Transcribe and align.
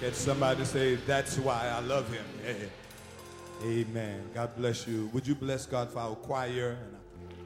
Get 0.00 0.14
somebody 0.14 0.58
to 0.58 0.66
say, 0.66 0.96
That's 0.96 1.38
why 1.38 1.68
I 1.74 1.80
love 1.80 2.12
him. 2.12 2.24
Amen. 3.64 4.28
God 4.34 4.54
bless 4.54 4.86
you. 4.86 5.08
Would 5.14 5.26
you 5.26 5.34
bless 5.34 5.64
God 5.64 5.90
for 5.90 6.00
our 6.00 6.14
choir 6.16 6.76
and 6.84 6.96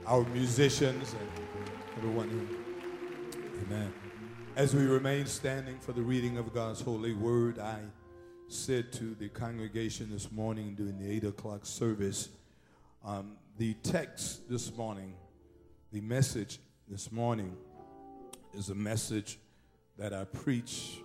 our 0.05 0.25
musicians 0.25 1.15
and 1.15 1.29
everyone 1.97 2.29
here? 2.29 3.43
Amen. 3.63 3.93
As 4.57 4.75
we 4.75 4.85
remain 4.85 5.27
standing 5.27 5.79
for 5.79 5.93
the 5.93 6.03
reading 6.03 6.39
of 6.39 6.53
God's 6.53 6.81
holy 6.81 7.15
word, 7.15 7.61
I 7.61 7.79
said 8.49 8.93
to 8.95 9.15
the 9.15 9.29
congregation 9.29 10.11
this 10.11 10.33
morning 10.33 10.75
during 10.75 10.99
the 10.99 11.09
8 11.09 11.25
o'clock 11.25 11.65
service, 11.65 12.31
um, 13.05 13.37
the 13.59 13.75
text 13.75 14.51
this 14.51 14.77
morning, 14.77 15.15
the 15.93 16.01
message 16.01 16.59
this 16.89 17.13
morning 17.13 17.57
is 18.55 18.71
a 18.71 18.75
message 18.75 19.39
that 19.97 20.13
I 20.13 20.25
preached 20.25 20.99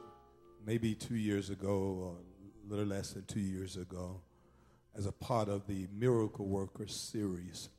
maybe 0.65 0.95
two 0.95 1.15
years 1.15 1.49
ago, 1.49 1.69
or 1.69 2.15
a 2.65 2.69
little 2.69 2.85
less 2.85 3.11
than 3.11 3.23
two 3.25 3.39
years 3.39 3.77
ago, 3.77 4.21
as 4.97 5.05
a 5.05 5.11
part 5.11 5.47
of 5.47 5.67
the 5.67 5.87
Miracle 5.93 6.45
Worker 6.45 6.87
series. 6.87 7.69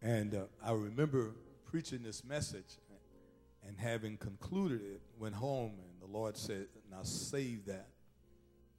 And 0.00 0.34
uh, 0.34 0.42
I 0.64 0.72
remember 0.72 1.32
preaching 1.64 2.02
this 2.02 2.24
message 2.24 2.78
and 3.66 3.76
having 3.78 4.16
concluded 4.16 4.80
it, 4.82 5.00
went 5.18 5.34
home, 5.34 5.72
and 5.72 6.00
the 6.00 6.12
Lord 6.12 6.36
said, 6.36 6.66
Now 6.90 7.02
save 7.02 7.66
that 7.66 7.88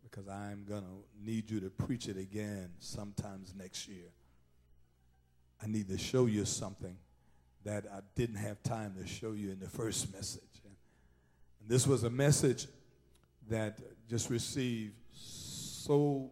because 0.04 0.28
I'm 0.28 0.66
going 0.68 0.84
to 0.84 1.26
need 1.26 1.50
you 1.50 1.60
to 1.62 1.70
preach 1.70 2.08
it 2.08 2.18
again 2.18 2.70
sometimes 2.80 3.54
next 3.58 3.88
year. 3.88 4.10
I 5.64 5.68
need 5.68 5.88
to 5.90 5.98
show 5.98 6.26
you 6.26 6.46
something 6.46 6.98
that 7.64 7.86
I 7.94 8.00
didn't 8.16 8.38
have 8.38 8.64
time 8.64 8.96
to 9.00 9.08
show 9.08 9.34
you 9.34 9.52
in 9.52 9.60
the 9.60 9.70
first 9.70 10.12
message. 10.12 10.42
And 10.66 11.70
this 11.70 11.86
was 11.86 12.04
a 12.04 12.10
message 12.10 12.68
that 13.52 13.80
just 14.10 14.30
received 14.30 14.94
so 15.14 16.30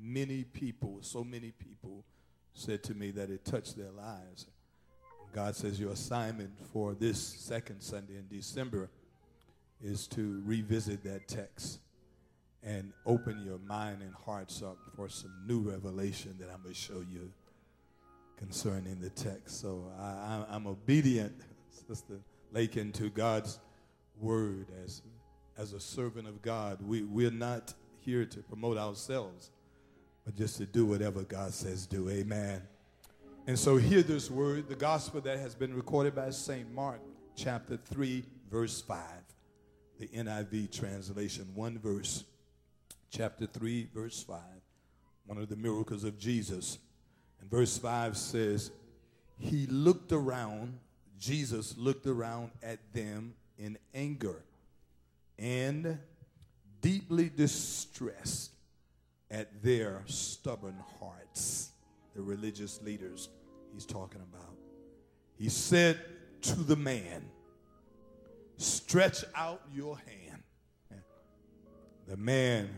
many 0.00 0.44
people, 0.44 0.98
so 1.00 1.24
many 1.24 1.52
people 1.52 2.04
said 2.52 2.82
to 2.84 2.94
me 2.94 3.10
that 3.12 3.30
it 3.30 3.44
touched 3.44 3.76
their 3.76 3.90
lives. 3.90 4.46
God 5.34 5.56
says 5.56 5.80
your 5.80 5.92
assignment 5.92 6.50
for 6.72 6.94
this 6.94 7.18
second 7.20 7.80
Sunday 7.80 8.16
in 8.16 8.26
December 8.28 8.90
is 9.82 10.06
to 10.08 10.42
revisit 10.44 11.02
that 11.04 11.28
text 11.28 11.80
and 12.62 12.92
open 13.06 13.42
your 13.42 13.58
mind 13.58 14.02
and 14.02 14.12
hearts 14.26 14.62
up 14.62 14.76
for 14.94 15.08
some 15.08 15.32
new 15.46 15.60
revelation 15.60 16.36
that 16.38 16.50
I'm 16.52 16.62
going 16.62 16.74
to 16.74 16.80
show 16.80 17.02
you 17.10 17.32
concerning 18.36 19.00
the 19.00 19.08
text. 19.10 19.62
So 19.62 19.90
I, 19.98 20.44
am 20.54 20.66
obedient, 20.66 21.32
Sister 21.88 22.20
Lakin, 22.52 22.92
to 22.92 23.08
God's 23.08 23.58
word 24.20 24.66
as 24.84 25.00
as 25.60 25.74
a 25.74 25.80
servant 25.80 26.26
of 26.26 26.40
God. 26.40 26.78
We, 26.80 27.02
we're 27.02 27.30
not 27.30 27.74
here 27.98 28.24
to 28.24 28.38
promote 28.40 28.78
ourselves, 28.78 29.50
but 30.24 30.34
just 30.34 30.56
to 30.56 30.64
do 30.64 30.86
whatever 30.86 31.22
God 31.22 31.52
says 31.52 31.86
do. 31.86 32.08
Amen. 32.08 32.62
And 33.46 33.58
so 33.58 33.76
hear 33.76 34.02
this 34.02 34.30
word, 34.30 34.68
the 34.68 34.74
gospel 34.74 35.20
that 35.20 35.38
has 35.38 35.54
been 35.54 35.74
recorded 35.74 36.14
by 36.14 36.30
St. 36.30 36.72
Mark, 36.72 37.00
chapter 37.36 37.76
3, 37.76 38.24
verse 38.50 38.80
5. 38.80 38.98
The 39.98 40.08
NIV 40.08 40.72
translation, 40.72 41.46
one 41.54 41.78
verse, 41.78 42.24
chapter 43.10 43.44
3, 43.44 43.88
verse 43.94 44.22
5. 44.22 44.38
One 45.26 45.36
of 45.36 45.50
the 45.50 45.56
miracles 45.56 46.04
of 46.04 46.18
Jesus. 46.18 46.78
And 47.38 47.50
verse 47.50 47.76
5 47.76 48.16
says, 48.16 48.70
He 49.36 49.66
looked 49.66 50.12
around, 50.12 50.78
Jesus 51.18 51.76
looked 51.76 52.06
around 52.06 52.50
at 52.62 52.78
them 52.94 53.34
in 53.58 53.76
anger 53.94 54.42
and 55.40 55.98
deeply 56.82 57.30
distressed 57.34 58.52
at 59.30 59.62
their 59.62 60.02
stubborn 60.06 60.76
hearts, 61.00 61.70
the 62.14 62.22
religious 62.22 62.80
leaders 62.82 63.30
he's 63.72 63.86
talking 63.86 64.20
about. 64.20 64.54
He 65.38 65.48
said 65.48 65.98
to 66.42 66.54
the 66.56 66.76
man, 66.76 67.24
Stretch 68.56 69.24
out 69.34 69.62
your 69.72 69.96
hand. 69.96 70.42
The 72.06 72.16
man 72.16 72.68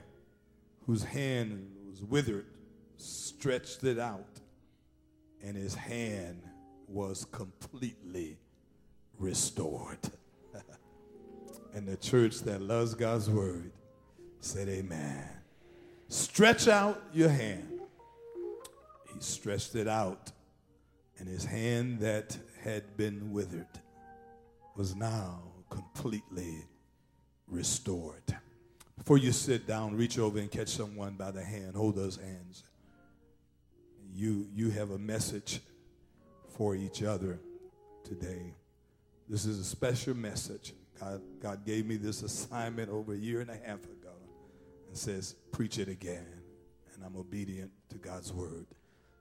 whose 0.87 1.03
hand 1.03 1.73
was 1.89 2.05
withered 2.05 2.47
stretched 2.97 3.83
it 3.83 3.99
out, 3.99 4.41
and 5.43 5.57
his 5.57 5.75
hand 5.75 6.43
was 6.87 7.25
completely 7.33 8.39
restored. 9.19 9.99
And 11.75 11.87
the 11.87 11.97
church 11.97 12.41
that 12.41 12.61
loves 12.61 12.95
God's 12.95 13.31
word 13.31 13.73
said, 14.41 14.69
Amen. 14.69 15.29
Stretch 16.09 16.69
out 16.69 17.03
your 17.15 17.31
hand. 17.31 17.81
He 19.15 19.21
stretched 19.21 19.75
it 19.75 19.89
out, 19.89 20.31
and 21.19 21.27
his 21.27 21.45
hand 21.45 22.01
that 22.01 22.37
had 22.63 22.97
been 22.97 23.33
withered 23.33 23.67
was 24.77 24.95
now 24.95 25.43
completely 25.71 26.67
restored. 27.49 28.37
Before 28.99 29.19
you 29.19 29.33
sit 29.33 29.67
down, 29.67 29.97
reach 29.97 30.19
over 30.19 30.39
and 30.39 30.51
catch 30.51 30.69
someone 30.69 31.15
by 31.15 31.31
the 31.31 31.43
hand. 31.43 31.75
Hold 31.75 31.97
those 31.97 32.17
hands. 32.17 32.65
You, 34.15 34.47
you 34.53 34.71
have 34.71 34.91
a 34.91 34.99
message 34.99 35.61
for 36.51 36.75
each 36.75 37.03
other 37.03 37.41
today. 38.05 38.55
This 39.29 39.47
is 39.47 39.59
a 39.59 39.65
special 39.65 40.15
message. 40.15 40.75
God, 41.03 41.21
God 41.41 41.65
gave 41.67 41.87
me 41.87 41.97
this 41.97 42.23
assignment 42.23 42.89
over 42.89 43.13
a 43.13 43.17
year 43.17 43.41
and 43.41 43.51
a 43.51 43.57
half 43.57 43.83
ago 43.85 44.15
and 44.87 44.97
says, 44.97 45.35
preach 45.51 45.79
it 45.79 45.89
again. 45.89 46.27
And 46.95 47.05
I'm 47.05 47.17
obedient 47.17 47.73
to 47.91 47.99
God's 47.99 48.33
word. 48.33 48.67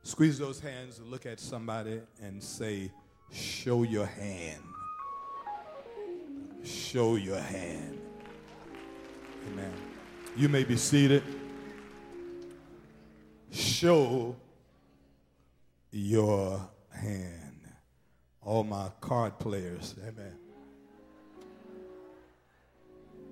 Squeeze 0.03 0.37
those 0.37 0.59
hands 0.59 0.99
and 0.99 1.09
look 1.09 1.25
at 1.25 1.39
somebody 1.39 2.01
and 2.21 2.41
say, 2.41 2.91
show 3.31 3.83
your 3.83 4.05
hand. 4.05 4.61
Show 6.63 7.15
your 7.15 7.39
hand. 7.39 7.99
Amen. 9.51 9.73
You 10.37 10.49
may 10.49 10.63
be 10.63 10.77
seated. 10.77 11.23
Show 13.51 14.35
your 15.91 16.69
hand. 16.91 17.61
All 18.43 18.63
my 18.63 18.89
card 19.01 19.39
players, 19.39 19.95
amen 20.07 20.50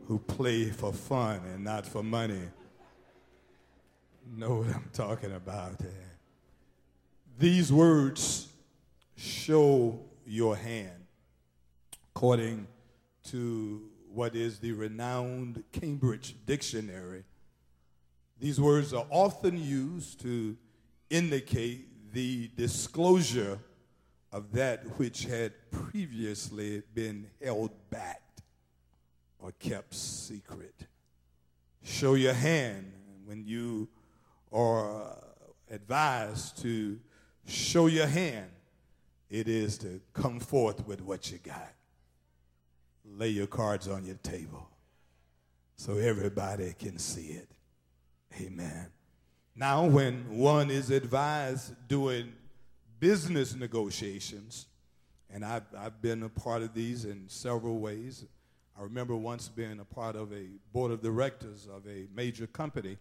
who 0.10 0.20
play 0.20 0.66
for 0.66 0.92
fun 0.92 1.40
and 1.54 1.64
not 1.64 1.86
for 1.86 2.04
money 2.04 2.50
know 4.36 4.56
what 4.56 4.76
I'm 4.76 4.90
talking 4.94 5.32
about. 5.34 5.82
Eh? 5.82 6.08
These 7.38 7.72
words 7.72 8.48
show 9.16 10.00
your 10.26 10.56
hand, 10.56 11.06
according 12.16 12.68
to 13.26 13.90
what 14.14 14.36
is 14.36 14.60
the 14.60 14.72
renowned 14.72 15.64
Cambridge 15.72 16.36
Dictionary. 16.46 17.24
These 18.40 18.60
words 18.60 18.94
are 18.94 19.06
often 19.10 19.62
used 19.62 20.22
to 20.22 20.56
indicate 21.10 22.14
the 22.14 22.50
disclosure 22.56 23.60
of 24.32 24.52
that 24.54 24.84
which 24.98 25.26
had 25.26 25.54
previously 25.72 26.84
been 26.94 27.28
held 27.44 27.72
back 27.90 28.22
or 29.40 29.52
kept 29.60 29.94
secret. 29.94 30.76
Show 31.84 32.16
your 32.16 32.34
hand 32.34 32.92
when 33.26 33.46
you 33.46 33.88
are 34.52 35.04
uh, 35.04 35.16
advised 35.72 36.62
to 36.62 37.00
show 37.48 37.88
your 37.88 38.08
hand. 38.08 38.50
It 39.30 39.48
is 39.48 39.78
to 39.80 40.02
come 40.14 40.40
forth 40.40 40.86
with 40.88 41.02
what 41.02 41.32
you 41.32 41.38
got. 41.38 41.74
Lay 43.06 43.30
your 43.30 43.48
cards 43.48 43.88
on 43.88 44.06
your 44.06 44.18
table 44.18 44.70
so 45.76 45.98
everybody 45.98 46.74
can 46.78 46.98
see 46.98 47.28
it. 47.28 47.48
Amen. 48.42 48.88
Now, 49.56 49.86
when 49.86 50.38
one 50.38 50.72
is 50.72 50.90
advised 50.90 51.74
doing 51.88 52.34
business 53.00 53.56
negotiations, 53.56 54.68
and 55.32 55.46
I've, 55.46 55.64
I've 55.78 56.02
been 56.02 56.24
a 56.24 56.30
part 56.30 56.64
of 56.64 56.74
these 56.74 57.06
in 57.06 57.26
several 57.28 57.80
ways, 57.80 58.26
I 58.80 58.84
remember 58.84 59.14
once 59.18 59.50
being 59.50 59.82
a 59.82 59.84
part 59.84 60.16
of 60.16 60.32
a 60.32 60.46
board 60.72 60.92
of 60.92 61.02
directors 61.02 61.68
of 61.68 61.86
a 61.86 62.08
major 62.16 62.48
company. 62.48 62.98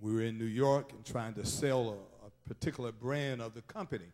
We 0.00 0.12
were 0.12 0.22
in 0.22 0.36
New 0.36 0.46
York 0.46 0.90
and 0.92 1.04
trying 1.04 1.34
to 1.34 1.46
sell 1.46 1.90
a, 1.90 2.26
a 2.26 2.30
particular 2.48 2.90
brand 2.90 3.40
of 3.40 3.54
the 3.54 3.62
company. 3.62 4.10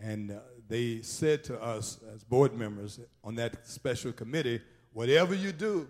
And 0.00 0.30
uh, 0.30 0.38
they 0.66 1.02
said 1.02 1.44
to 1.44 1.62
us 1.62 1.98
as 2.14 2.24
board 2.24 2.56
members 2.56 3.00
on 3.22 3.34
that 3.34 3.68
special 3.68 4.12
committee, 4.12 4.62
whatever 4.94 5.34
you 5.34 5.52
do, 5.52 5.86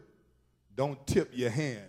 don't 0.75 1.06
tip 1.06 1.31
your 1.32 1.50
hand 1.50 1.87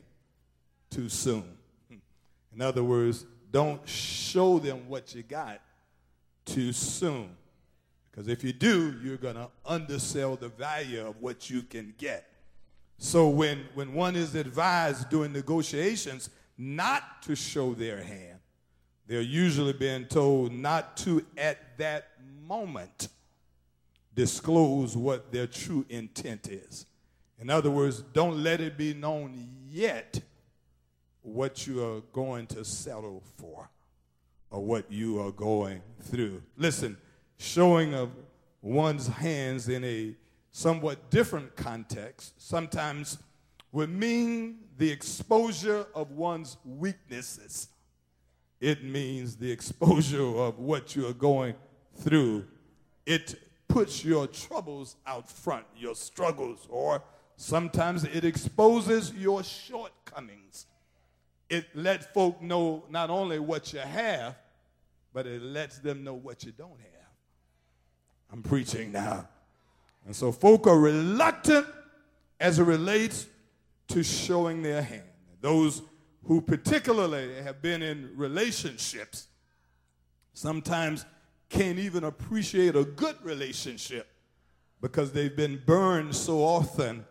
too 0.92 1.10
soon. 1.10 1.58
In 1.90 2.62
other 2.62 2.84
words, 2.84 3.26
don't 3.50 3.88
show 3.90 4.60
them 4.60 4.88
what 4.88 5.16
you 5.16 5.24
got 5.24 5.62
too 6.46 6.74
soon. 6.74 7.36
Because 8.14 8.28
if 8.28 8.44
you 8.44 8.54
do, 8.54 8.96
you're 9.04 9.18
going 9.18 9.36
to 9.36 9.50
undersell 9.66 10.36
the 10.36 10.50
value 10.50 11.08
of 11.08 11.20
what 11.20 11.50
you 11.50 11.64
can 11.64 11.96
get. 11.98 12.30
So 13.00 13.28
when, 13.28 13.66
when 13.74 13.94
one 13.94 14.16
is 14.16 14.36
advised 14.36 15.10
during 15.10 15.34
negotiations 15.34 16.30
not 16.56 17.24
to 17.24 17.36
show 17.36 17.74
their 17.74 18.04
hand, 18.04 18.38
they're 19.08 19.22
usually 19.22 19.74
being 19.74 20.06
told 20.06 20.54
not 20.54 20.96
to, 20.98 21.26
at 21.36 21.78
that 21.80 22.10
moment, 22.48 23.10
disclose 24.14 24.96
what 24.96 25.32
their 25.32 25.48
true 25.48 25.84
intent 25.90 26.48
is. 26.50 26.86
In 27.40 27.50
other 27.50 27.72
words, 27.72 28.04
don't 28.14 28.44
let 28.44 28.62
it 28.62 28.78
be 28.78 28.94
known 28.94 29.50
yet 29.70 30.22
what 31.24 31.66
you 31.66 31.84
are 31.84 32.02
going 32.14 32.46
to 32.48 32.64
settle 32.64 33.24
for 33.38 33.70
or 34.52 34.64
what 34.64 34.92
you 34.92 35.20
are 35.20 35.32
going 35.32 35.82
through. 36.04 36.44
Listen, 36.58 36.96
showing 37.38 37.94
of 37.94 38.12
one's 38.62 39.08
hands 39.08 39.68
in 39.70 39.84
a 39.84 40.16
somewhat 40.52 41.10
different 41.10 41.56
context 41.56 42.34
sometimes 42.38 43.18
would 43.72 43.90
mean 43.90 44.60
the 44.78 44.90
exposure 44.90 45.86
of 45.96 46.12
one's 46.12 46.58
weaknesses. 46.64 47.70
It 48.62 48.84
means 48.84 49.36
the 49.36 49.52
exposure 49.52 50.24
of 50.24 50.60
what 50.60 50.96
you 50.96 51.08
are 51.08 51.14
going 51.14 51.56
through. 51.96 52.46
It 53.06 53.36
puts 53.68 54.06
your 54.06 54.28
troubles 54.28 54.96
out 55.06 55.30
front, 55.30 55.66
your 55.76 55.96
struggles, 55.96 56.68
or 56.70 57.02
sometimes 57.36 58.04
it 58.04 58.24
exposes 58.24 59.12
your 59.14 59.44
shortcomings. 59.44 60.68
It 61.50 61.76
lets 61.76 62.06
folk 62.06 62.42
know 62.42 62.86
not 62.90 63.10
only 63.10 63.40
what 63.40 63.74
you 63.74 63.80
have, 63.80 64.36
but 65.14 65.28
it 65.28 65.42
lets 65.42 65.80
them 65.80 66.04
know 66.04 66.14
what 66.14 66.44
you 66.44 66.52
don't 66.52 66.80
have. 66.80 66.93
I'm 68.34 68.42
preaching 68.42 68.92
now. 68.92 69.30
And 70.08 70.16
so 70.16 70.32
folk 70.32 70.66
are 70.66 70.78
reluctant 70.78 71.68
as 72.40 72.58
it 72.58 72.64
relates 72.64 73.28
to 73.90 74.04
showing 74.04 74.64
their 74.64 74.82
hand. 74.82 75.04
Those 75.40 75.84
who 76.24 76.42
particularly 76.42 77.36
have 77.44 77.62
been 77.62 77.84
in 77.84 78.10
relationships 78.16 79.28
sometimes 80.34 81.06
can't 81.48 81.78
even 81.78 82.06
appreciate 82.06 82.76
a 82.76 82.84
good 82.84 83.16
relationship 83.24 84.08
because 84.82 85.12
they've 85.12 85.36
been 85.36 85.62
burned 85.64 86.16
so 86.16 86.40
often 86.40 87.06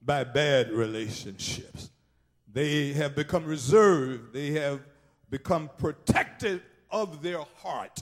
by 0.00 0.22
bad 0.22 0.70
relationships. 0.70 1.90
They 2.52 2.92
have 2.92 3.16
become 3.16 3.44
reserved, 3.44 4.32
they 4.32 4.52
have 4.52 4.80
become 5.28 5.68
protective 5.76 6.62
of 6.90 7.20
their 7.20 7.40
heart 7.56 8.00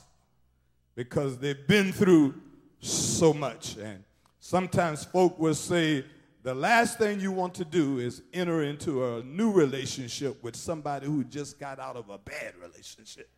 because 0.94 1.38
they've 1.38 1.67
been 1.67 1.93
through 1.93 2.35
so 2.81 3.32
much. 3.32 3.76
And 3.76 4.05
sometimes 4.41 5.05
folk 5.05 5.38
will 5.38 5.55
say, 5.55 6.05
the 6.43 6.55
last 6.55 6.99
thing 6.99 7.20
you 7.20 7.32
want 7.32 7.55
to 7.55 7.64
do 7.64 7.99
is 7.99 8.23
enter 8.35 8.62
into 8.62 9.05
a 9.05 9.23
new 9.23 9.50
relationship 9.50 10.43
with 10.44 10.55
somebody 10.55 11.06
who 11.06 11.25
just 11.25 11.58
got 11.58 11.79
out 11.79 11.96
of 11.96 12.11
a 12.11 12.19
bad 12.19 12.52
relationship. 12.61 13.31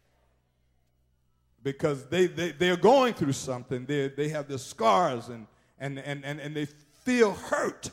Because 1.62 2.06
they, 2.06 2.26
they, 2.26 2.52
they're 2.52 2.76
going 2.76 3.14
through 3.14 3.32
something. 3.32 3.86
They, 3.86 4.08
they 4.08 4.28
have 4.30 4.48
the 4.48 4.58
scars 4.58 5.28
and, 5.28 5.46
and, 5.78 5.98
and, 6.00 6.24
and, 6.24 6.40
and 6.40 6.54
they 6.56 6.66
feel 7.04 7.32
hurt. 7.32 7.90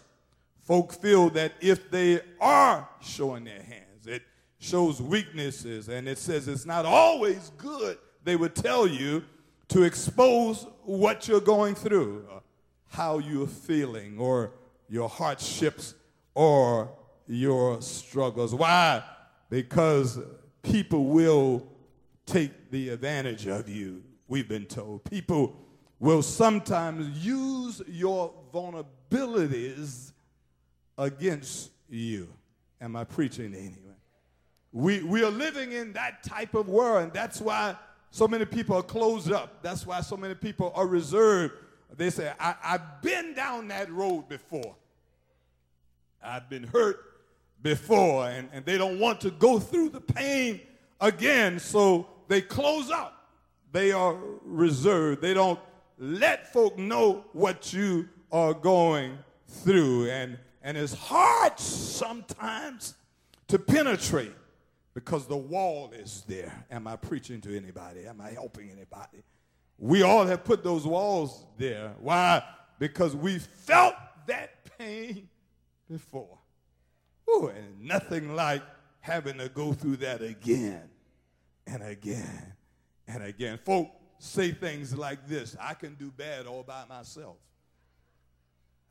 Folk 0.63 0.93
feel 0.93 1.29
that 1.31 1.53
if 1.61 1.91
they 1.91 2.21
are 2.39 2.89
showing 3.01 3.43
their 3.43 3.61
hands, 3.61 4.07
it 4.07 4.23
shows 4.57 5.01
weaknesses 5.01 5.89
and 5.89 6.07
it 6.07 6.17
says 6.17 6.47
it's 6.47 6.65
not 6.65 6.85
always 6.85 7.51
good, 7.57 7.97
they 8.23 8.35
would 8.35 8.55
tell 8.55 8.87
you, 8.87 9.23
to 9.73 9.81
expose 9.81 10.67
what 10.83 11.27
you're 11.27 11.41
going 11.41 11.73
through, 11.73 12.23
how 12.89 13.17
you're 13.17 13.47
feeling, 13.47 14.19
or 14.19 14.51
your 14.87 15.09
hardships 15.09 15.95
or 16.35 16.91
your 17.25 17.81
struggles. 17.81 18.53
Why? 18.53 19.03
Because 19.49 20.19
people 20.61 21.05
will 21.05 21.67
take 22.27 22.69
the 22.69 22.89
advantage 22.89 23.47
of 23.47 23.67
you, 23.67 24.03
we've 24.27 24.47
been 24.47 24.67
told. 24.67 25.05
People 25.05 25.55
will 25.99 26.21
sometimes 26.21 27.25
use 27.25 27.81
your 27.87 28.31
vulnerabilities 28.53 30.11
against 30.99 31.71
you. 31.89 32.29
Am 32.79 32.95
I 32.95 33.05
preaching 33.05 33.55
anyway? 33.55 33.97
We, 34.71 35.01
we 35.01 35.23
are 35.23 35.31
living 35.31 35.71
in 35.71 35.93
that 35.93 36.21
type 36.21 36.53
of 36.53 36.69
world, 36.69 37.05
and 37.05 37.11
that's 37.11 37.41
why 37.41 37.75
so 38.13 38.27
many 38.27 38.45
people 38.45 38.75
are 38.75 38.83
closed 38.83 39.31
up. 39.31 39.63
That's 39.63 39.87
why 39.87 40.01
so 40.01 40.15
many 40.15 40.35
people 40.35 40.71
are 40.75 40.85
reserved. 40.85 41.55
They 41.97 42.11
say, 42.11 42.31
I, 42.39 42.53
I've 42.63 43.01
been 43.01 43.33
down 43.33 43.69
that 43.69 43.91
road 43.91 44.29
before. 44.29 44.75
I've 46.23 46.47
been 46.47 46.61
hurt 46.61 46.99
before, 47.63 48.27
and, 48.29 48.49
and 48.53 48.63
they 48.67 48.77
don't 48.77 48.99
want 48.99 49.19
to 49.21 49.31
go 49.31 49.57
through 49.57 49.89
the 49.89 49.99
pain 49.99 50.61
again, 51.01 51.57
so 51.57 52.05
they 52.27 52.39
close 52.39 52.91
up. 52.91 53.31
They 53.71 53.91
are 53.91 54.15
reserved. 54.43 55.23
They 55.23 55.33
don't 55.33 55.59
let 55.97 56.53
folk 56.53 56.77
know 56.77 57.25
what 57.33 57.73
you 57.73 58.07
are 58.31 58.53
going 58.53 59.17
through. 59.47 60.11
And, 60.11 60.37
and 60.61 60.77
it's 60.77 60.93
hard 60.93 61.59
sometimes 61.59 62.93
to 63.47 63.57
penetrate 63.57 64.33
because 64.93 65.25
the 65.27 65.37
wall 65.37 65.91
is 65.93 66.23
there. 66.27 66.65
Am 66.69 66.87
I 66.87 66.95
preaching 66.95 67.41
to 67.41 67.55
anybody? 67.55 68.05
Am 68.05 68.21
I 68.21 68.31
helping 68.31 68.69
anybody? 68.69 69.23
We 69.77 70.03
all 70.03 70.25
have 70.25 70.43
put 70.43 70.63
those 70.63 70.85
walls 70.85 71.45
there. 71.57 71.93
Why? 71.99 72.43
Because 72.79 73.15
we 73.15 73.39
felt 73.39 73.95
that 74.27 74.77
pain 74.77 75.29
before. 75.89 76.37
Ooh, 77.29 77.47
and 77.47 77.81
nothing 77.81 78.35
like 78.35 78.61
having 78.99 79.37
to 79.39 79.49
go 79.49 79.73
through 79.73 79.97
that 79.97 80.21
again 80.21 80.89
and 81.65 81.81
again 81.83 82.53
and 83.07 83.23
again. 83.23 83.59
Folk 83.65 83.89
say 84.19 84.51
things 84.51 84.97
like 84.97 85.27
this 85.27 85.57
I 85.59 85.73
can 85.73 85.95
do 85.95 86.11
bad 86.11 86.45
all 86.45 86.63
by 86.63 86.85
myself. 86.87 87.37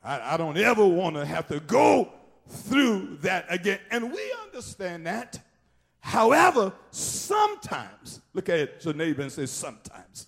I, 0.03 0.35
I 0.35 0.37
don't 0.37 0.57
ever 0.57 0.85
want 0.85 1.15
to 1.17 1.25
have 1.25 1.47
to 1.49 1.61
go 1.61 2.13
through 2.49 3.19
that 3.23 3.47
again. 3.49 3.79
And 3.91 4.13
we 4.13 4.35
understand 4.45 5.07
that. 5.07 5.41
However, 6.03 6.73
sometimes, 6.91 8.21
look 8.35 8.49
at 8.49 8.85
your 8.85 8.93
neighbor 8.93 9.23
and 9.23 9.31
say, 9.33 9.47
sometimes. 9.47 10.27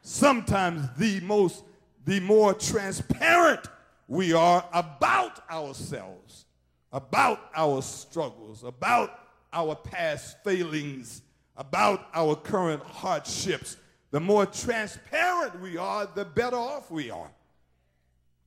Sometimes 0.00 0.88
the 0.96 1.20
most, 1.20 1.62
the 2.04 2.20
more 2.20 2.54
transparent 2.54 3.60
we 4.08 4.32
are 4.32 4.64
about 4.72 5.48
ourselves, 5.50 6.46
about 6.90 7.38
our 7.54 7.82
struggles, 7.82 8.64
about 8.64 9.20
our 9.52 9.76
past 9.76 10.42
failings, 10.42 11.20
about 11.56 12.08
our 12.14 12.34
current 12.34 12.82
hardships, 12.82 13.76
the 14.10 14.20
more 14.20 14.46
transparent 14.46 15.60
we 15.60 15.76
are, 15.76 16.08
the 16.14 16.24
better 16.24 16.56
off 16.56 16.90
we 16.90 17.10
are. 17.10 17.30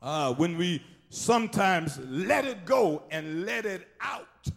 Uh, 0.02 0.34
when 0.34 0.58
we 0.58 0.84
sometimes 1.10 2.00
let 2.08 2.46
it 2.46 2.66
go 2.66 3.04
and 3.12 3.46
let 3.46 3.66
it 3.66 3.88
out, 4.02 4.48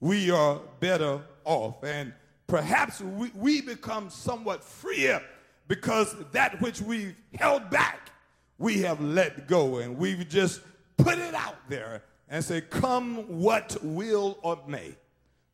we 0.00 0.30
are 0.30 0.60
better 0.80 1.20
off. 1.44 1.82
And 1.82 2.12
perhaps 2.46 3.00
we, 3.00 3.30
we 3.34 3.60
become 3.60 4.10
somewhat 4.10 4.62
freer 4.62 5.22
because 5.68 6.14
that 6.32 6.60
which 6.60 6.80
we've 6.80 7.14
held 7.34 7.70
back, 7.70 8.10
we 8.58 8.80
have 8.82 9.00
let 9.00 9.48
go 9.48 9.78
and 9.78 9.96
we've 9.98 10.28
just 10.28 10.60
put 10.96 11.18
it 11.18 11.34
out 11.34 11.56
there 11.68 12.02
and 12.28 12.44
say, 12.44 12.60
Come 12.60 13.40
what 13.40 13.76
will 13.82 14.38
or 14.42 14.58
may. 14.66 14.96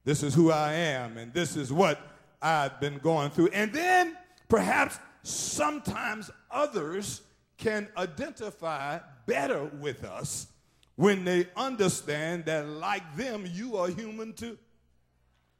This 0.04 0.22
is 0.22 0.34
who 0.34 0.50
I 0.50 0.72
am, 0.72 1.16
and 1.16 1.32
this 1.32 1.56
is 1.56 1.72
what 1.72 2.00
I've 2.40 2.80
been 2.80 2.98
going 2.98 3.30
through. 3.30 3.48
And 3.48 3.72
then 3.72 4.16
perhaps 4.48 4.98
sometimes 5.22 6.30
others 6.50 7.22
can 7.56 7.88
identify 7.96 8.98
better 9.26 9.64
with 9.80 10.04
us 10.04 10.48
when 11.02 11.24
they 11.24 11.48
understand 11.56 12.44
that, 12.44 12.64
like 12.64 13.16
them, 13.16 13.44
you 13.52 13.76
are 13.76 13.88
human 13.88 14.32
too. 14.32 14.56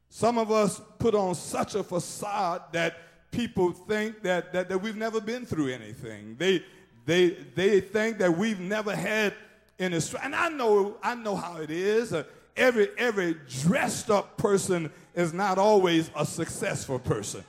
Some 0.09 0.39
of 0.39 0.53
us 0.53 0.81
put 1.01 1.17
on 1.17 1.35
such 1.35 1.75
a 1.75 1.83
facade 1.83 2.63
that 2.71 2.95
people 3.33 3.73
think 3.73 4.23
that, 4.23 4.53
that, 4.53 4.69
that 4.69 4.79
we've 4.79 4.95
never 4.95 5.21
been 5.21 5.45
through 5.45 5.73
anything. 5.73 6.37
They, 6.39 6.63
they, 7.07 7.31
they 7.57 7.81
think 7.81 8.19
that 8.19 8.39
we've 8.39 8.61
never 8.61 8.95
had 8.95 9.35
any 9.81 9.99
struggle. 9.99 10.27
And 10.27 10.37
I 10.37 10.49
know, 10.49 10.97
I 11.03 11.17
know 11.17 11.35
how 11.35 11.57
it 11.57 11.73
is. 11.73 12.13
Uh, 12.13 12.23
every, 12.57 12.91
every 12.97 13.35
dressed 13.63 14.13
up 14.13 14.37
person 14.37 14.93
is 15.13 15.33
not 15.33 15.59
always 15.59 16.09
a 16.15 16.25
successful 16.25 17.01
person. 17.01 17.43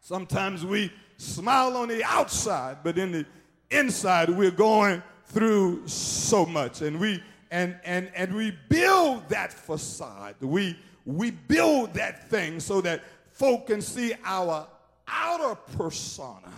Sometimes 0.00 0.64
we 0.64 0.90
smile 1.18 1.76
on 1.76 1.88
the 1.88 2.02
outside, 2.02 2.78
but 2.82 2.96
in 2.96 3.12
the 3.12 3.26
inside, 3.70 4.30
we're 4.30 4.50
going 4.50 5.02
through 5.32 5.86
so 5.88 6.44
much. 6.46 6.82
And 6.82 7.00
we 7.00 7.22
and 7.50 7.76
and 7.84 8.10
and 8.14 8.34
we 8.34 8.56
build 8.68 9.28
that 9.28 9.52
facade. 9.52 10.36
We 10.40 10.78
we 11.04 11.30
build 11.30 11.94
that 11.94 12.28
thing 12.30 12.60
so 12.60 12.80
that 12.82 13.02
folk 13.30 13.66
can 13.66 13.82
see 13.82 14.14
our 14.24 14.66
outer 15.08 15.54
persona, 15.76 16.52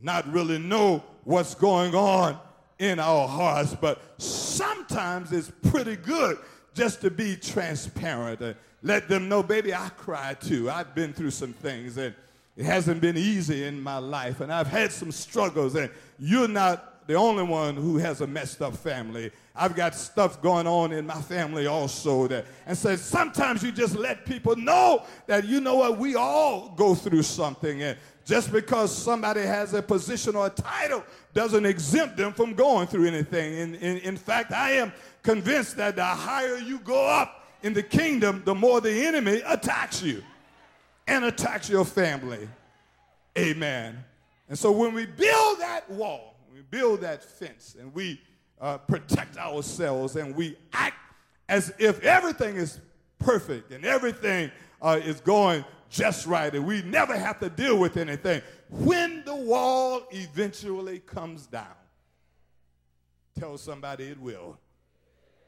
not 0.00 0.30
really 0.32 0.58
know 0.58 1.02
what's 1.24 1.54
going 1.54 1.94
on 1.94 2.38
in 2.78 2.98
our 2.98 3.28
hearts, 3.28 3.76
but 3.78 4.00
sometimes 4.18 5.32
it's 5.32 5.52
pretty 5.70 5.96
good 5.96 6.38
just 6.74 7.00
to 7.02 7.10
be 7.10 7.36
transparent 7.36 8.40
and 8.40 8.56
let 8.82 9.08
them 9.08 9.28
know, 9.28 9.42
baby, 9.42 9.74
I 9.74 9.90
cried 9.90 10.40
too. 10.40 10.70
I've 10.70 10.94
been 10.94 11.12
through 11.12 11.32
some 11.32 11.52
things 11.52 11.98
and 11.98 12.14
it 12.56 12.64
hasn't 12.64 13.00
been 13.00 13.18
easy 13.18 13.64
in 13.64 13.80
my 13.82 13.98
life 13.98 14.40
and 14.40 14.52
I've 14.52 14.66
had 14.66 14.92
some 14.92 15.12
struggles 15.12 15.74
and 15.74 15.90
you're 16.18 16.48
not 16.48 16.89
the 17.10 17.16
only 17.16 17.42
one 17.42 17.74
who 17.74 17.98
has 17.98 18.20
a 18.20 18.26
messed 18.26 18.62
up 18.62 18.76
family. 18.76 19.32
I've 19.56 19.74
got 19.74 19.96
stuff 19.96 20.40
going 20.40 20.68
on 20.68 20.92
in 20.92 21.08
my 21.08 21.20
family 21.20 21.66
also 21.66 22.28
that 22.28 22.46
and 22.66 22.78
so 22.78 22.94
sometimes 22.94 23.64
you 23.64 23.72
just 23.72 23.96
let 23.96 24.24
people 24.24 24.54
know 24.54 25.02
that 25.26 25.44
you 25.44 25.60
know 25.60 25.74
what 25.74 25.98
we 25.98 26.14
all 26.14 26.68
go 26.76 26.94
through 26.94 27.24
something 27.24 27.82
and 27.82 27.98
just 28.24 28.52
because 28.52 28.96
somebody 28.96 29.40
has 29.40 29.74
a 29.74 29.82
position 29.82 30.36
or 30.36 30.46
a 30.46 30.50
title 30.50 31.02
doesn't 31.34 31.66
exempt 31.66 32.16
them 32.16 32.32
from 32.32 32.54
going 32.54 32.86
through 32.86 33.08
anything. 33.08 33.54
In, 33.54 33.74
in, 33.74 33.96
in 33.98 34.16
fact, 34.16 34.52
I 34.52 34.74
am 34.74 34.92
convinced 35.24 35.78
that 35.78 35.96
the 35.96 36.04
higher 36.04 36.58
you 36.58 36.78
go 36.78 37.08
up 37.08 37.44
in 37.64 37.72
the 37.72 37.82
kingdom, 37.82 38.42
the 38.44 38.54
more 38.54 38.80
the 38.80 39.04
enemy 39.04 39.42
attacks 39.46 40.00
you 40.00 40.22
and 41.08 41.24
attacks 41.24 41.68
your 41.68 41.84
family. 41.84 42.48
Amen. 43.36 43.98
And 44.48 44.56
so 44.56 44.70
when 44.70 44.94
we 44.94 45.06
build 45.06 45.58
that 45.58 45.90
wall, 45.90 46.29
we 46.60 46.78
build 46.78 47.00
that 47.00 47.24
fence, 47.24 47.74
and 47.80 47.94
we 47.94 48.20
uh, 48.60 48.76
protect 48.76 49.38
ourselves, 49.38 50.16
and 50.16 50.36
we 50.36 50.58
act 50.74 50.96
as 51.48 51.72
if 51.78 52.02
everything 52.02 52.56
is 52.56 52.80
perfect 53.18 53.72
and 53.72 53.84
everything 53.84 54.50
uh, 54.82 55.00
is 55.02 55.20
going 55.20 55.64
just 55.88 56.26
right 56.26 56.54
and 56.54 56.66
we 56.66 56.82
never 56.82 57.16
have 57.16 57.40
to 57.40 57.48
deal 57.48 57.78
with 57.78 57.96
anything. 57.96 58.42
When 58.68 59.24
the 59.24 59.34
wall 59.34 60.02
eventually 60.10 61.00
comes 61.00 61.46
down, 61.46 61.66
tell 63.38 63.56
somebody 63.56 64.04
it 64.04 64.20
will. 64.20 64.58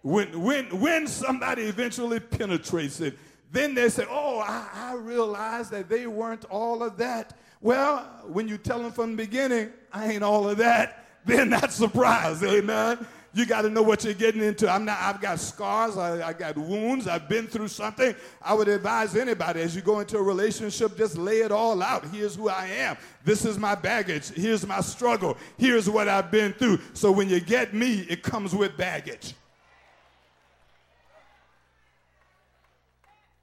When, 0.01 0.43
when, 0.43 0.81
when 0.81 1.07
somebody 1.07 1.65
eventually 1.65 2.21
penetrates 2.21 3.01
it, 3.01 3.19
then 3.53 3.75
they 3.75 3.91
say, 3.91 4.07
Oh, 4.09 4.39
I, 4.39 4.67
I 4.75 4.95
realized 4.95 5.71
that 5.73 5.89
they 5.89 6.07
weren't 6.07 6.47
all 6.47 6.83
of 6.83 6.97
that. 6.97 7.39
Well, 7.61 7.99
when 8.27 8.49
you 8.49 8.59
tell 8.59 8.83
them 8.83 8.91
from 8.91 9.13
the 9.13 9.17
beginning, 9.17 9.71
I 9.93 10.13
ain't 10.13 10.25
all 10.25 10.49
of 10.49 10.59
that, 10.59 11.02
they're 11.27 11.47
not 11.47 11.73
surprised. 11.73 12.43
Amen. 12.43 13.07
You 13.35 13.47
got 13.47 13.63
to 13.63 13.71
know 13.71 13.83
what 13.83 14.05
you're 14.05 14.13
getting 14.13 14.43
into. 14.43 14.69
I'm 14.69 14.85
not, 14.85 14.99
I've 15.01 15.21
got 15.21 15.41
scars, 15.41 15.97
I, 15.97 16.29
I 16.29 16.33
got 16.35 16.59
wounds, 16.59 17.09
I've 17.09 17.31
been 17.31 17.47
through 17.47 17.69
something. 17.69 18.15
I 18.43 18.53
would 18.53 18.69
advise 18.69 19.17
anybody 19.17 19.63
as 19.63 19.75
you 19.75 19.81
go 19.81 20.01
into 20.01 20.19
a 20.19 20.23
relationship, 20.23 20.99
just 20.99 21.17
lay 21.17 21.39
it 21.39 21.51
all 21.51 21.83
out. 21.83 22.05
Here's 22.09 22.37
who 22.37 22.51
I 22.51 22.67
am. 22.67 22.99
This 23.25 23.47
is 23.47 23.57
my 23.57 23.75
baggage. 23.75 24.29
Here's 24.29 24.67
my 24.67 24.83
struggle. 24.83 25.39
Here's 25.57 25.89
what 25.89 26.09
I've 26.09 26.31
been 26.31 26.53
through. 26.53 26.81
So 26.93 27.11
when 27.11 27.31
you 27.31 27.41
get 27.41 27.73
me, 27.73 28.01
it 28.01 28.23
comes 28.23 28.55
with 28.55 28.77
baggage. 28.77 29.33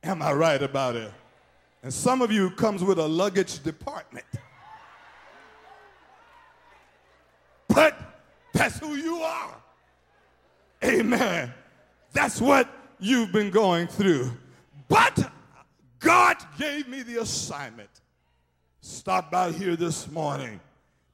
Am 0.04 0.22
I 0.22 0.34
right 0.34 0.62
about 0.62 0.96
it? 0.96 1.12
And 1.82 1.92
some 1.92 2.22
of 2.22 2.32
you 2.32 2.52
comes 2.52 2.84
with 2.84 3.00
a 3.00 3.08
luggage 3.08 3.64
department. 3.64 4.26
But 7.80 7.98
that's 8.52 8.78
who 8.78 8.96
you 8.96 9.22
are. 9.22 9.56
Amen. 10.84 11.54
That's 12.12 12.42
what 12.42 12.68
you've 13.00 13.32
been 13.32 13.52
going 13.52 13.88
through. 13.88 14.34
But 14.90 15.32
God 16.00 16.36
gave 16.58 16.90
me 16.90 17.04
the 17.04 17.22
assignment. 17.22 17.90
Stop 18.82 19.32
by 19.32 19.54
here 19.54 19.78
this 19.78 20.12
morning 20.12 20.60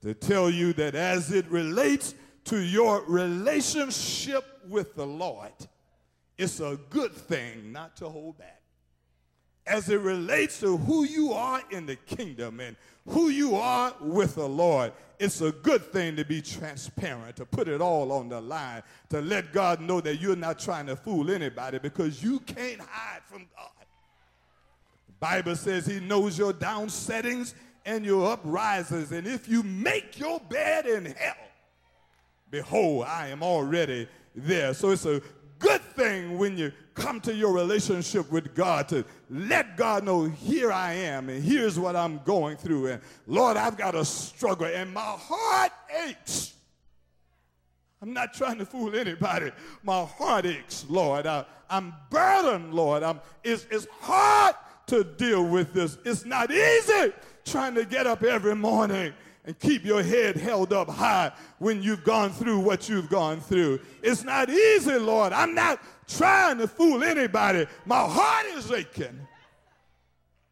to 0.01 0.15
tell 0.15 0.49
you 0.49 0.73
that 0.73 0.95
as 0.95 1.31
it 1.31 1.45
relates 1.51 2.15
to 2.45 2.57
your 2.57 3.03
relationship 3.03 4.43
with 4.67 4.95
the 4.95 5.05
Lord, 5.05 5.53
it's 6.35 6.59
a 6.61 6.79
good 6.89 7.11
thing 7.11 7.71
not 7.71 7.95
to 7.97 8.09
hold 8.09 8.39
back. 8.39 8.63
As 9.67 9.87
it 9.89 9.99
relates 9.99 10.59
to 10.61 10.77
who 10.77 11.03
you 11.03 11.31
are 11.31 11.61
in 11.69 11.85
the 11.85 11.95
kingdom 11.95 12.59
and 12.59 12.75
who 13.07 13.29
you 13.29 13.55
are 13.55 13.93
with 14.01 14.33
the 14.33 14.49
Lord, 14.49 14.93
it's 15.19 15.41
a 15.41 15.51
good 15.51 15.81
thing 15.91 16.15
to 16.15 16.25
be 16.25 16.41
transparent, 16.41 17.35
to 17.37 17.45
put 17.45 17.67
it 17.67 17.81
all 17.81 18.11
on 18.11 18.29
the 18.29 18.39
line, 18.41 18.83
to 19.09 19.21
let 19.21 19.53
God 19.53 19.81
know 19.81 20.01
that 20.01 20.17
you're 20.17 20.35
not 20.35 20.59
trying 20.59 20.87
to 20.87 20.95
fool 20.95 21.31
anybody 21.31 21.79
because 21.79 22.23
you 22.23 22.39
can't 22.41 22.81
hide 22.81 23.21
from 23.25 23.47
God. 23.55 23.69
The 25.07 25.13
Bible 25.19 25.55
says 25.55 25.85
he 25.85 25.99
knows 25.99 26.37
your 26.37 26.53
down 26.53 26.89
settings 26.89 27.55
and 27.85 28.05
your 28.05 28.33
uprises. 28.33 29.11
And 29.11 29.27
if 29.27 29.47
you 29.47 29.63
make 29.63 30.19
your 30.19 30.39
bed 30.39 30.85
in 30.85 31.05
hell, 31.05 31.35
behold, 32.49 33.05
I 33.05 33.27
am 33.27 33.43
already 33.43 34.07
there. 34.35 34.73
So 34.73 34.91
it's 34.91 35.05
a 35.05 35.21
good 35.65 35.81
thing 35.81 36.37
when 36.37 36.57
you 36.57 36.71
come 36.93 37.19
to 37.19 37.33
your 37.33 37.51
relationship 37.51 38.31
with 38.31 38.53
God 38.53 38.87
to 38.89 39.03
let 39.29 39.75
God 39.75 40.03
know, 40.03 40.25
here 40.25 40.71
I 40.71 40.93
am, 40.93 41.29
and 41.29 41.43
here's 41.43 41.79
what 41.79 41.95
I'm 41.95 42.19
going 42.19 42.57
through. 42.57 42.87
And 42.87 43.01
Lord, 43.25 43.57
I've 43.57 43.75
got 43.75 43.95
a 43.95 44.05
struggle, 44.05 44.67
and 44.67 44.93
my 44.93 45.01
heart 45.01 45.71
aches. 46.07 46.53
I'm 48.01 48.13
not 48.13 48.33
trying 48.33 48.59
to 48.59 48.65
fool 48.65 48.95
anybody. 48.95 49.51
My 49.81 50.03
heart 50.03 50.45
aches, 50.45 50.85
Lord. 50.87 51.25
I, 51.25 51.45
am 51.69 51.95
burdened, 52.11 52.73
Lord. 52.73 53.01
I'm, 53.01 53.19
it's, 53.43 53.65
it's 53.71 53.87
hard 54.01 54.55
to 54.87 55.03
deal 55.03 55.43
with 55.43 55.73
this. 55.73 55.97
It's 56.05 56.25
not 56.25 56.51
easy 56.51 57.11
trying 57.43 57.73
to 57.75 57.85
get 57.85 58.05
up 58.05 58.23
every 58.23 58.55
morning 58.55 59.13
and 59.45 59.57
keep 59.59 59.85
your 59.85 60.01
head 60.01 60.35
held 60.35 60.73
up 60.73 60.89
high 60.89 61.31
when 61.59 61.81
you've 61.81 62.03
gone 62.03 62.31
through 62.31 62.59
what 62.59 62.89
you've 62.89 63.09
gone 63.09 63.39
through. 63.39 63.79
It's 64.01 64.23
not 64.23 64.49
easy, 64.49 64.97
Lord. 64.97 65.33
I'm 65.33 65.53
not 65.53 65.79
trying 66.07 66.57
to 66.57 66.67
fool 66.67 67.03
anybody. 67.03 67.67
My 67.85 68.03
heart 68.03 68.47
is 68.57 68.71
aching. 68.71 69.19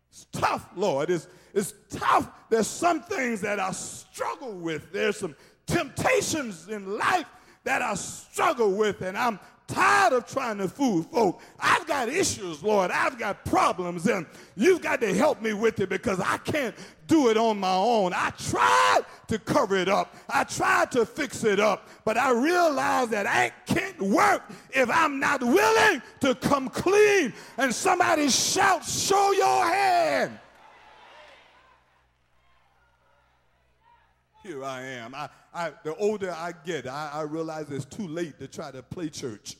It's 0.10 0.28
tough, 0.32 0.70
Lord. 0.76 1.10
It's, 1.10 1.28
it's 1.54 1.74
tough. 1.90 2.30
There's 2.50 2.68
some 2.68 3.02
things 3.02 3.42
that 3.42 3.60
I 3.60 3.72
struggle 3.72 4.54
with. 4.54 4.92
There's 4.92 5.18
some 5.18 5.36
temptations 5.66 6.70
in 6.70 6.98
life 6.98 7.26
that 7.64 7.82
I 7.82 7.96
struggle 7.96 8.72
with, 8.74 9.02
and 9.02 9.18
I'm 9.18 9.40
tired 9.68 10.14
of 10.14 10.28
trying 10.28 10.58
to 10.60 10.68
fool 10.68 11.04
folk. 11.04 11.42
I've 11.60 11.88
got 11.88 12.10
issues, 12.10 12.62
Lord. 12.62 12.92
I've 12.92 13.18
got 13.18 13.44
problems, 13.46 14.06
and 14.08 14.28
you've 14.56 14.82
got 14.82 15.02
to 15.02 15.14
help 15.16 15.42
me 15.42 15.54
with 15.54 15.80
it 15.80 15.90
because 15.90 16.20
I 16.20 16.38
can't 16.38 16.76
do 17.14 17.30
it 17.30 17.38
on 17.38 17.60
my 17.60 17.76
own. 17.76 18.12
I 18.12 18.32
tried 18.32 19.02
to 19.28 19.38
cover 19.38 19.76
it 19.76 19.88
up. 19.88 20.16
I 20.28 20.44
tried 20.46 20.92
to 20.94 21.06
fix 21.06 21.44
it 21.44 21.60
up, 21.60 21.88
but 22.06 22.18
I 22.18 22.32
realized 22.32 23.12
that 23.12 23.28
I 23.28 23.52
can't 23.68 24.02
work 24.02 24.42
if 24.72 24.90
I'm 24.90 25.20
not 25.20 25.44
willing 25.44 26.02
to 26.22 26.34
come 26.34 26.70
clean. 26.70 27.32
And 27.60 27.72
somebody 27.74 28.30
shout, 28.30 28.84
show 28.84 29.32
your 29.32 29.66
hand. 29.66 30.40
Here 34.42 34.64
I 34.64 34.82
am. 34.82 35.14
I, 35.14 35.30
I, 35.54 35.72
the 35.84 35.96
older 35.98 36.32
I 36.32 36.54
get, 36.66 36.88
I, 36.88 37.12
I 37.14 37.22
realize 37.22 37.70
it's 37.70 37.86
too 37.86 38.08
late 38.08 38.40
to 38.40 38.48
try 38.48 38.72
to 38.72 38.82
play 38.82 39.10
church 39.10 39.56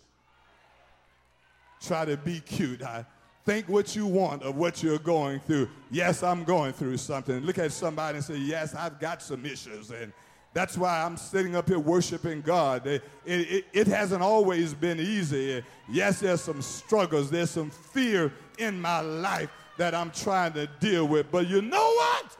try 1.84 2.06
to 2.06 2.18
be 2.18 2.40
cute. 2.40 2.82
I 2.82 3.06
think 3.46 3.68
what 3.68 3.96
you 3.96 4.06
want 4.06 4.44
of 4.44 4.56
what 4.56 4.82
you're 4.82 5.00
going 5.00 5.40
through. 5.42 5.70
Yes, 5.92 6.24
I'm 6.24 6.44
going 6.44 6.74
through 6.74 6.98
something. 6.98 7.40
Look 7.42 7.58
at 7.58 7.72
somebody 7.72 8.18
and 8.18 8.26
say, 8.26 8.38
Yes, 8.38 8.74
I've 8.74 9.00
got 9.00 9.22
some 9.22 9.46
issues. 9.46 9.92
And 9.92 10.14
that's 10.54 10.78
why 10.78 11.02
I'm 11.02 11.18
sitting 11.18 11.56
up 11.56 11.68
here 11.68 11.80
worshiping 11.80 12.42
God. 12.42 12.86
It, 12.86 13.04
it, 13.26 13.66
it, 13.74 13.88
hasn't 13.88 14.22
always 14.22 14.74
been 14.74 15.00
easy. 15.00 15.64
Yes, 15.90 16.20
there's 16.20 16.42
some 16.42 16.62
struggles, 16.62 17.32
there's 17.32 17.50
some 17.50 17.72
fear 17.72 18.32
in 18.60 18.80
my 18.80 19.02
life 19.02 19.50
that 19.78 19.96
I'm 19.96 20.12
trying 20.12 20.54
to 20.54 20.68
deal 20.80 21.08
with. 21.08 21.32
But 21.32 21.48
you 21.48 21.62
know 21.62 21.92
what? 21.96 22.38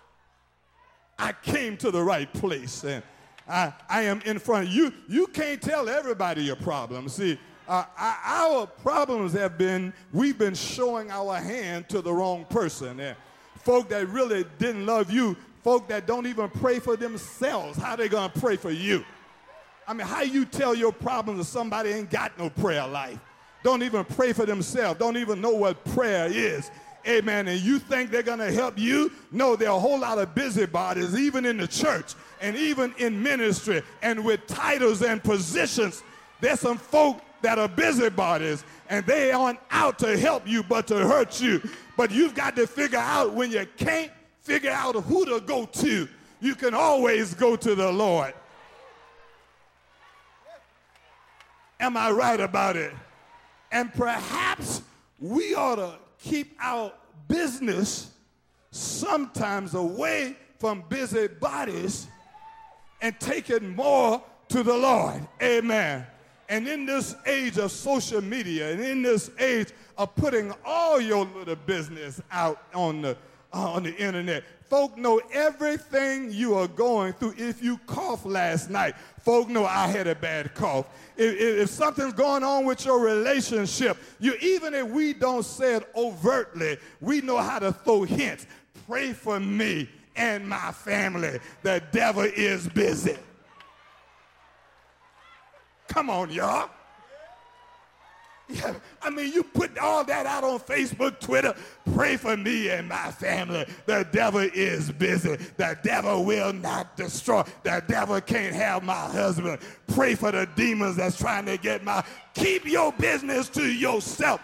I 1.18 1.32
came 1.32 1.76
to 1.78 1.90
the 1.90 2.04
right 2.04 2.32
place 2.34 2.84
and 2.84 3.04
I, 3.48 3.74
I 3.90 4.04
am 4.04 4.22
in 4.22 4.40
front 4.40 4.68
of 4.68 4.74
you. 4.74 4.94
You 5.08 5.28
can't 5.28 5.62
tell 5.62 5.90
everybody 5.90 6.44
your 6.44 6.56
problems. 6.56 7.14
See, 7.14 7.40
uh, 7.68 7.86
our 7.98 8.68
problems 8.68 9.34
have 9.34 9.58
been 9.58 9.94
we've 10.12 10.38
been 10.38 10.56
showing 10.56 11.12
our 11.12 11.38
hand 11.38 11.90
to 11.90 12.02
the 12.02 12.12
wrong 12.12 12.46
person. 12.46 13.00
And 13.00 13.16
folk 13.58 13.90
that 13.90 14.08
really 14.10 14.46
didn't 14.58 14.86
love 14.86 15.12
you, 15.12 15.38
folk 15.64 15.88
that 15.88 16.08
don't 16.08 16.28
even 16.28 16.50
pray 16.50 16.80
for 16.80 16.96
themselves, 16.96 17.78
how 17.78 17.96
they 17.96 18.10
gonna 18.10 18.34
pray 18.40 18.56
for 18.56 18.72
you? 18.72 19.06
I 19.88 19.94
mean, 19.94 20.08
how 20.08 20.22
you 20.22 20.46
tell 20.46 20.74
your 20.74 20.94
problems 20.94 21.40
to 21.40 21.46
somebody 21.46 21.90
ain't 21.90 22.10
got 22.10 22.38
no 22.38 22.50
prayer 22.50 22.88
life? 22.88 23.20
Don't 23.64 23.84
even 23.84 24.04
pray 24.04 24.34
for 24.34 24.46
themselves, 24.46 25.00
don't 25.00 25.18
even 25.18 25.42
know 25.42 25.52
what 25.52 25.84
prayer 25.86 26.28
is. 26.30 26.70
Amen. 27.08 27.50
And 27.50 27.60
you 27.60 27.80
think 27.80 28.12
they're 28.12 28.24
going 28.24 28.40
to 28.40 28.52
help 28.52 28.78
you? 28.78 29.12
No, 29.30 29.58
there 29.58 29.70
are 29.70 29.76
a 29.76 29.80
whole 29.80 30.00
lot 30.00 30.20
of 30.20 30.34
busybodies, 30.34 31.18
even 31.20 31.46
in 31.46 31.58
the 31.58 31.68
church 31.68 32.14
and 32.40 32.56
even 32.56 32.94
in 32.98 33.22
ministry 33.22 33.82
and 34.02 34.24
with 34.24 34.48
titles 34.48 35.02
and 35.02 35.22
positions. 35.22 36.02
There's 36.40 36.62
some 36.62 36.78
folk 36.78 37.22
that 37.44 37.60
are 37.60 37.68
busybodies 37.68 38.64
and 38.90 39.06
they 39.06 39.32
aren't 39.32 39.60
out 39.70 40.00
to 40.00 40.18
help 40.18 40.48
you 40.48 40.64
but 40.64 40.88
to 40.88 40.96
hurt 40.96 41.40
you. 41.40 41.62
But 41.96 42.10
you've 42.10 42.34
got 42.34 42.56
to 42.56 42.66
figure 42.66 42.98
out 42.98 43.34
when 43.34 43.52
you 43.52 43.68
can't 43.78 44.12
figure 44.42 44.72
out 44.72 44.96
who 44.96 45.26
to 45.26 45.40
go 45.42 45.66
to, 45.66 46.08
you 46.40 46.56
can 46.56 46.74
always 46.74 47.34
go 47.34 47.56
to 47.56 47.76
the 47.76 47.92
Lord. 47.92 48.34
Am 51.80 51.98
I 51.98 52.12
right 52.12 52.40
about 52.40 52.78
it? 52.78 52.94
And 53.72 53.94
perhaps 53.94 54.82
we 55.20 55.54
ought 55.54 55.76
to 55.76 55.96
keep 56.20 56.56
our 56.62 56.94
business 57.28 58.12
sometimes 58.72 59.74
away 59.74 60.38
from 60.60 60.84
busybodies 60.88 62.08
and 63.02 63.20
take 63.20 63.50
it 63.50 63.64
more 63.64 64.24
to 64.48 64.64
the 64.64 64.78
Lord. 64.78 65.28
Amen. 65.42 66.06
And 66.50 66.68
in 66.68 66.86
this 66.86 67.16
age 67.26 67.58
of 67.58 67.72
social 67.72 68.22
media 68.22 68.72
and 68.72 68.82
in 68.84 69.02
this 69.02 69.32
age 69.40 69.70
of 69.98 70.14
putting 70.16 70.54
all 70.66 71.00
your 71.00 71.26
little 71.26 71.56
business 71.56 72.22
out 72.32 72.62
on 72.74 73.02
the, 73.02 73.18
uh, 73.54 73.72
on 73.72 73.84
the 73.84 73.96
internet, 73.96 74.44
folk 74.66 74.98
know 74.98 75.22
everything 75.32 76.32
you 76.32 76.56
are 76.56 76.68
going 76.68 77.14
through. 77.14 77.36
If 77.38 77.64
you 77.64 77.78
coughed 77.86 78.26
last 78.26 78.70
night, 78.70 78.96
folk 79.22 79.48
know 79.48 79.66
I 79.66 79.88
had 79.88 80.08
a 80.08 80.16
bad 80.16 80.54
cough. 80.54 80.88
If, 81.16 81.34
if, 81.36 81.60
if 81.64 81.70
something's 81.70 82.14
going 82.14 82.44
on 82.44 82.66
with 82.66 82.86
your 82.86 83.00
relationship, 83.00 83.98
you 84.20 84.34
even 84.42 84.74
if 84.74 84.88
we 84.88 85.14
don't 85.14 85.44
say 85.44 85.76
it 85.76 85.90
overtly, 85.96 86.78
we 87.02 87.22
know 87.22 87.38
how 87.38 87.60
to 87.60 87.72
throw 87.72 88.04
hints. 88.04 88.48
Pray 88.88 89.14
for 89.14 89.40
me 89.40 89.90
and 90.16 90.48
my 90.48 90.72
family. 90.72 91.40
The 91.62 91.82
devil 91.92 92.24
is 92.24 92.68
busy. 92.68 93.18
Come 95.94 96.10
on, 96.10 96.32
y'all. 96.32 96.72
Yeah, 98.50 98.74
I 99.04 99.12
mean, 99.12 99.32
you 99.32 99.44
put 99.44 99.78
all 99.78 100.04
that 100.04 100.26
out 100.26 100.44
on 100.44 100.60
Facebook, 100.60 101.20
Twitter. 101.20 101.54
Pray 101.94 102.18
for 102.18 102.36
me 102.36 102.70
and 102.70 102.90
my 102.90 103.12
family. 103.12 103.68
The 103.86 104.08
devil 104.12 104.40
is 104.42 104.92
busy. 104.92 105.36
The 105.36 105.78
devil 105.84 106.26
will 106.26 106.52
not 106.52 106.98
destroy. 106.98 107.44
The 107.62 107.84
devil 107.88 108.20
can't 108.22 108.56
have 108.56 108.84
my 108.84 108.96
husband. 108.96 109.60
Pray 109.86 110.16
for 110.16 110.32
the 110.32 110.50
demons 110.56 110.96
that's 110.96 111.16
trying 111.16 111.46
to 111.46 111.58
get 111.58 111.84
my. 111.84 112.04
Keep 112.34 112.66
your 112.66 112.92
business 112.94 113.48
to 113.50 113.64
yourself. 113.64 114.42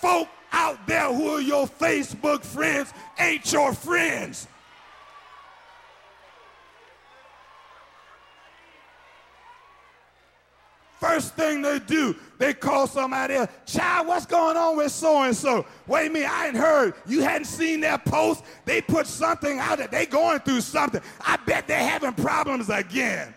Folk 0.00 0.28
out 0.50 0.84
there 0.88 1.14
who 1.14 1.28
are 1.28 1.40
your 1.40 1.68
Facebook 1.68 2.44
friends 2.44 2.92
ain't 3.20 3.52
your 3.52 3.72
friends. 3.72 4.48
First 11.02 11.34
thing 11.34 11.62
they 11.62 11.80
do, 11.80 12.14
they 12.38 12.54
call 12.54 12.86
somebody 12.86 13.34
else. 13.34 13.50
Child, 13.66 14.06
what's 14.06 14.24
going 14.24 14.56
on 14.56 14.76
with 14.76 14.92
so 14.92 15.22
and 15.22 15.36
so? 15.36 15.66
Wait 15.88 16.06
a 16.06 16.10
minute, 16.10 16.30
I 16.30 16.46
ain't 16.46 16.56
heard. 16.56 16.94
You 17.08 17.22
hadn't 17.22 17.46
seen 17.46 17.80
their 17.80 17.98
post. 17.98 18.44
They 18.66 18.80
put 18.80 19.08
something 19.08 19.58
out 19.58 19.78
that 19.78 19.90
they 19.90 20.06
going 20.06 20.38
through 20.38 20.60
something. 20.60 21.00
I 21.26 21.38
bet 21.38 21.66
they're 21.66 21.88
having 21.88 22.12
problems 22.12 22.70
again. 22.70 23.34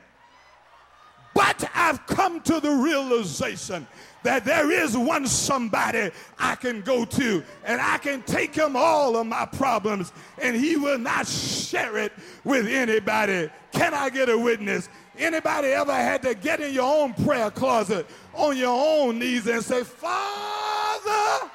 But 1.34 1.68
I've 1.74 2.06
come 2.06 2.40
to 2.42 2.60
the 2.60 2.70
realization 2.70 3.88
that 4.22 4.46
there 4.46 4.70
is 4.72 4.96
one 4.96 5.26
somebody 5.26 6.12
I 6.38 6.56
can 6.56 6.82
go 6.82 7.04
to 7.04 7.44
and 7.64 7.82
I 7.82 7.98
can 7.98 8.22
take 8.24 8.54
him 8.54 8.76
all 8.76 9.18
of 9.18 9.26
my 9.26 9.48
problems 9.48 10.14
and 10.40 10.56
he 10.56 10.76
will 10.78 11.00
not 11.00 11.28
share 11.28 11.98
it 11.98 12.14
with 12.44 12.68
anybody. 12.68 13.50
Can 13.72 13.96
I 13.96 14.10
get 14.10 14.30
a 14.30 14.38
witness? 14.38 14.88
Anybody 15.18 15.70
ever 15.70 15.94
had 15.94 16.22
to 16.24 16.36
get 16.36 16.60
in 16.60 16.74
your 16.74 17.04
own 17.04 17.14
prayer 17.14 17.52
closet 17.52 18.06
on 18.34 18.58
your 18.58 18.70
own 18.70 19.20
knees 19.20 19.48
and 19.48 19.64
say, 19.64 19.84
Father, 19.84 21.50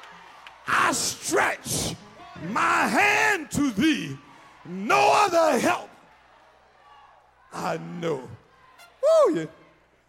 I 0.67 0.91
stretch 0.93 1.95
my 2.49 2.87
hand 2.87 3.51
to 3.51 3.71
thee. 3.71 4.17
No 4.65 5.11
other 5.13 5.59
help 5.59 5.91
I 7.53 7.77
know. 7.77 8.27
Woo, 9.01 9.35
yeah. 9.35 9.45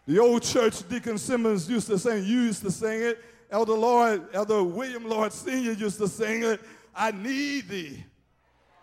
The 0.07 0.19
old 0.19 0.43
church, 0.43 0.89
Deacon 0.89 1.19
Simmons 1.19 1.69
used 1.69 1.87
to 1.89 1.99
sing, 1.99 2.25
you 2.25 2.41
used 2.41 2.63
to 2.63 2.71
sing 2.71 3.03
it. 3.03 3.23
Elder 3.51 3.75
Lord, 3.75 4.27
Elder 4.33 4.63
William 4.63 5.09
Lord 5.09 5.33
Sr. 5.33 5.73
used 5.73 5.99
to 5.99 6.09
sing 6.09 6.43
it. 6.43 6.61
I 6.95 7.11
need 7.11 7.69
thee. 7.69 8.05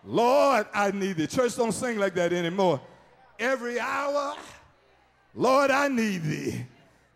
Lord, 0.04 0.66
I 0.72 0.90
need 0.92 1.16
thee. 1.16 1.26
Church 1.26 1.56
don't 1.56 1.72
sing 1.72 1.98
like 1.98 2.14
that 2.14 2.32
anymore. 2.32 2.80
Every 3.38 3.80
hour 3.80 4.34
Lord, 5.34 5.70
I 5.70 5.88
need 5.88 6.22
thee. 6.22 6.66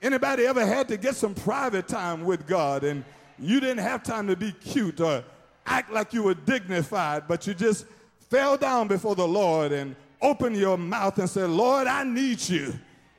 Anybody 0.00 0.46
ever 0.46 0.64
had 0.64 0.88
to 0.88 0.96
get 0.96 1.16
some 1.16 1.34
private 1.34 1.88
time 1.88 2.24
with 2.24 2.46
God 2.46 2.84
and 2.84 3.04
you 3.38 3.58
didn't 3.60 3.82
have 3.82 4.02
time 4.02 4.26
to 4.28 4.36
be 4.36 4.52
cute 4.52 5.00
or 5.00 5.24
act 5.66 5.90
like 5.90 6.12
you 6.12 6.22
were 6.22 6.34
dignified, 6.34 7.24
but 7.26 7.46
you 7.46 7.54
just 7.54 7.86
fell 8.30 8.56
down 8.56 8.88
before 8.88 9.14
the 9.14 9.26
Lord 9.26 9.72
and 9.72 9.96
opened 10.20 10.56
your 10.56 10.76
mouth 10.76 11.18
and 11.18 11.28
said, 11.28 11.50
Lord, 11.50 11.86
I 11.86 12.04
need 12.04 12.46
you. 12.48 12.74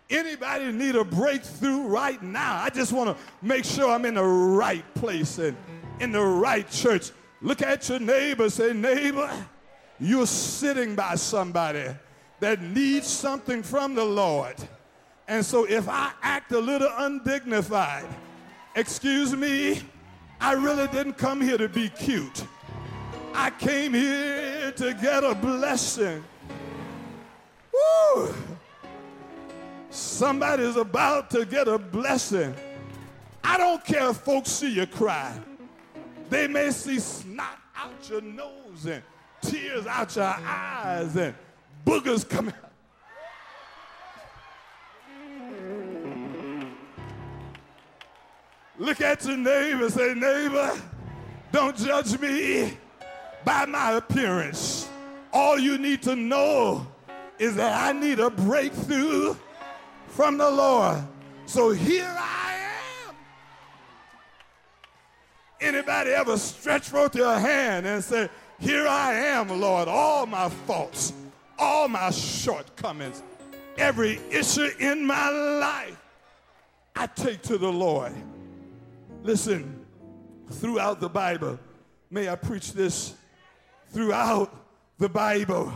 Anybody 0.09 0.71
need 0.71 0.95
a 0.95 1.03
breakthrough 1.03 1.87
right 1.87 2.21
now? 2.21 2.61
I 2.61 2.69
just 2.69 2.93
want 2.93 3.15
to 3.15 3.23
make 3.41 3.65
sure 3.65 3.89
I'm 3.89 4.05
in 4.05 4.15
the 4.15 4.23
right 4.23 4.85
place 4.93 5.39
and 5.39 5.57
in 5.99 6.11
the 6.11 6.21
right 6.21 6.69
church. 6.69 7.11
Look 7.41 7.61
at 7.61 7.89
your 7.89 7.99
neighbor, 7.99 8.49
say, 8.49 8.73
neighbor, 8.73 9.31
you're 9.99 10.27
sitting 10.27 10.95
by 10.95 11.15
somebody 11.15 11.85
that 12.39 12.61
needs 12.61 13.07
something 13.07 13.63
from 13.63 13.95
the 13.95 14.05
Lord. 14.05 14.55
And 15.27 15.45
so 15.45 15.65
if 15.65 15.89
I 15.89 16.11
act 16.21 16.51
a 16.51 16.59
little 16.59 16.91
undignified, 16.97 18.05
excuse 18.75 19.35
me, 19.35 19.81
I 20.39 20.53
really 20.53 20.87
didn't 20.87 21.13
come 21.13 21.41
here 21.41 21.57
to 21.57 21.67
be 21.67 21.89
cute. 21.89 22.45
I 23.33 23.49
came 23.49 23.93
here 23.93 24.71
to 24.71 24.93
get 24.93 25.23
a 25.23 25.33
blessing. 25.33 26.23
Woo! 27.73 28.33
Somebody's 29.89 30.75
about 30.75 31.29
to 31.31 31.45
get 31.45 31.67
a 31.67 31.77
blessing. 31.77 32.53
I 33.43 33.57
don't 33.57 33.83
care 33.83 34.09
if 34.09 34.17
folks 34.17 34.51
see 34.51 34.73
you 34.73 34.85
cry. 34.85 35.37
They 36.29 36.47
may 36.47 36.71
see 36.71 36.99
snot 36.99 37.59
out 37.75 38.09
your 38.09 38.21
nose 38.21 38.85
and 38.85 39.01
tears 39.41 39.85
out 39.85 40.15
your 40.15 40.25
eyes 40.25 41.15
and 41.15 41.33
boogers 41.85 42.27
coming 42.27 42.53
Look 48.77 48.99
at 49.01 49.25
your 49.25 49.37
neighbor 49.37 49.89
say, 49.89 50.13
neighbor, 50.13 50.79
don't 51.51 51.77
judge 51.77 52.19
me 52.19 52.77
by 53.45 53.65
my 53.65 53.93
appearance. 53.93 54.89
All 55.31 55.57
you 55.57 55.77
need 55.77 56.01
to 56.03 56.15
know 56.15 56.85
is 57.39 57.55
that 57.55 57.87
I 57.87 57.97
need 57.97 58.19
a 58.19 58.29
breakthrough 58.29 59.35
from 60.07 60.37
the 60.37 60.49
Lord. 60.49 61.01
So 61.45 61.71
here 61.71 62.13
I 62.17 62.53
am. 63.07 63.15
Anybody 65.61 66.11
ever 66.11 66.37
stretch 66.37 66.89
forth 66.89 67.15
your 67.15 67.37
hand 67.37 67.85
and 67.85 68.03
say, 68.03 68.29
here 68.59 68.87
I 68.87 69.13
am, 69.13 69.49
Lord, 69.59 69.87
all 69.87 70.25
my 70.25 70.49
faults, 70.49 71.13
all 71.57 71.87
my 71.87 72.11
shortcomings, 72.11 73.23
every 73.77 74.19
issue 74.29 74.69
in 74.79 75.05
my 75.05 75.29
life, 75.29 75.97
I 76.95 77.07
take 77.07 77.41
to 77.43 77.57
the 77.57 77.71
Lord. 77.71 78.13
Listen, 79.25 79.83
throughout 80.51 80.99
the 80.99 81.09
Bible, 81.09 81.57
may 82.11 82.29
I 82.29 82.35
preach 82.35 82.73
this 82.73 83.15
throughout 83.89 84.53
the 84.99 85.09
Bible, 85.09 85.73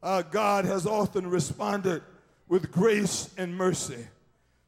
uh, 0.00 0.22
God 0.22 0.64
has 0.64 0.86
often 0.86 1.28
responded 1.28 2.04
with 2.46 2.70
grace 2.70 3.34
and 3.36 3.52
mercy 3.56 4.06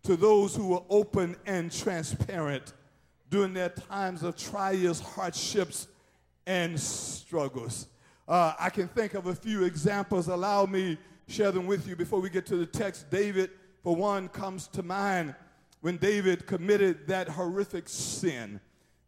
to 0.03 0.17
those 0.17 0.57
who 0.57 0.67
were 0.67 0.83
open 0.91 1.37
and 1.47 1.71
transparent 1.71 2.73
during 3.31 3.55
their 3.55 3.69
times 3.69 4.25
of 4.25 4.37
trials, 4.37 4.99
hardships, 4.99 5.87
and 6.49 6.81
struggles. 6.81 7.87
Uh, 8.27 8.55
I 8.59 8.71
can 8.71 8.89
think 8.89 9.15
of 9.15 9.29
a 9.29 9.37
few 9.37 9.62
examples. 9.62 10.27
Allow 10.27 10.67
me 10.67 10.99
share 11.29 11.53
them 11.53 11.69
with 11.69 11.87
you 11.87 11.95
before 11.95 12.21
we 12.21 12.29
get 12.29 12.45
to 12.47 12.57
the 12.57 12.67
text. 12.67 13.09
David, 13.09 13.51
for 13.85 13.95
one, 13.95 14.29
comes 14.29 14.67
to 14.67 14.83
mind 14.83 15.37
when 15.87 15.99
David 15.99 16.49
committed 16.49 17.07
that 17.07 17.29
horrific 17.29 17.88
sin. 17.88 18.59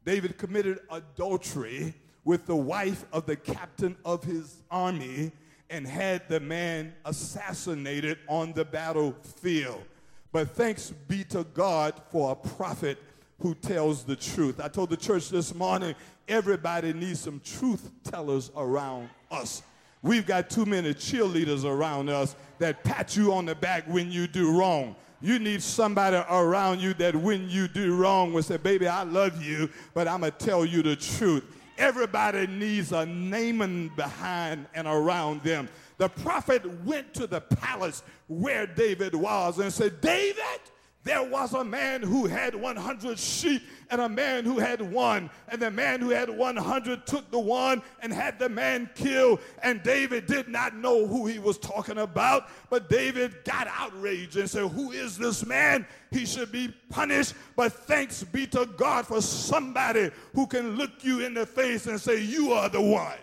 David 0.04 0.38
committed 0.38 0.78
adultery 0.92 1.92
with 2.24 2.46
the 2.46 2.54
wife 2.54 3.04
of 3.12 3.26
the 3.26 3.34
captain 3.34 3.96
of 4.04 4.22
his 4.22 4.62
army 4.70 5.32
and 5.70 5.88
had 5.88 6.28
the 6.28 6.38
man 6.38 6.94
assassinated 7.04 8.16
on 8.28 8.52
the 8.52 8.64
battlefield. 8.64 9.82
But 10.30 10.50
thanks 10.50 10.92
be 11.08 11.24
to 11.24 11.42
God 11.52 11.94
for 12.12 12.30
a 12.30 12.36
prophet 12.36 13.02
who 13.40 13.56
tells 13.56 14.04
the 14.04 14.14
truth. 14.14 14.60
I 14.60 14.68
told 14.68 14.90
the 14.90 14.96
church 14.96 15.30
this 15.30 15.52
morning 15.56 15.96
everybody 16.28 16.92
needs 16.92 17.18
some 17.18 17.40
truth 17.40 17.90
tellers 18.04 18.52
around 18.56 19.08
us. 19.32 19.64
We've 20.02 20.24
got 20.24 20.48
too 20.48 20.64
many 20.64 20.94
cheerleaders 20.94 21.64
around 21.64 22.08
us 22.08 22.36
that 22.60 22.84
pat 22.84 23.16
you 23.16 23.32
on 23.32 23.46
the 23.46 23.56
back 23.56 23.82
when 23.88 24.12
you 24.12 24.28
do 24.28 24.56
wrong. 24.56 24.94
You 25.20 25.38
need 25.38 25.62
somebody 25.62 26.16
around 26.30 26.80
you 26.80 26.94
that 26.94 27.14
when 27.14 27.48
you 27.50 27.66
do 27.66 27.96
wrong 27.96 28.32
will 28.32 28.42
say, 28.42 28.56
Baby, 28.56 28.86
I 28.86 29.02
love 29.02 29.42
you, 29.42 29.68
but 29.94 30.06
I'm 30.06 30.20
going 30.20 30.32
to 30.32 30.38
tell 30.38 30.64
you 30.64 30.82
the 30.82 30.94
truth. 30.94 31.44
Everybody 31.76 32.46
needs 32.46 32.92
a 32.92 33.06
Nathan 33.06 33.88
behind 33.96 34.66
and 34.74 34.86
around 34.86 35.42
them. 35.42 35.68
The 35.96 36.08
prophet 36.08 36.64
went 36.84 37.14
to 37.14 37.26
the 37.26 37.40
palace 37.40 38.02
where 38.28 38.66
David 38.66 39.14
was 39.14 39.58
and 39.58 39.72
said, 39.72 40.00
David, 40.00 40.60
there 41.04 41.22
was 41.22 41.54
a 41.54 41.64
man 41.64 42.02
who 42.02 42.26
had 42.26 42.54
100 42.54 43.18
sheep 43.18 43.62
and 43.90 44.00
a 44.00 44.08
man 44.08 44.44
who 44.44 44.58
had 44.58 44.82
one. 44.82 45.30
And 45.48 45.62
the 45.62 45.70
man 45.70 46.00
who 46.00 46.10
had 46.10 46.28
100 46.28 47.06
took 47.06 47.30
the 47.30 47.38
one 47.38 47.82
and 48.00 48.12
had 48.12 48.38
the 48.38 48.48
man 48.48 48.90
killed. 48.94 49.40
And 49.62 49.82
David 49.82 50.26
did 50.26 50.48
not 50.48 50.74
know 50.74 51.06
who 51.06 51.26
he 51.26 51.38
was 51.38 51.56
talking 51.56 51.98
about, 51.98 52.48
but 52.68 52.90
David 52.90 53.44
got 53.44 53.68
outraged 53.68 54.36
and 54.36 54.50
said, 54.50 54.70
Who 54.72 54.90
is 54.90 55.16
this 55.16 55.46
man? 55.46 55.86
He 56.10 56.26
should 56.26 56.50
be 56.50 56.74
punished. 56.90 57.34
But 57.56 57.72
thanks 57.72 58.24
be 58.24 58.46
to 58.48 58.66
God 58.76 59.06
for 59.06 59.22
somebody 59.22 60.10
who 60.34 60.46
can 60.46 60.76
look 60.76 61.02
you 61.02 61.20
in 61.24 61.32
the 61.32 61.46
face 61.46 61.86
and 61.86 62.00
say, 62.00 62.20
You 62.20 62.52
are 62.52 62.68
the 62.68 62.82
one. 62.82 63.18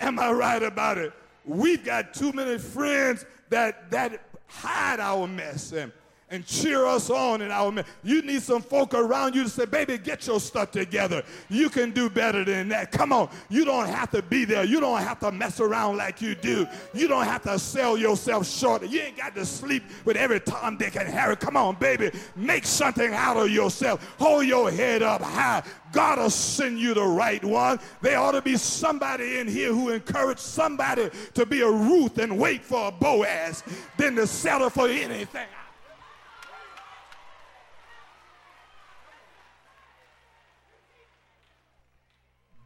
Am 0.00 0.18
I 0.18 0.32
right 0.32 0.62
about 0.62 0.98
it? 0.98 1.12
We've 1.44 1.84
got 1.84 2.14
too 2.14 2.32
many 2.32 2.58
friends 2.58 3.26
that, 3.50 3.90
that 3.90 4.20
hide 4.46 4.98
our 4.98 5.28
mess. 5.28 5.72
And 5.72 5.92
and 6.32 6.46
cheer 6.46 6.86
us 6.86 7.10
on 7.10 7.42
in 7.42 7.50
our 7.50 7.84
You 8.02 8.22
need 8.22 8.42
some 8.42 8.62
folk 8.62 8.94
around 8.94 9.34
you 9.34 9.44
to 9.44 9.50
say, 9.50 9.66
baby, 9.66 9.98
get 9.98 10.26
your 10.26 10.40
stuff 10.40 10.70
together. 10.70 11.22
You 11.50 11.68
can 11.68 11.90
do 11.90 12.08
better 12.08 12.42
than 12.42 12.68
that. 12.70 12.90
Come 12.90 13.12
on. 13.12 13.28
You 13.50 13.66
don't 13.66 13.86
have 13.86 14.10
to 14.12 14.22
be 14.22 14.46
there. 14.46 14.64
You 14.64 14.80
don't 14.80 15.00
have 15.00 15.20
to 15.20 15.30
mess 15.30 15.60
around 15.60 15.98
like 15.98 16.22
you 16.22 16.34
do. 16.34 16.66
You 16.94 17.06
don't 17.06 17.24
have 17.24 17.42
to 17.42 17.58
sell 17.58 17.98
yourself 17.98 18.48
short. 18.48 18.82
You 18.88 19.00
ain't 19.00 19.18
got 19.18 19.34
to 19.34 19.44
sleep 19.44 19.84
with 20.06 20.16
every 20.16 20.40
Tom, 20.40 20.78
Dick, 20.78 20.96
and 20.96 21.08
Harry. 21.08 21.36
Come 21.36 21.56
on, 21.56 21.76
baby. 21.76 22.10
Make 22.34 22.64
something 22.64 23.12
out 23.12 23.36
of 23.36 23.50
yourself. 23.50 24.14
Hold 24.18 24.46
your 24.46 24.70
head 24.70 25.02
up 25.02 25.20
high. 25.20 25.62
God 25.92 26.18
will 26.18 26.30
send 26.30 26.80
you 26.80 26.94
the 26.94 27.04
right 27.04 27.44
one. 27.44 27.78
There 28.00 28.18
ought 28.18 28.32
to 28.32 28.40
be 28.40 28.56
somebody 28.56 29.38
in 29.38 29.46
here 29.46 29.72
who 29.72 29.90
encourage 29.90 30.38
somebody 30.38 31.10
to 31.34 31.44
be 31.44 31.60
a 31.60 31.70
Ruth 31.70 32.16
and 32.16 32.38
wait 32.38 32.64
for 32.64 32.88
a 32.88 32.90
Boaz 32.92 33.62
than 33.98 34.16
to 34.16 34.26
settle 34.26 34.70
for 34.70 34.88
anything. 34.88 35.46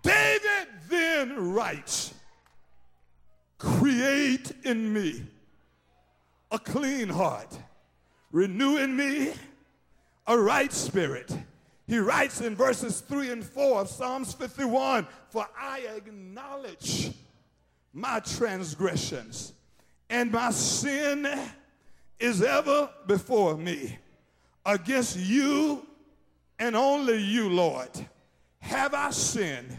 David 0.07 0.69
then 1.17 1.55
writes, 1.55 2.13
Create 3.59 4.53
in 4.65 4.93
me 4.93 5.25
a 6.51 6.59
clean 6.59 7.09
heart, 7.09 7.59
renew 8.31 8.77
in 8.77 8.95
me 8.95 9.33
a 10.27 10.39
right 10.39 10.73
spirit. 10.73 11.35
He 11.87 11.99
writes 11.99 12.41
in 12.41 12.55
verses 12.55 13.01
3 13.01 13.31
and 13.31 13.45
4 13.45 13.81
of 13.81 13.89
Psalms 13.89 14.35
51 14.35 15.07
For 15.31 15.47
I 15.59 15.87
acknowledge 15.97 17.13
my 17.95 18.21
transgressions, 18.21 19.55
and 20.11 20.31
my 20.31 20.51
sin 20.51 21.27
is 22.19 22.43
ever 22.43 22.91
before 23.07 23.57
me. 23.57 23.99
Against 24.67 25.17
you 25.17 25.87
and 26.59 26.77
only 26.77 27.23
you, 27.23 27.49
Lord, 27.49 27.91
have 28.59 28.93
I 28.93 29.11
sinned 29.11 29.77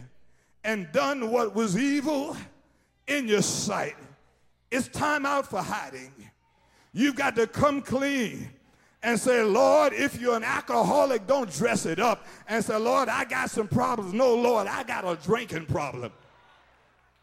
and 0.67 0.91
done 0.91 1.32
what 1.32 1.56
was 1.56 1.77
evil 1.77 2.36
in 3.08 3.25
your 3.25 3.41
sight. 3.41 3.95
It's 4.69 4.89
time 4.89 5.25
out 5.25 5.47
for 5.47 5.62
hiding. 5.62 6.12
You've 6.91 7.15
got 7.15 7.38
to 7.38 7.47
come 7.47 7.82
clean 7.82 8.49
and 9.01 9.17
say, 9.17 9.43
Lord, 9.43 9.93
if 9.93 10.19
you're 10.19 10.36
an 10.36 10.43
alcoholic, 10.43 11.25
don't 11.25 11.49
dress 11.49 11.86
it 11.86 11.99
up 11.99 12.25
and 12.49 12.63
say, 12.63 12.75
Lord, 12.75 13.08
I 13.08 13.23
got 13.23 13.49
some 13.49 13.69
problems. 13.69 14.13
No, 14.13 14.36
Lord, 14.36 14.67
I 14.67 14.84
got 14.84 15.06
a 15.06 15.15
drinking 15.25 15.67
problem. 15.67 16.12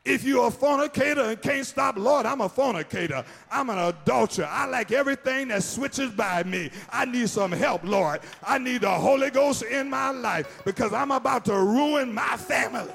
If 0.07 0.25
you're 0.25 0.49
a 0.49 0.51
fornicator 0.51 1.23
and 1.23 1.41
can't 1.41 1.67
stop, 1.67 1.99
Lord, 1.99 2.25
I'm 2.25 2.41
a 2.41 2.49
fornicator. 2.49 3.25
I'm 3.51 3.69
an 3.69 3.79
adulterer. 3.79 4.49
I 4.51 4.65
like 4.67 4.91
everything 4.91 5.49
that 5.49 5.63
switches 5.63 6.11
by 6.13 6.45
me. 6.45 6.71
I 6.91 7.05
need 7.05 7.29
some 7.29 7.53
help, 7.53 7.85
Lord. 7.85 8.21
I 8.43 8.57
need 8.57 8.83
the 8.83 8.91
Holy 8.91 9.31
Ghost 9.31 9.65
in 9.65 9.91
my 9.91 10.11
life 10.13 10.63
because 10.65 10.95
I'm 10.95 11.11
about 11.11 11.45
to 11.47 11.55
ruin 11.55 12.13
my 12.13 12.39
family. 12.39 12.93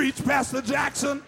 Preach, 0.00 0.24
Pastor 0.24 0.62
Jackson. 0.62 1.22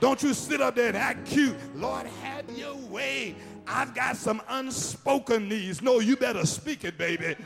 Don't 0.00 0.22
you 0.22 0.32
sit 0.32 0.62
up 0.62 0.76
there 0.76 0.88
and 0.88 0.96
act 0.96 1.26
cute. 1.26 1.54
Lord, 1.76 2.06
have 2.22 2.50
your 2.56 2.74
way. 2.74 3.36
I've 3.66 3.94
got 3.94 4.16
some 4.16 4.40
unspoken 4.48 5.46
needs. 5.46 5.82
No, 5.82 6.00
you 6.00 6.16
better 6.16 6.46
speak 6.46 6.84
it, 6.84 6.96
baby. 6.96 7.36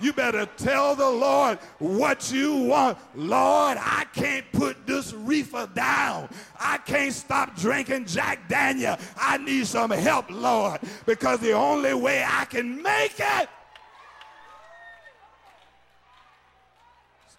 You 0.00 0.12
better 0.12 0.46
tell 0.56 0.94
the 0.94 1.10
Lord 1.10 1.58
what 1.80 2.30
you 2.30 2.54
want. 2.54 2.98
Lord, 3.16 3.78
I 3.80 4.06
can't 4.14 4.44
put 4.52 4.86
this 4.86 5.12
reefer 5.12 5.68
down. 5.74 6.28
I 6.60 6.78
can't 6.78 7.12
stop 7.12 7.56
drinking 7.56 8.06
Jack 8.06 8.48
Daniel. 8.48 8.96
I 9.16 9.38
need 9.38 9.66
some 9.66 9.90
help, 9.90 10.30
Lord, 10.30 10.78
because 11.04 11.40
the 11.40 11.54
only 11.54 11.94
way 11.94 12.24
I 12.24 12.44
can 12.44 12.80
make 12.80 13.18
it, 13.18 13.48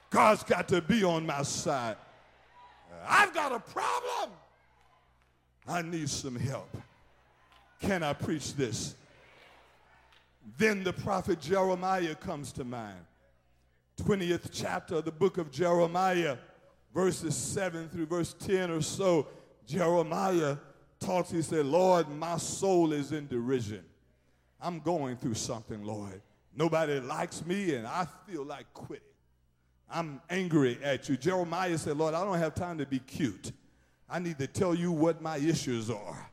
God's 0.10 0.44
got 0.44 0.68
to 0.68 0.82
be 0.82 1.06
on 1.06 1.26
my 1.26 1.44
side. 1.44 1.96
I've 3.08 3.34
got 3.34 3.52
a 3.52 3.60
problem. 3.60 4.32
I 5.68 5.82
need 5.82 6.10
some 6.10 6.36
help. 6.36 6.76
Can 7.80 8.04
I 8.04 8.14
preach 8.14 8.56
this? 8.56 8.96
Then 10.58 10.84
the 10.84 10.94
prophet 10.94 11.40
Jeremiah 11.40 12.16
comes 12.16 12.52
to 12.54 12.64
mind. 12.64 13.00
20th 14.02 14.50
chapter 14.52 14.96
of 14.96 15.06
the 15.06 15.12
book 15.12 15.38
of 15.38 15.52
Jeremiah, 15.52 16.38
verses 16.94 17.36
7 17.36 17.90
through 17.90 18.06
verse 18.08 18.34
10 18.40 18.72
or 18.72 18.82
so. 18.82 19.28
Jeremiah 19.68 20.58
talks, 21.00 21.30
he 21.30 21.42
said, 21.42 21.66
Lord, 21.66 22.10
my 22.10 22.38
soul 22.38 22.94
is 22.94 23.12
in 23.12 23.28
derision. 23.28 23.84
I'm 24.62 24.80
going 24.80 25.18
through 25.18 25.36
something, 25.36 25.84
Lord. 25.84 26.22
Nobody 26.56 27.00
likes 27.00 27.46
me, 27.46 27.76
and 27.76 27.88
I 27.88 28.06
feel 28.28 28.44
like 28.44 28.74
quitting. 28.74 29.06
I'm 29.92 30.22
angry 30.30 30.78
at 30.84 31.10
you. 31.10 31.18
Jeremiah 31.18 31.78
said, 31.78 31.98
Lord, 31.98 32.14
I 32.14 32.24
don't 32.24 32.38
have 32.38 32.54
time 32.54 32.78
to 32.78 32.86
be 32.86 33.00
cute. 33.00 33.52
I 34.10 34.20
need 34.20 34.38
to 34.40 34.48
tell 34.48 34.76
you 34.76 34.92
what 34.92 35.22
my 35.22 35.38
issues 35.38 35.90
are. 35.90 36.30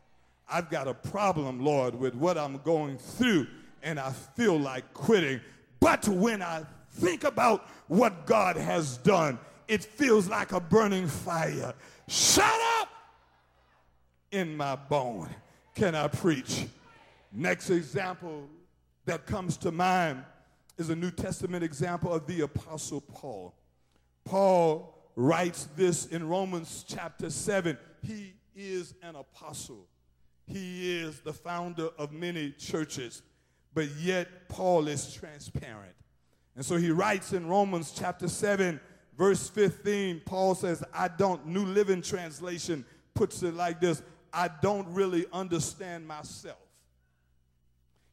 I've 0.49 0.71
got 0.71 0.89
a 0.89 0.95
problem, 0.95 1.65
Lord, 1.65 1.95
with 1.95 2.15
what 2.15 2.39
I'm 2.39 2.59
going 2.59 2.99
through, 2.99 3.47
and 3.83 3.99
I 3.99 4.13
feel 4.13 4.59
like 4.59 4.93
quitting. 4.95 5.41
But 5.81 6.07
when 6.09 6.43
I 6.43 6.65
think 6.93 7.25
about 7.25 7.67
what 7.89 8.27
God 8.27 8.57
has 8.57 8.99
done, 8.99 9.39
it 9.69 9.83
feels 9.85 10.29
like 10.29 10.53
a 10.53 10.61
burning 10.61 11.09
fire. 11.09 11.75
Shut 12.09 12.61
up 12.81 12.89
in 14.31 14.57
my 14.57 14.77
bone. 14.77 15.29
Can 15.75 15.95
I 15.95 16.09
preach? 16.09 16.67
Next 17.33 17.71
example 17.71 18.49
that 19.05 19.27
comes 19.27 19.57
to 19.59 19.73
mind 19.73 20.25
is 20.79 20.91
a 20.91 20.97
New 20.97 21.11
Testament 21.11 21.65
example 21.65 22.13
of 22.13 22.27
the 22.27 22.43
Apostle 22.43 23.01
Paul. 23.01 23.55
Paul 24.25 24.95
writes 25.15 25.69
this 25.77 26.07
in 26.07 26.29
Romans 26.29 26.85
chapter 26.87 27.31
7. 27.31 27.79
He 28.03 28.35
is 28.55 28.95
an 29.03 29.17
apostle, 29.17 29.87
he 30.47 30.99
is 30.99 31.21
the 31.21 31.33
founder 31.33 31.89
of 31.99 32.13
many 32.13 32.53
churches, 32.53 33.23
but 33.75 33.89
yet 33.97 34.49
Paul 34.49 34.89
is 34.89 35.13
transparent. 35.13 35.95
And 36.55 36.65
so 36.65 36.77
he 36.77 36.91
writes 36.91 37.35
in 37.35 37.47
Romans 37.47 37.93
chapter 37.95 38.29
7, 38.29 38.81
verse 39.19 39.51
15, 39.51 40.23
Paul 40.25 40.55
says, 40.55 40.83
I 40.95 41.09
don't, 41.09 41.47
New 41.47 41.67
Living 41.67 42.01
Translation 42.01 42.85
puts 43.15 43.43
it 43.43 43.55
like 43.55 43.81
this 43.81 44.03
I 44.33 44.49
don't 44.49 44.87
really 44.89 45.27
understand 45.33 46.07
myself. 46.07 46.59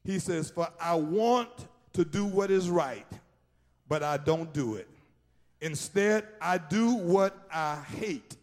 He 0.03 0.19
says, 0.19 0.49
For 0.49 0.67
I 0.79 0.95
want 0.95 1.67
to 1.93 2.03
do 2.03 2.25
what 2.25 2.51
is 2.51 2.69
right, 2.69 3.05
but 3.87 4.03
I 4.03 4.17
don't 4.17 4.51
do 4.53 4.75
it. 4.75 4.87
Instead, 5.61 6.27
I 6.41 6.57
do 6.57 6.93
what 6.95 7.47
I 7.51 7.75
hate. 7.97 8.35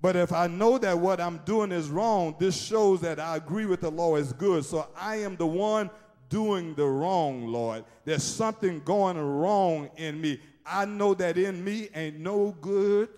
But 0.00 0.16
if 0.16 0.32
I 0.32 0.46
know 0.46 0.78
that 0.78 0.98
what 0.98 1.20
I'm 1.20 1.38
doing 1.38 1.72
is 1.72 1.88
wrong, 1.88 2.34
this 2.38 2.60
shows 2.60 3.00
that 3.02 3.18
I 3.18 3.36
agree 3.36 3.66
with 3.66 3.80
the 3.80 3.90
law 3.90 4.16
is 4.16 4.32
good. 4.32 4.64
So 4.64 4.88
I 4.96 5.16
am 5.16 5.36
the 5.36 5.46
one 5.46 5.90
doing 6.28 6.74
the 6.74 6.84
wrong, 6.84 7.46
Lord. 7.46 7.84
There's 8.04 8.22
something 8.22 8.80
going 8.84 9.16
wrong 9.16 9.90
in 9.96 10.20
me. 10.20 10.40
I 10.64 10.84
know 10.84 11.14
that 11.14 11.38
in 11.38 11.62
me 11.62 11.88
ain't 11.94 12.18
no 12.18 12.54
good, 12.60 13.08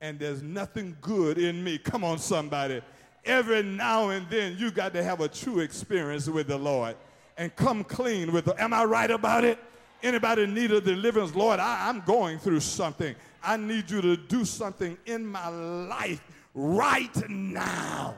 and 0.00 0.18
there's 0.18 0.42
nothing 0.42 0.96
good 1.00 1.38
in 1.38 1.62
me. 1.62 1.78
Come 1.78 2.02
on, 2.02 2.18
somebody. 2.18 2.82
Every 3.24 3.62
now 3.62 4.08
and 4.08 4.28
then, 4.28 4.56
you 4.58 4.72
got 4.72 4.92
to 4.94 5.02
have 5.04 5.20
a 5.20 5.28
true 5.28 5.60
experience 5.60 6.28
with 6.28 6.48
the 6.48 6.58
Lord 6.58 6.96
and 7.42 7.56
come 7.56 7.82
clean 7.82 8.30
with 8.30 8.44
them. 8.44 8.54
Am 8.56 8.72
I 8.72 8.84
right 8.84 9.10
about 9.10 9.44
it? 9.44 9.58
Anybody 10.00 10.46
need 10.46 10.70
a 10.70 10.80
deliverance? 10.80 11.34
Lord, 11.34 11.58
I, 11.58 11.88
I'm 11.88 12.00
going 12.02 12.38
through 12.38 12.60
something. 12.60 13.16
I 13.42 13.56
need 13.56 13.90
you 13.90 14.00
to 14.00 14.16
do 14.16 14.44
something 14.44 14.96
in 15.06 15.26
my 15.26 15.48
life 15.48 16.22
right 16.54 17.28
now. 17.28 18.14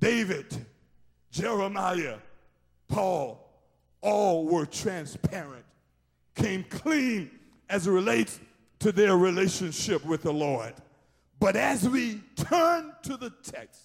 David, 0.00 0.66
Jeremiah, 1.30 2.16
Paul, 2.88 3.48
all 4.00 4.46
were 4.46 4.66
transparent, 4.66 5.64
came 6.34 6.64
clean 6.64 7.30
as 7.70 7.86
it 7.86 7.92
relates 7.92 8.40
to 8.80 8.90
their 8.90 9.16
relationship 9.16 10.04
with 10.04 10.22
the 10.22 10.32
Lord. 10.32 10.74
But 11.38 11.54
as 11.54 11.88
we 11.88 12.20
turn 12.34 12.92
to 13.04 13.16
the 13.16 13.30
text, 13.44 13.82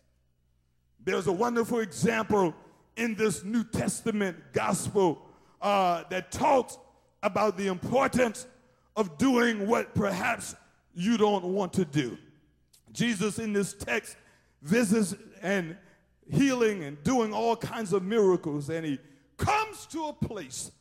there's 1.04 1.28
a 1.28 1.32
wonderful 1.32 1.82
example 1.82 2.56
in 2.96 3.16
this 3.16 3.44
New 3.44 3.64
Testament 3.64 4.38
gospel 4.54 5.22
uh, 5.62 6.04
that 6.10 6.32
talks 6.32 6.78
about 7.24 7.58
the 7.58 7.68
importance 7.68 8.48
of 8.96 9.18
doing 9.18 9.68
what 9.68 9.94
perhaps 9.96 10.56
you 10.94 11.18
don't 11.18 11.46
want 11.46 11.74
to 11.74 11.86
do. 11.86 12.18
Jesus 12.92 13.40
in 13.40 13.54
this 13.54 13.74
text 13.74 14.18
visits 14.62 15.16
and 15.42 15.78
healing 16.30 16.84
and 16.84 17.02
doing 17.04 17.34
all 17.34 17.56
kinds 17.56 17.94
of 17.94 18.04
miracles, 18.04 18.70
and 18.70 18.86
he 18.86 19.00
comes 19.38 19.86
to 19.88 20.08
a 20.08 20.14
place 20.14 20.72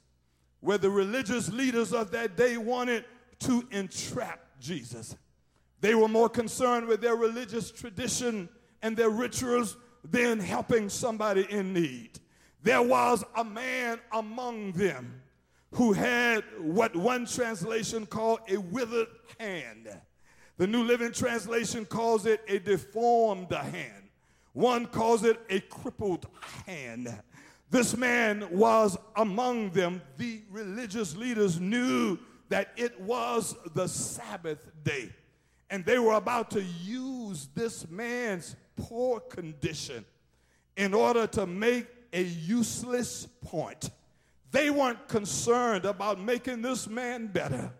where 0.60 0.78
the 0.78 0.90
religious 0.90 1.50
leaders 1.50 1.92
of 1.92 2.10
that 2.10 2.36
day 2.36 2.56
wanted 2.56 3.04
to 3.38 3.66
entrap 3.70 4.40
Jesus. 4.60 5.16
They 5.80 5.94
were 5.94 6.08
more 6.08 6.28
concerned 6.28 6.86
with 6.86 7.00
their 7.00 7.16
religious 7.16 7.70
tradition 7.70 8.48
and 8.82 8.96
their 8.96 9.08
rituals 9.08 9.76
than 10.04 10.40
helping 10.40 10.88
somebody 10.88 11.46
in 11.50 11.72
need. 11.72 12.18
There 12.62 12.82
was 12.82 13.24
a 13.36 13.44
man 13.44 14.00
among 14.12 14.72
them 14.72 15.22
who 15.72 15.92
had 15.92 16.44
what 16.58 16.94
one 16.94 17.26
translation 17.26 18.06
called 18.06 18.40
a 18.48 18.56
withered 18.56 19.08
hand. 19.38 19.88
The 20.56 20.66
New 20.66 20.82
Living 20.82 21.12
Translation 21.12 21.86
calls 21.86 22.26
it 22.26 22.42
a 22.48 22.58
deformed 22.58 23.52
hand. 23.52 24.10
One 24.52 24.86
calls 24.86 25.24
it 25.24 25.40
a 25.48 25.60
crippled 25.60 26.26
hand. 26.66 27.16
This 27.70 27.96
man 27.96 28.48
was 28.50 28.98
among 29.16 29.70
them. 29.70 30.02
The 30.18 30.42
religious 30.50 31.16
leaders 31.16 31.60
knew 31.60 32.18
that 32.48 32.72
it 32.76 33.00
was 33.00 33.54
the 33.74 33.86
Sabbath 33.86 34.58
day. 34.82 35.10
And 35.70 35.84
they 35.84 36.00
were 36.00 36.14
about 36.14 36.50
to 36.50 36.62
use 36.62 37.48
this 37.54 37.88
man's 37.88 38.56
poor 38.80 39.20
condition 39.20 40.04
in 40.76 40.94
order 40.94 41.26
to 41.26 41.46
make 41.46 41.86
a 42.12 42.22
useless 42.22 43.26
point. 43.44 43.90
They 44.50 44.70
weren't 44.70 45.06
concerned 45.08 45.84
about 45.84 46.20
making 46.20 46.62
this 46.62 46.88
man 46.88 47.28
better. 47.28 47.70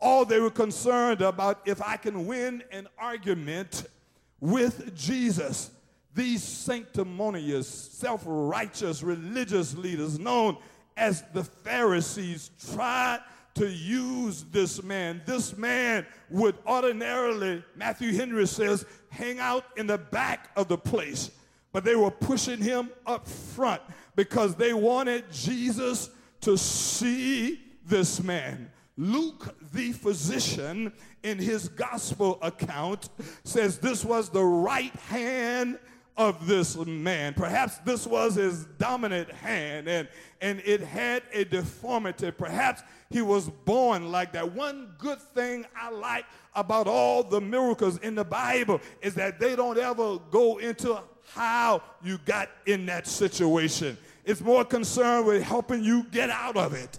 All 0.00 0.24
they 0.24 0.40
were 0.40 0.50
concerned 0.50 1.20
about 1.20 1.60
if 1.66 1.82
I 1.82 1.96
can 1.96 2.26
win 2.26 2.62
an 2.70 2.88
argument 2.98 3.86
with 4.40 4.94
Jesus. 4.96 5.70
These 6.14 6.42
sanctimonious, 6.42 7.68
self 7.68 8.22
righteous 8.24 9.02
religious 9.02 9.76
leaders, 9.76 10.18
known 10.18 10.56
as 10.96 11.22
the 11.32 11.44
Pharisees, 11.44 12.50
tried 12.72 13.20
to 13.58 13.68
use 13.68 14.44
this 14.52 14.82
man. 14.82 15.20
This 15.26 15.56
man 15.56 16.06
would 16.30 16.56
ordinarily, 16.66 17.64
Matthew 17.74 18.12
Henry 18.12 18.46
says, 18.46 18.86
hang 19.10 19.40
out 19.40 19.64
in 19.76 19.86
the 19.86 19.98
back 19.98 20.50
of 20.56 20.68
the 20.68 20.78
place, 20.78 21.32
but 21.72 21.84
they 21.84 21.96
were 21.96 22.10
pushing 22.10 22.60
him 22.60 22.90
up 23.04 23.26
front 23.26 23.82
because 24.14 24.54
they 24.54 24.72
wanted 24.72 25.24
Jesus 25.32 26.10
to 26.42 26.56
see 26.56 27.60
this 27.84 28.22
man. 28.22 28.70
Luke, 28.96 29.56
the 29.72 29.92
physician, 29.92 30.92
in 31.22 31.38
his 31.38 31.68
gospel 31.68 32.38
account, 32.42 33.08
says 33.44 33.78
this 33.78 34.04
was 34.04 34.28
the 34.28 34.44
right 34.44 34.94
hand 34.94 35.78
of 36.18 36.48
this 36.48 36.76
man. 36.76 37.32
Perhaps 37.32 37.78
this 37.78 38.06
was 38.06 38.34
his 38.34 38.64
dominant 38.76 39.30
hand 39.30 39.88
and, 39.88 40.08
and 40.40 40.60
it 40.64 40.80
had 40.80 41.22
a 41.32 41.44
deformity. 41.44 42.32
Perhaps 42.32 42.82
he 43.08 43.22
was 43.22 43.48
born 43.48 44.10
like 44.10 44.32
that. 44.32 44.52
One 44.52 44.92
good 44.98 45.20
thing 45.20 45.64
I 45.80 45.90
like 45.90 46.26
about 46.56 46.88
all 46.88 47.22
the 47.22 47.40
miracles 47.40 47.98
in 47.98 48.16
the 48.16 48.24
Bible 48.24 48.80
is 49.00 49.14
that 49.14 49.38
they 49.38 49.54
don't 49.54 49.78
ever 49.78 50.18
go 50.30 50.58
into 50.58 51.00
how 51.32 51.82
you 52.02 52.18
got 52.26 52.50
in 52.66 52.84
that 52.86 53.06
situation. 53.06 53.96
It's 54.24 54.40
more 54.40 54.64
concerned 54.64 55.24
with 55.26 55.42
helping 55.42 55.84
you 55.84 56.02
get 56.10 56.30
out 56.30 56.56
of 56.56 56.74
it. 56.74 56.98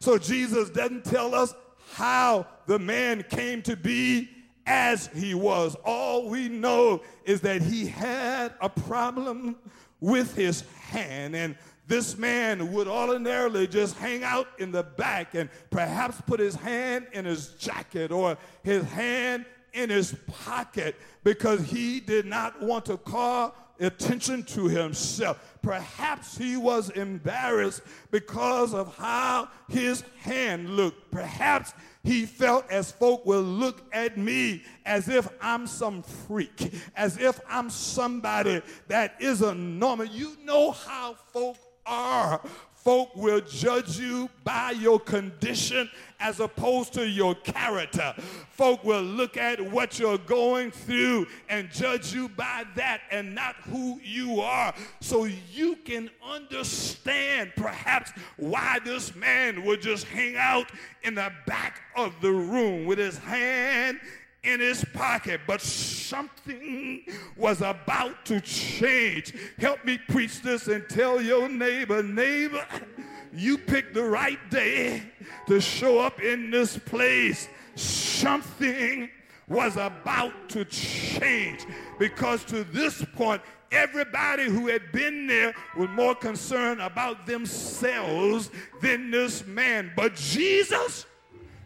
So 0.00 0.16
Jesus 0.16 0.70
doesn't 0.70 1.04
tell 1.04 1.34
us 1.34 1.54
how 1.92 2.46
the 2.66 2.78
man 2.78 3.22
came 3.28 3.60
to 3.62 3.76
be 3.76 4.30
as 4.66 5.08
he 5.08 5.34
was. 5.34 5.76
All 5.84 6.28
we 6.28 6.48
know 6.48 7.02
is 7.24 7.40
that 7.42 7.62
he 7.62 7.86
had 7.86 8.54
a 8.60 8.68
problem 8.68 9.56
with 10.00 10.34
his 10.34 10.62
hand, 10.90 11.34
and 11.34 11.56
this 11.86 12.18
man 12.18 12.72
would 12.72 12.88
ordinarily 12.88 13.66
just 13.66 13.96
hang 13.96 14.24
out 14.24 14.48
in 14.58 14.72
the 14.72 14.82
back 14.82 15.34
and 15.34 15.48
perhaps 15.70 16.20
put 16.26 16.40
his 16.40 16.56
hand 16.56 17.06
in 17.12 17.24
his 17.24 17.50
jacket 17.50 18.10
or 18.10 18.36
his 18.64 18.84
hand 18.84 19.44
in 19.72 19.90
his 19.90 20.16
pocket 20.26 20.96
because 21.22 21.60
he 21.60 22.00
did 22.00 22.26
not 22.26 22.60
want 22.60 22.84
to 22.86 22.96
call 22.96 23.54
attention 23.80 24.42
to 24.44 24.66
himself. 24.66 25.58
Perhaps 25.62 26.38
he 26.38 26.56
was 26.56 26.90
embarrassed 26.90 27.82
because 28.10 28.72
of 28.74 28.96
how 28.96 29.48
his 29.68 30.02
hand 30.20 30.70
looked. 30.70 31.10
Perhaps 31.10 31.72
he 32.04 32.24
felt 32.24 32.70
as 32.70 32.92
folk 32.92 33.26
will 33.26 33.42
look 33.42 33.82
at 33.92 34.16
me 34.16 34.62
as 34.84 35.08
if 35.08 35.28
I'm 35.40 35.66
some 35.66 36.02
freak, 36.02 36.72
as 36.94 37.18
if 37.18 37.40
I'm 37.48 37.68
somebody 37.68 38.62
that 38.88 39.16
isn't 39.20 39.78
normal. 39.78 40.06
You 40.06 40.36
know 40.44 40.70
how 40.70 41.16
folk 41.32 41.56
are 41.84 42.40
folk 42.86 43.16
will 43.16 43.40
judge 43.40 43.98
you 43.98 44.30
by 44.44 44.70
your 44.70 45.00
condition 45.00 45.90
as 46.20 46.38
opposed 46.38 46.92
to 46.92 47.04
your 47.04 47.34
character. 47.34 48.14
Folk 48.52 48.84
will 48.84 49.02
look 49.02 49.36
at 49.36 49.60
what 49.60 49.98
you're 49.98 50.18
going 50.18 50.70
through 50.70 51.26
and 51.48 51.68
judge 51.72 52.14
you 52.14 52.28
by 52.28 52.62
that 52.76 53.00
and 53.10 53.34
not 53.34 53.56
who 53.56 53.98
you 54.04 54.40
are. 54.40 54.72
So 55.00 55.24
you 55.52 55.74
can 55.84 56.10
understand 56.24 57.54
perhaps 57.56 58.12
why 58.36 58.78
this 58.84 59.16
man 59.16 59.64
would 59.64 59.82
just 59.82 60.04
hang 60.04 60.36
out 60.36 60.70
in 61.02 61.16
the 61.16 61.32
back 61.44 61.80
of 61.96 62.14
the 62.20 62.30
room 62.30 62.86
with 62.86 62.98
his 62.98 63.18
hand 63.18 63.98
in 64.46 64.60
his 64.60 64.84
pocket, 64.92 65.40
but 65.46 65.60
something 65.60 67.02
was 67.36 67.60
about 67.60 68.24
to 68.26 68.40
change. 68.40 69.34
Help 69.58 69.84
me 69.84 69.98
preach 70.08 70.40
this 70.40 70.68
and 70.68 70.88
tell 70.88 71.20
your 71.20 71.48
neighbor, 71.48 72.02
neighbor, 72.02 72.64
you 73.32 73.58
picked 73.58 73.94
the 73.94 74.04
right 74.04 74.38
day 74.50 75.02
to 75.46 75.60
show 75.60 75.98
up 75.98 76.20
in 76.20 76.50
this 76.50 76.78
place. 76.78 77.48
Something 77.74 79.10
was 79.48 79.76
about 79.76 80.48
to 80.50 80.64
change 80.64 81.66
because 81.98 82.44
to 82.44 82.64
this 82.64 83.04
point, 83.14 83.42
everybody 83.70 84.44
who 84.44 84.68
had 84.68 84.90
been 84.92 85.26
there 85.26 85.54
was 85.76 85.88
more 85.90 86.14
concerned 86.14 86.80
about 86.80 87.26
themselves 87.26 88.50
than 88.80 89.10
this 89.10 89.46
man. 89.46 89.92
But 89.96 90.14
Jesus 90.14 91.06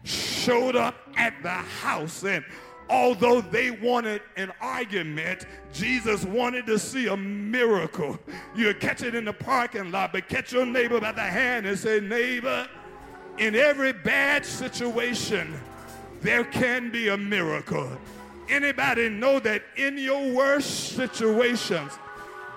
showed 0.02 0.76
up 0.76 0.96
at 1.16 1.34
the 1.42 1.50
house 1.50 2.24
and 2.24 2.44
although 2.90 3.40
they 3.40 3.70
wanted 3.70 4.20
an 4.36 4.52
argument, 4.60 5.46
Jesus 5.72 6.24
wanted 6.24 6.66
to 6.66 6.78
see 6.78 7.06
a 7.06 7.16
miracle. 7.16 8.18
You 8.56 8.74
catch 8.74 9.02
it 9.02 9.14
in 9.14 9.24
the 9.24 9.32
parking 9.32 9.92
lot, 9.92 10.12
but 10.12 10.28
catch 10.28 10.52
your 10.52 10.66
neighbor 10.66 11.00
by 11.00 11.12
the 11.12 11.22
hand 11.22 11.66
and 11.66 11.78
say, 11.78 12.00
Neighbor, 12.00 12.68
in 13.38 13.54
every 13.54 13.92
bad 13.92 14.44
situation, 14.44 15.54
there 16.20 16.44
can 16.44 16.90
be 16.90 17.08
a 17.08 17.16
miracle. 17.16 17.88
Anybody 18.48 19.08
know 19.08 19.38
that 19.38 19.62
in 19.76 19.96
your 19.96 20.32
worst 20.32 20.96
situations, 20.96 21.92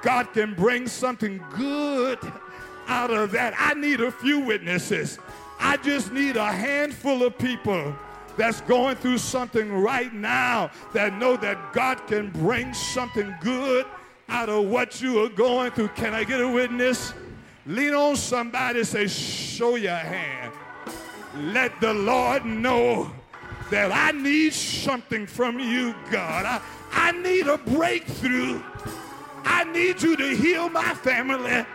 God 0.02 0.34
can 0.34 0.56
bring 0.56 0.88
something 0.88 1.41
good 1.56 2.17
out 2.88 3.12
of 3.12 3.32
that? 3.32 3.54
I 3.58 3.76
need 3.76 4.02
a 4.02 4.12
few 4.12 4.39
witnesses. 4.39 5.19
I 5.60 5.78
just 5.78 6.12
need 6.12 6.36
a 6.36 6.52
handful 6.52 7.24
of 7.24 7.38
people 7.38 7.96
that's 8.38 8.62
going 8.62 8.96
through 8.96 9.19
something 9.19 9.72
right 9.72 10.13
now 10.13 10.72
that 10.93 11.13
know 11.13 11.36
that 11.38 11.74
God 11.74 12.06
can 12.08 12.30
bring 12.32 12.74
something 12.74 13.34
good 13.41 13.86
out 14.30 14.50
of 14.50 14.65
what 14.65 15.02
you 15.02 15.24
are 15.24 15.30
going 15.30 15.72
through. 15.72 15.89
Can 15.89 16.13
I 16.13 16.24
get 16.24 16.41
a 16.41 16.48
witness? 16.48 17.13
Lean 17.65 17.93
on 17.93 18.15
somebody, 18.15 18.84
say, 18.84 19.08
Show 19.08 19.76
your 19.76 19.96
hand. 19.96 20.54
Let 21.36 21.80
the 21.80 21.93
Lord 21.93 22.46
know 22.46 23.12
that 23.69 23.91
I 23.91 24.12
need 24.12 24.54
something 24.54 25.26
from 25.26 25.60
you, 25.60 25.96
God. 26.12 26.46
I, 26.46 26.62
I 26.91 27.12
need 27.12 27.48
a 27.48 27.58
breakthrough. 27.58 28.62
I 29.46 29.63
need 29.65 30.02
you 30.02 30.15
to 30.15 30.36
heal 30.36 30.69
my 30.69 30.93
family. 30.93 31.65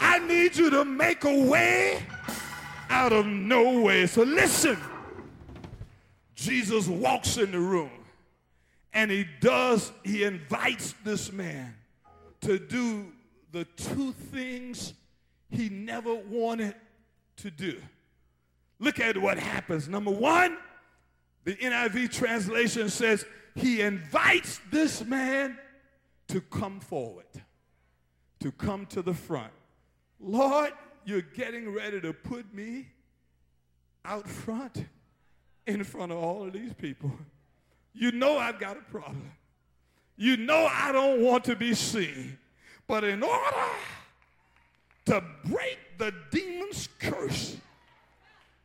I 0.00 0.18
need 0.20 0.56
you 0.56 0.70
to 0.70 0.84
make 0.84 1.24
a 1.24 1.44
way 1.44 2.02
out 2.90 3.12
of 3.12 3.26
no 3.26 3.80
way. 3.80 4.06
So 4.06 4.22
listen. 4.22 4.78
Jesus 6.46 6.86
walks 6.86 7.36
in 7.36 7.50
the 7.50 7.58
room 7.58 7.90
and 8.92 9.10
he 9.10 9.26
does, 9.40 9.92
he 10.04 10.22
invites 10.22 10.94
this 11.04 11.32
man 11.32 11.74
to 12.42 12.58
do 12.58 13.12
the 13.52 13.64
two 13.64 14.12
things 14.12 14.94
he 15.50 15.68
never 15.68 16.14
wanted 16.14 16.74
to 17.38 17.50
do. 17.50 17.80
Look 18.78 19.00
at 19.00 19.18
what 19.18 19.38
happens. 19.38 19.88
Number 19.88 20.10
one, 20.10 20.56
the 21.44 21.56
NIV 21.56 22.12
translation 22.12 22.88
says 22.88 23.24
he 23.54 23.80
invites 23.80 24.60
this 24.70 25.04
man 25.04 25.58
to 26.28 26.40
come 26.40 26.80
forward. 26.80 27.24
to 28.40 28.52
come 28.52 28.86
to 28.86 29.02
the 29.02 29.14
front. 29.14 29.52
Lord, 30.20 30.72
you're 31.04 31.22
getting 31.22 31.72
ready 31.72 32.00
to 32.00 32.12
put 32.12 32.52
me 32.54 32.86
out 34.04 34.28
front 34.28 34.84
in 35.66 35.84
front 35.84 36.12
of 36.12 36.18
all 36.18 36.46
of 36.46 36.52
these 36.52 36.72
people. 36.74 37.10
You 37.94 38.12
know 38.12 38.38
I've 38.38 38.58
got 38.58 38.76
a 38.76 38.82
problem. 38.82 39.30
You 40.16 40.36
know 40.36 40.68
I 40.70 40.92
don't 40.92 41.20
want 41.20 41.44
to 41.44 41.56
be 41.56 41.74
seen. 41.74 42.38
But 42.86 43.04
in 43.04 43.22
order 43.22 43.56
to 45.06 45.24
break 45.44 45.78
the 45.98 46.12
demon's 46.30 46.88
curse, 46.98 47.56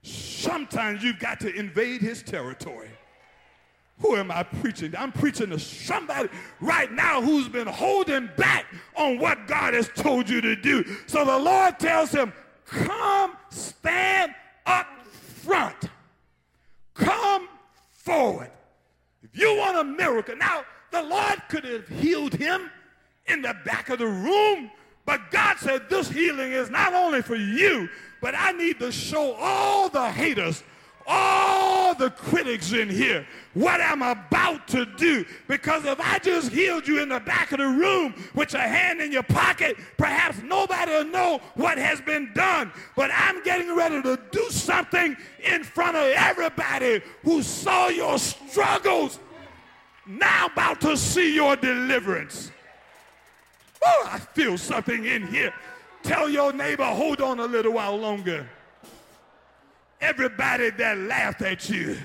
sometimes 0.03 1.03
you've 1.03 1.19
got 1.19 1.39
to 1.41 1.53
invade 1.53 2.01
his 2.01 2.21
territory. 2.21 2.89
Who 3.99 4.15
am 4.15 4.31
I 4.31 4.43
preaching? 4.43 4.95
I'm 4.97 5.11
preaching 5.11 5.51
to 5.51 5.59
somebody 5.59 6.29
right 6.59 6.91
now 6.91 7.21
who's 7.21 7.47
been 7.47 7.67
holding 7.67 8.29
back 8.35 8.65
on 8.95 9.19
what 9.19 9.47
God 9.47 9.75
has 9.75 9.89
told 9.89 10.27
you 10.27 10.41
to 10.41 10.55
do. 10.55 10.83
So 11.05 11.23
the 11.23 11.37
Lord 11.37 11.79
tells 11.79 12.11
him, 12.11 12.33
Come 12.65 13.37
stand 13.49 14.33
up 14.65 14.87
front. 15.05 15.90
Forward. 18.03 18.49
If 19.21 19.39
you 19.39 19.55
want 19.57 19.77
a 19.77 19.83
miracle, 19.83 20.35
now 20.35 20.63
the 20.91 21.03
Lord 21.03 21.41
could 21.49 21.63
have 21.65 21.87
healed 21.87 22.33
him 22.33 22.71
in 23.27 23.43
the 23.43 23.55
back 23.63 23.89
of 23.89 23.99
the 23.99 24.07
room, 24.07 24.71
but 25.05 25.29
God 25.29 25.57
said, 25.59 25.87
This 25.87 26.09
healing 26.09 26.51
is 26.51 26.71
not 26.71 26.93
only 26.93 27.21
for 27.21 27.35
you, 27.35 27.89
but 28.19 28.33
I 28.35 28.53
need 28.53 28.79
to 28.79 28.91
show 28.91 29.33
all 29.33 29.87
the 29.87 30.09
haters 30.09 30.63
all 31.07 31.95
the 31.95 32.09
critics 32.09 32.71
in 32.73 32.89
here 32.89 33.25
what 33.53 33.81
I'm 33.81 34.01
about 34.01 34.67
to 34.69 34.85
do. 34.85 35.25
Because 35.47 35.85
if 35.85 35.99
I 35.99 36.19
just 36.19 36.51
healed 36.51 36.87
you 36.87 37.01
in 37.01 37.09
the 37.09 37.19
back 37.19 37.51
of 37.51 37.59
the 37.59 37.67
room 37.67 38.13
with 38.33 38.53
your 38.53 38.61
hand 38.61 39.01
in 39.01 39.11
your 39.11 39.23
pocket, 39.23 39.77
perhaps 39.97 40.41
nobody 40.43 40.91
will 40.91 41.05
know 41.05 41.41
what 41.55 41.77
has 41.77 42.01
been 42.01 42.31
done. 42.33 42.71
But 42.95 43.11
I'm 43.13 43.43
getting 43.43 43.75
ready 43.75 44.01
to 44.01 44.19
do 44.31 44.49
something 44.49 45.15
in 45.43 45.63
front 45.63 45.97
of 45.97 46.03
everybody 46.03 47.01
who 47.23 47.43
saw 47.43 47.89
your 47.89 48.17
struggles. 48.17 49.19
Now 50.05 50.47
about 50.47 50.81
to 50.81 50.97
see 50.97 51.35
your 51.35 51.55
deliverance. 51.55 52.51
Oh, 53.83 54.07
I 54.11 54.19
feel 54.19 54.57
something 54.57 55.05
in 55.05 55.27
here. 55.27 55.53
Tell 56.03 56.29
your 56.29 56.53
neighbor, 56.53 56.85
hold 56.85 57.21
on 57.21 57.39
a 57.39 57.45
little 57.45 57.73
while 57.73 57.97
longer. 57.97 58.47
Everybody 60.01 60.71
that 60.71 60.97
laughed 60.97 61.43
at 61.43 61.69
you 61.69 61.95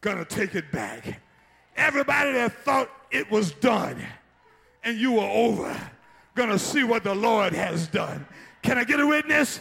gonna 0.00 0.24
take 0.24 0.54
it 0.54 0.72
back. 0.72 1.20
Everybody 1.76 2.32
that 2.32 2.52
thought 2.64 2.90
it 3.10 3.30
was 3.30 3.52
done 3.52 4.02
and 4.82 4.98
you 4.98 5.12
were 5.12 5.28
over 5.28 5.78
gonna 6.34 6.58
see 6.58 6.84
what 6.84 7.04
the 7.04 7.14
Lord 7.14 7.52
has 7.52 7.86
done. 7.88 8.26
Can 8.62 8.78
I 8.78 8.84
get 8.84 8.98
a 8.98 9.06
witness? 9.06 9.60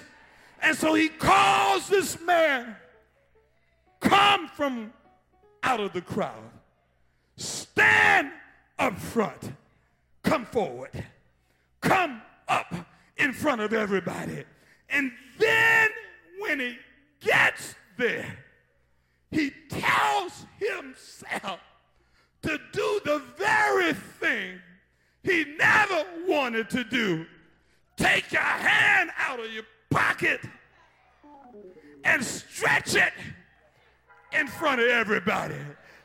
And 0.62 0.76
so 0.76 0.94
he 0.94 1.10
calls 1.10 1.88
this 1.90 2.20
man, 2.22 2.76
come 4.00 4.48
from 4.48 4.94
out 5.64 5.80
of 5.80 5.94
the 5.94 6.02
crowd, 6.02 6.50
stand 7.36 8.32
up 8.80 8.98
front, 8.98 9.54
come 10.24 10.46
forward, 10.46 10.92
come 11.82 12.22
up 12.48 12.74
in 13.18 13.34
front 13.34 13.62
of 13.62 13.74
everybody. 13.74 14.46
And 14.90 15.12
then 15.38 15.90
when 16.40 16.60
he 16.60 16.78
gets 17.20 17.76
there, 17.98 18.38
he 19.32 19.52
tells 19.70 20.46
himself 20.60 21.60
to 22.44 22.60
do 22.72 23.02
the 23.04 23.22
very 23.38 23.94
thing 23.94 24.60
he 25.24 25.44
never 25.58 26.06
wanted 26.28 26.70
to 26.70 26.84
do. 26.84 27.26
Take 27.98 28.32
your 28.32 28.42
hand 28.42 29.10
out 29.18 29.40
of 29.40 29.52
your 29.52 29.64
pocket 29.90 30.42
and 32.04 32.24
stretch 32.24 32.96
it 32.96 33.14
in 34.32 34.48
front 34.48 34.80
of 34.80 34.88
everybody. 34.88 35.56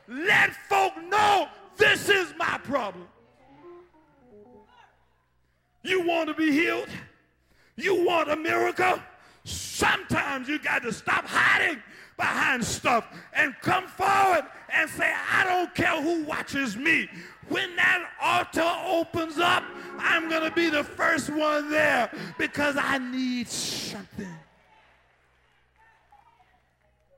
Let 0.09 0.55
folk 0.69 0.93
know 1.09 1.49
this 1.77 2.09
is 2.09 2.35
my 2.37 2.59
problem. 2.65 3.07
You 5.83 6.07
want 6.07 6.29
to 6.29 6.35
be 6.35 6.51
healed? 6.51 6.89
You 7.77 8.05
want 8.05 8.31
a 8.31 8.37
miracle? 8.37 9.01
Sometimes 9.45 10.49
you 10.49 10.59
got 10.59 10.83
to 10.83 10.93
stop 10.93 11.27
hiding 11.27 11.83
behind 12.17 12.65
stuff 12.65 13.07
and 13.33 13.55
come 13.61 13.87
forward 13.87 14.45
and 14.73 14.89
say, 14.89 15.13
I 15.31 15.45
don't 15.45 15.75
care 15.75 16.01
who 16.01 16.23
watches 16.25 16.77
me. 16.77 17.09
When 17.49 17.75
that 17.77 18.09
altar 18.21 18.73
opens 18.87 19.39
up, 19.39 19.65
I'm 19.99 20.29
going 20.29 20.49
to 20.49 20.55
be 20.55 20.71
the 20.71 20.85
first 20.85 21.31
one 21.31 21.71
there 21.71 22.11
because 22.39 22.77
I 22.79 22.99
need 22.99 23.49
something 23.49 24.29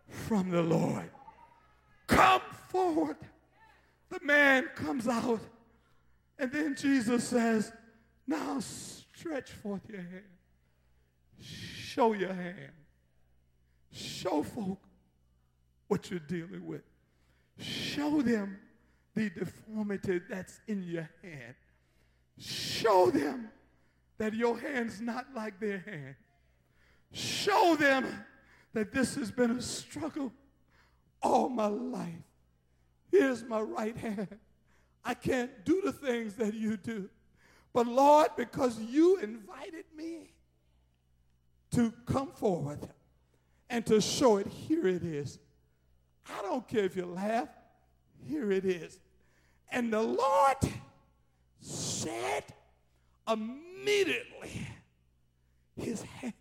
from 0.09 0.51
the 0.51 0.63
Lord. 0.63 1.11
Come 2.07 2.41
forward. 2.69 3.17
The 4.09 4.21
man 4.23 4.69
comes 4.75 5.09
out, 5.09 5.41
and 6.39 6.51
then 6.53 6.77
Jesus 6.77 7.29
says, 7.29 7.73
Now 8.27 8.61
stretch 8.61 9.51
forth 9.51 9.83
your 9.89 10.03
hand 10.03 10.23
Show 11.95 12.13
your 12.13 12.33
hand. 12.33 12.73
Show 13.93 14.43
folk 14.43 14.81
what 15.87 16.11
you're 16.11 16.19
dealing 16.19 16.67
with. 16.67 16.83
Show 17.57 18.21
them 18.21 18.59
the 19.15 19.31
deformity 19.31 20.21
that's 20.29 20.61
in 20.67 20.83
your 20.83 21.09
hand. 21.23 21.55
Show 22.37 23.13
them 23.13 23.49
that 24.19 24.35
your 24.35 24.59
hand's 24.59 25.01
not 25.01 25.27
like 25.37 25.61
their 25.61 25.79
hand. 25.79 26.17
Show 27.13 27.77
them 27.77 28.25
that 28.73 28.93
this 28.93 29.15
has 29.15 29.31
been 29.31 29.53
a 29.53 29.63
struggle 29.63 30.33
all 31.23 31.49
my 31.49 31.67
life. 31.67 32.09
Here's 33.13 33.45
my 33.45 33.61
right 33.61 33.97
hand. 33.97 34.41
I 35.05 35.15
can't 35.15 35.65
do 35.65 35.81
the 35.85 35.93
things 35.93 36.35
that 36.37 36.55
you 36.55 36.77
do. 36.77 37.09
But 37.73 37.87
Lord, 37.87 38.31
because 38.37 38.81
you 38.81 39.19
invited 39.19 39.85
me, 39.97 40.33
to 41.75 41.93
come 42.07 42.31
forward 42.33 42.79
and 43.69 43.85
to 43.87 44.01
show 44.01 44.37
it. 44.37 44.47
Here 44.47 44.87
it 44.87 45.03
is. 45.03 45.39
I 46.29 46.43
don't 46.43 46.67
care 46.67 46.85
if 46.85 46.97
you 46.97 47.07
laugh. 47.07 47.49
Here 48.27 48.53
it 48.53 48.65
is. 48.65 48.99
And 49.71 49.93
the 49.93 50.03
Lord 50.03 50.57
said 51.61 52.45
immediately 53.29 54.69
his 55.77 56.03
hand 56.03 56.33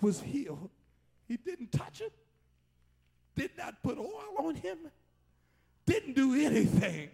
was 0.00 0.20
healed. 0.20 0.70
He 1.26 1.36
didn't 1.36 1.72
touch 1.72 2.00
it, 2.00 2.12
did 3.36 3.50
not 3.58 3.82
put 3.82 3.98
oil 3.98 4.34
on 4.38 4.54
him, 4.54 4.78
didn't 5.84 6.14
do 6.14 6.34
anything. 6.34 7.10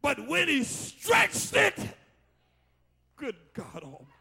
But 0.00 0.26
when 0.26 0.48
he 0.48 0.64
stretched 0.64 1.54
it, 1.54 1.74
good 3.16 3.36
God 3.54 3.82
Almighty 3.82 4.15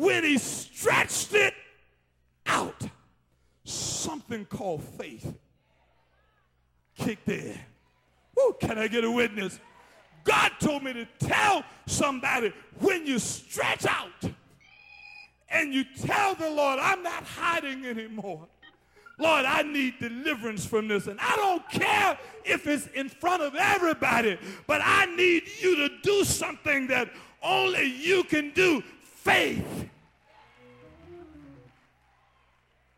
when 0.00 0.24
he 0.24 0.38
stretched 0.38 1.34
it 1.34 1.52
out, 2.46 2.88
something 3.64 4.46
called 4.46 4.82
faith 4.82 5.34
kicked 6.96 7.28
in. 7.28 7.58
Woo, 8.34 8.54
can 8.58 8.78
I 8.78 8.88
get 8.88 9.04
a 9.04 9.10
witness? 9.10 9.60
God 10.24 10.52
told 10.58 10.84
me 10.84 10.94
to 10.94 11.06
tell 11.18 11.64
somebody 11.86 12.52
when 12.78 13.06
you 13.06 13.18
stretch 13.18 13.84
out 13.84 14.30
and 15.50 15.74
you 15.74 15.84
tell 16.02 16.34
the 16.34 16.48
Lord, 16.48 16.78
I'm 16.78 17.02
not 17.02 17.24
hiding 17.24 17.84
anymore. 17.84 18.46
Lord, 19.18 19.44
I 19.44 19.60
need 19.62 19.98
deliverance 19.98 20.64
from 20.64 20.88
this. 20.88 21.08
And 21.08 21.20
I 21.20 21.36
don't 21.36 21.68
care 21.68 22.18
if 22.44 22.66
it's 22.66 22.86
in 22.88 23.10
front 23.10 23.42
of 23.42 23.54
everybody, 23.54 24.38
but 24.66 24.80
I 24.82 25.14
need 25.14 25.42
you 25.60 25.76
to 25.76 25.90
do 26.02 26.24
something 26.24 26.86
that 26.86 27.10
only 27.42 27.84
you 27.84 28.24
can 28.24 28.50
do 28.52 28.82
faith. 29.24 29.88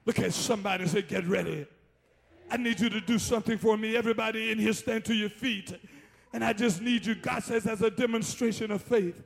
Look 0.05 0.19
at 0.19 0.33
somebody 0.33 0.83
and 0.83 0.91
say, 0.91 1.03
Get 1.03 1.27
ready. 1.27 1.67
I 2.51 2.57
need 2.57 2.81
you 2.81 2.91
to 2.91 3.01
do 3.01 3.19
something 3.19 3.57
for 3.57 3.77
me. 3.77 3.97
Everybody 3.97 4.51
in 4.51 4.59
here, 4.59 4.73
stand 4.73 5.05
to 5.07 5.15
your 5.15 5.31
feet. 5.31 5.75
And 6.33 6.45
I 6.45 6.53
just 6.53 6.83
need 6.83 7.07
you, 7.07 7.15
God 7.15 7.43
says, 7.43 7.67
as 7.67 7.83
a 7.83 7.91
demonstration 7.91 8.71
of 8.71 8.83
faith, 8.83 9.23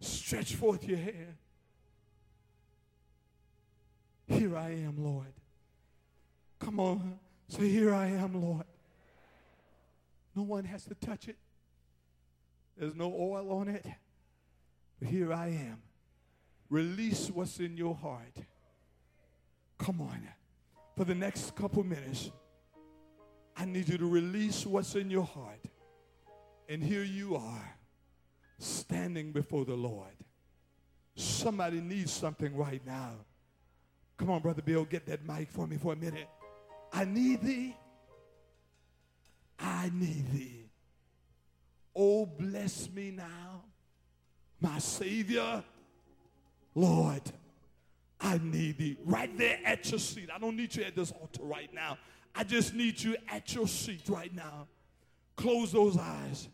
stretch 0.00 0.54
forth 0.54 0.84
your 0.84 0.98
hand. 0.98 1.34
Here 4.26 4.56
I 4.56 4.70
am, 4.70 4.96
Lord. 4.98 5.32
Come 6.58 6.80
on, 6.80 7.18
say, 7.48 7.68
Here 7.68 7.94
I 7.94 8.06
am, 8.08 8.42
Lord. 8.42 8.66
No 10.34 10.42
one 10.42 10.64
has 10.64 10.84
to 10.84 10.94
touch 10.94 11.28
it, 11.28 11.36
there's 12.76 12.94
no 12.94 13.12
oil 13.12 13.50
on 13.52 13.68
it. 13.68 13.86
But 15.00 15.08
here 15.08 15.32
I 15.32 15.48
am. 15.48 15.82
Release 16.70 17.30
what's 17.30 17.58
in 17.60 17.76
your 17.76 17.94
heart. 17.94 18.36
Come 19.78 20.00
on. 20.00 20.28
For 20.96 21.04
the 21.04 21.14
next 21.14 21.54
couple 21.54 21.84
minutes, 21.84 22.30
I 23.56 23.64
need 23.64 23.88
you 23.88 23.98
to 23.98 24.06
release 24.06 24.66
what's 24.66 24.94
in 24.94 25.10
your 25.10 25.24
heart. 25.24 25.64
And 26.68 26.82
here 26.82 27.04
you 27.04 27.36
are. 27.36 27.78
standing 28.58 29.32
before 29.32 29.64
the 29.64 29.74
Lord. 29.74 30.12
Somebody 31.14 31.80
needs 31.80 32.12
something 32.12 32.56
right 32.56 32.84
now. 32.86 33.12
Come 34.16 34.30
on, 34.30 34.40
Brother 34.40 34.62
Bill, 34.62 34.84
get 34.84 35.06
that 35.06 35.26
mic 35.26 35.50
for 35.50 35.66
me 35.66 35.76
for 35.76 35.92
a 35.92 35.96
minute. 35.96 36.28
I 36.92 37.04
need 37.04 37.42
thee. 37.42 37.76
I 39.58 39.90
need 39.92 40.32
thee. 40.32 40.70
Oh, 41.94 42.26
bless 42.26 42.88
me 42.90 43.10
now, 43.10 43.64
my 44.60 44.78
Savior. 44.78 45.62
Lord, 46.78 47.22
I 48.20 48.38
need 48.38 48.78
thee. 48.78 48.96
Right 49.04 49.36
there 49.36 49.58
at 49.64 49.90
your 49.90 49.98
seat. 49.98 50.28
I 50.34 50.38
don't 50.38 50.56
need 50.56 50.74
you 50.76 50.84
at 50.84 50.94
this 50.94 51.10
altar 51.12 51.42
right 51.42 51.72
now. 51.74 51.98
I 52.34 52.44
just 52.44 52.72
need 52.74 53.02
you 53.02 53.16
at 53.28 53.52
your 53.54 53.66
seat 53.66 54.02
right 54.08 54.32
now. 54.34 54.68
Close 55.36 55.72
those 55.72 55.98
eyes. 55.98 56.48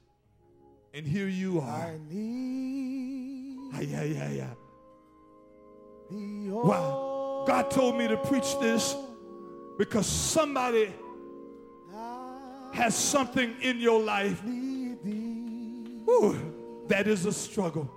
And 0.95 1.07
here 1.07 1.29
you 1.29 1.61
are. 1.61 1.93
I 1.93 1.99
need 2.11 3.25
Ah, 3.75 3.81
yeah, 3.81 4.03
yeah, 4.05 4.31
yeah. 4.31 4.51
Wow. 6.11 7.45
God 7.47 7.71
told 7.71 7.99
me 7.99 8.07
to 8.09 8.17
preach 8.17 8.59
this 8.61 8.97
because 9.79 10.07
somebody 10.07 10.93
has 12.73 12.95
something 12.95 13.55
in 13.61 13.79
your 13.79 14.01
life 14.01 14.43
whew, 16.05 16.39
that 16.89 17.09
is 17.09 17.27
a 17.27 17.33
struggle. 17.33 17.91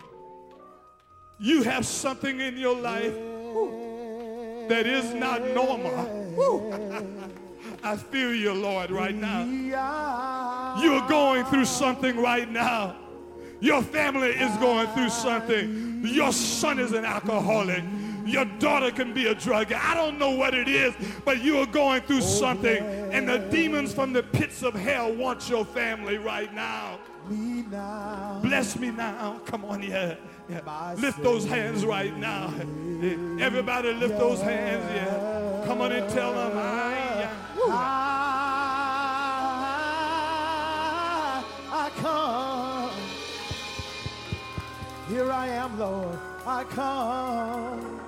You 1.39 1.63
have 1.63 1.85
something 1.85 2.39
in 2.39 2.57
your 2.57 2.75
life 2.75 3.13
that 4.69 4.87
is 4.87 5.13
not 5.13 5.41
normal. 5.49 5.93
I 7.83 7.95
feel 7.95 8.33
you, 8.33 8.53
Lord, 8.53 8.89
right 8.89 9.15
now. 9.15 9.45
You're 10.81 11.07
going 11.07 11.45
through 11.45 11.65
something 11.65 12.17
right 12.17 12.49
now. 12.49 12.95
Your 13.59 13.81
family 13.81 14.29
is 14.29 14.55
going 14.57 14.87
through 14.89 15.09
something. 15.09 16.01
Your 16.03 16.31
son 16.31 16.79
is 16.79 16.91
an 16.91 17.05
alcoholic. 17.05 17.83
Your 18.25 18.45
daughter 18.45 18.91
can 18.91 19.13
be 19.13 19.27
a 19.27 19.35
drug. 19.35 19.71
I 19.71 19.93
don't 19.93 20.17
know 20.17 20.31
what 20.31 20.53
it 20.53 20.67
is, 20.67 20.93
but 21.23 21.43
you 21.43 21.59
are 21.59 21.65
going 21.65 22.01
through 22.01 22.21
something. 22.21 22.83
And 23.13 23.29
the 23.29 23.37
demons 23.37 23.93
from 23.93 24.11
the 24.11 24.23
pits 24.23 24.63
of 24.63 24.73
hell 24.73 25.13
want 25.13 25.49
your 25.49 25.65
family 25.65 26.17
right 26.17 26.53
now. 26.53 26.99
Bless 28.41 28.77
me 28.77 28.91
now. 28.91 29.39
Come 29.45 29.65
on, 29.65 29.83
yeah. 29.83 29.89
yeah. 29.89 30.15
Lift 30.49 31.21
those 31.23 31.45
hands 31.45 31.85
right 31.85 32.15
now. 32.17 32.53
Everybody 33.39 33.93
lift 33.93 34.17
those 34.17 34.41
hands, 34.41 34.83
yeah. 34.95 35.65
Come 35.65 35.81
on 35.81 35.91
and 35.91 36.09
tell 36.09 36.31
them, 36.33 36.53
I, 36.55 37.29
I, 37.69 38.23
I 41.71 41.89
come. 41.97 42.89
Here 45.09 45.29
I 45.29 45.47
am, 45.47 45.77
Lord. 45.77 46.17
I 46.45 46.63
come 46.63 47.99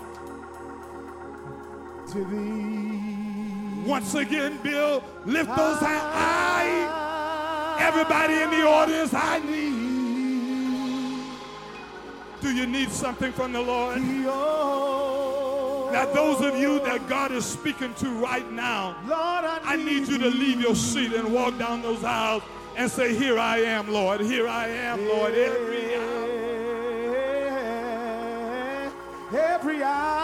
to 2.13 2.23
thee. 2.23 3.83
Once 3.85 4.15
again, 4.15 4.57
Bill, 4.63 5.03
lift 5.25 5.49
those 5.49 5.79
hands. 5.79 6.03
I, 6.05 7.77
everybody 7.81 8.35
in 8.35 8.49
the 8.49 8.65
audience, 8.65 9.13
I 9.13 9.39
need. 9.39 9.68
Do 12.41 12.53
you 12.53 12.65
need 12.65 12.89
something 12.89 13.31
from 13.33 13.51
the 13.51 13.61
Lord? 13.61 14.01
Now, 15.91 16.05
those 16.13 16.41
of 16.41 16.57
you 16.57 16.79
that 16.81 17.07
God 17.09 17.31
is 17.31 17.43
speaking 17.43 17.93
to 17.95 18.09
right 18.11 18.49
now, 18.51 18.95
Lord, 19.05 19.43
I, 19.43 19.59
I 19.63 19.75
need 19.75 20.07
you 20.07 20.17
to 20.19 20.29
leave 20.29 20.61
your 20.61 20.75
seat 20.75 21.13
and 21.13 21.33
walk 21.33 21.57
down 21.57 21.81
those 21.81 22.03
aisles 22.03 22.43
and 22.77 22.89
say, 22.89 23.15
Here 23.15 23.37
I 23.39 23.57
am, 23.57 23.91
Lord. 23.91 24.21
Here 24.21 24.47
I 24.47 24.67
am, 24.67 25.07
Lord. 25.07 25.33
Every 25.33 25.95
hour. 25.95 26.29
Every 29.33 29.83
hour. 29.83 30.19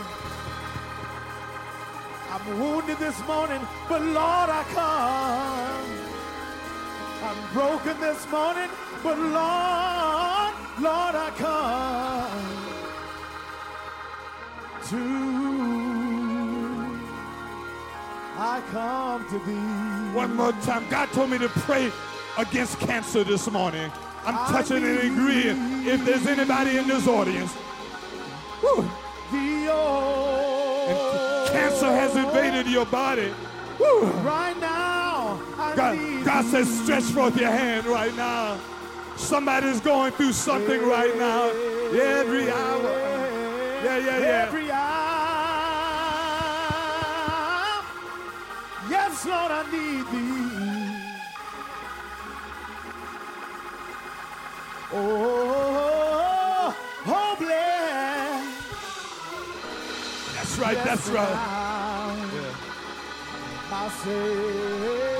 I'm 2.32 2.44
wounded 2.60 2.98
this 2.98 3.18
morning, 3.26 3.60
but 3.88 4.02
Lord, 4.02 4.50
I 4.50 4.64
come. 4.74 5.65
Broken 7.56 7.98
this 8.00 8.30
morning, 8.30 8.68
but 9.02 9.18
Lord, 9.18 10.54
Lord, 10.78 11.14
I 11.16 11.32
come 11.38 12.30
to. 14.90 15.00
I 18.36 18.60
come 18.70 19.26
to 19.30 19.38
thee. 19.46 20.14
One 20.14 20.36
more 20.36 20.52
time. 20.52 20.86
God 20.90 21.08
told 21.12 21.30
me 21.30 21.38
to 21.38 21.48
pray 21.48 21.90
against 22.36 22.78
cancer 22.78 23.24
this 23.24 23.50
morning. 23.50 23.90
I'm 24.26 24.34
touching 24.52 24.84
and 24.84 24.98
agreeing. 24.98 25.86
If 25.86 26.04
there's 26.04 26.26
anybody 26.26 26.76
in 26.76 26.86
this 26.86 27.08
audience, 27.08 27.54
whew, 28.60 28.84
cancer 31.50 31.86
has 31.86 32.14
invaded 32.16 32.66
your 32.70 32.84
body, 32.84 33.32
whew, 33.78 34.02
right 34.20 34.54
now. 34.60 34.75
God, 35.74 36.24
God 36.24 36.44
says, 36.44 36.68
stretch 36.82 37.04
forth 37.04 37.36
your 37.40 37.50
hand 37.50 37.86
right 37.86 38.14
now. 38.14 38.58
Somebody's 39.16 39.80
going 39.80 40.12
through 40.12 40.32
something 40.32 40.80
right 40.86 41.16
now. 41.16 41.48
Every 41.98 42.50
hour. 42.50 42.82
Yeah, 43.82 43.98
yeah, 43.98 44.18
yeah. 44.18 44.44
Every 44.46 44.70
hour. 44.70 44.96
Yes, 48.90 49.26
Lord, 49.26 49.50
I 49.50 49.62
need 49.72 50.06
thee. 50.12 50.46
Oh, 54.92 54.96
oh, 56.66 56.76
oh 57.06 57.36
bless. 57.38 58.46
That's 60.34 60.58
right, 60.58 60.84
that's 60.84 61.08
right. 61.08 61.32
now, 63.70 65.15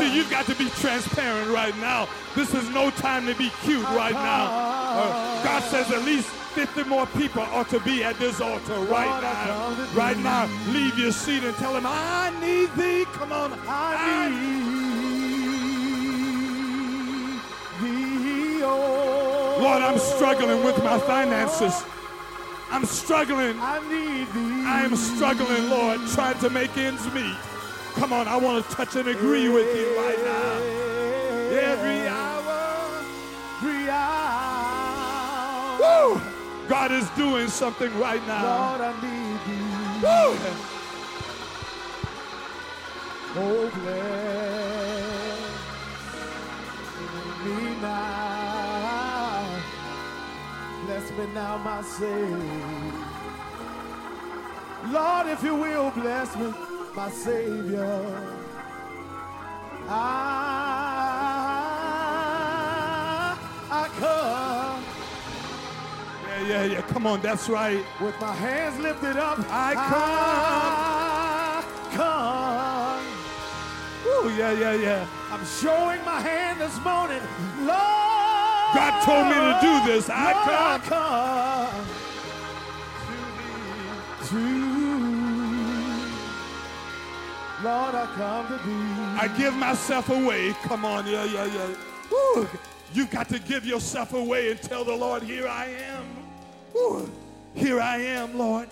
See, 0.00 0.16
you've 0.16 0.30
got 0.30 0.46
to 0.46 0.54
be 0.54 0.70
transparent 0.80 1.50
right 1.50 1.76
now. 1.76 2.08
This 2.34 2.54
is 2.54 2.66
no 2.70 2.90
time 2.90 3.26
to 3.26 3.34
be 3.34 3.50
cute 3.62 3.84
right 3.84 4.14
now. 4.14 4.46
Uh, 4.50 5.44
God 5.44 5.62
says 5.64 5.90
at 5.90 6.02
least 6.06 6.26
50 6.26 6.84
more 6.84 7.04
people 7.08 7.42
ought 7.42 7.68
to 7.68 7.80
be 7.80 8.02
at 8.02 8.18
this 8.18 8.40
altar 8.40 8.80
right 8.84 9.20
now. 9.20 9.76
Right 9.94 10.16
now, 10.16 10.48
leave 10.68 10.98
your 10.98 11.12
seat 11.12 11.44
and 11.44 11.54
tell 11.56 11.76
him, 11.76 11.84
I 11.84 12.32
need 12.40 12.72
thee. 12.76 13.04
Come 13.12 13.30
on. 13.30 13.52
I 13.68 14.30
need 14.30 14.62
thee, 17.82 18.62
oh. 18.64 19.58
Lord, 19.60 19.82
I'm 19.82 19.98
struggling 19.98 20.64
with 20.64 20.82
my 20.82 20.98
finances. 20.98 21.84
I'm 22.70 22.86
struggling. 22.86 23.60
I 23.60 23.80
need 23.80 24.28
thee. 24.32 24.64
I 24.66 24.80
am 24.82 24.96
struggling, 24.96 25.68
Lord, 25.68 26.00
trying 26.08 26.38
to 26.38 26.48
make 26.48 26.74
ends 26.78 27.04
meet. 27.12 27.36
Come 27.94 28.12
on, 28.12 28.28
I 28.28 28.36
want 28.36 28.64
to 28.64 28.70
touch 28.74 28.96
and 28.96 29.08
agree 29.08 29.48
with 29.48 29.76
you 29.76 29.96
right 29.98 30.18
now. 30.24 30.52
Every 31.58 32.06
hour. 32.08 33.02
Every 33.58 33.88
hour. 33.90 35.78
Woo! 35.80 36.20
God 36.68 36.92
is 36.92 37.08
doing 37.10 37.48
something 37.48 37.92
right 37.98 38.24
now. 38.26 38.70
Lord, 38.70 38.80
I 38.80 38.92
need 39.02 39.40
you. 39.50 39.64
Woo! 40.02 40.36
Oh, 43.36 43.70
bless 43.74 44.20
me 47.44 47.58
now. 47.80 48.20
Bless 50.86 51.06
me 51.12 51.26
now, 51.34 51.58
my 51.58 51.82
Savior. 51.82 53.10
Lord, 54.88 55.26
if 55.28 55.42
you 55.44 55.54
will, 55.54 55.90
bless 55.90 56.34
me, 56.36 56.52
my 56.94 57.10
Savior. 57.10 58.04
I, 59.88 61.06
I 63.70 63.88
come. 63.98 64.84
yeah, 66.28 66.42
yeah. 66.48 66.64
Yeah. 66.64 66.82
Come 66.82 67.06
on, 67.06 67.20
that's 67.20 67.48
right. 67.48 67.84
With 68.00 68.20
my 68.20 68.34
hands 68.34 68.78
lifted 68.80 69.16
up, 69.16 69.38
I 69.50 69.74
I 69.76 71.62
come. 71.96 73.04
Ooh, 74.06 74.30
yeah, 74.36 74.52
yeah, 74.52 74.74
yeah. 74.74 75.06
I'm 75.30 75.44
showing 75.44 76.04
my 76.04 76.20
hand 76.20 76.60
this 76.60 76.76
morning, 76.84 77.22
Lord. 77.58 77.78
God 78.74 79.02
told 79.04 79.26
me 79.26 79.34
to 79.34 79.58
do 79.60 79.80
this. 79.92 80.08
I 80.10 80.32
Lord, 80.32 80.82
come. 80.82 81.70
come 81.70 81.86
to 84.28 84.34
thee. 84.64 84.69
Lord, 87.62 87.94
I 87.94 88.06
come 88.16 88.46
to 88.48 88.54
thee. 88.64 89.20
I 89.20 89.28
give 89.36 89.54
myself 89.54 90.08
away. 90.08 90.54
Come 90.62 90.84
on, 90.84 91.06
yeah, 91.06 91.24
yeah, 91.24 91.44
yeah. 91.44 91.68
Woo. 92.10 92.48
You've 92.94 93.10
got 93.10 93.28
to 93.28 93.38
give 93.38 93.66
yourself 93.66 94.14
away 94.14 94.50
and 94.50 94.60
tell 94.62 94.84
the 94.84 94.94
Lord, 94.94 95.22
here 95.22 95.46
I 95.46 95.66
am. 95.66 96.04
Woo. 96.74 97.10
Here 97.54 97.80
I 97.80 97.98
am, 97.98 98.36
Lord. 98.38 98.68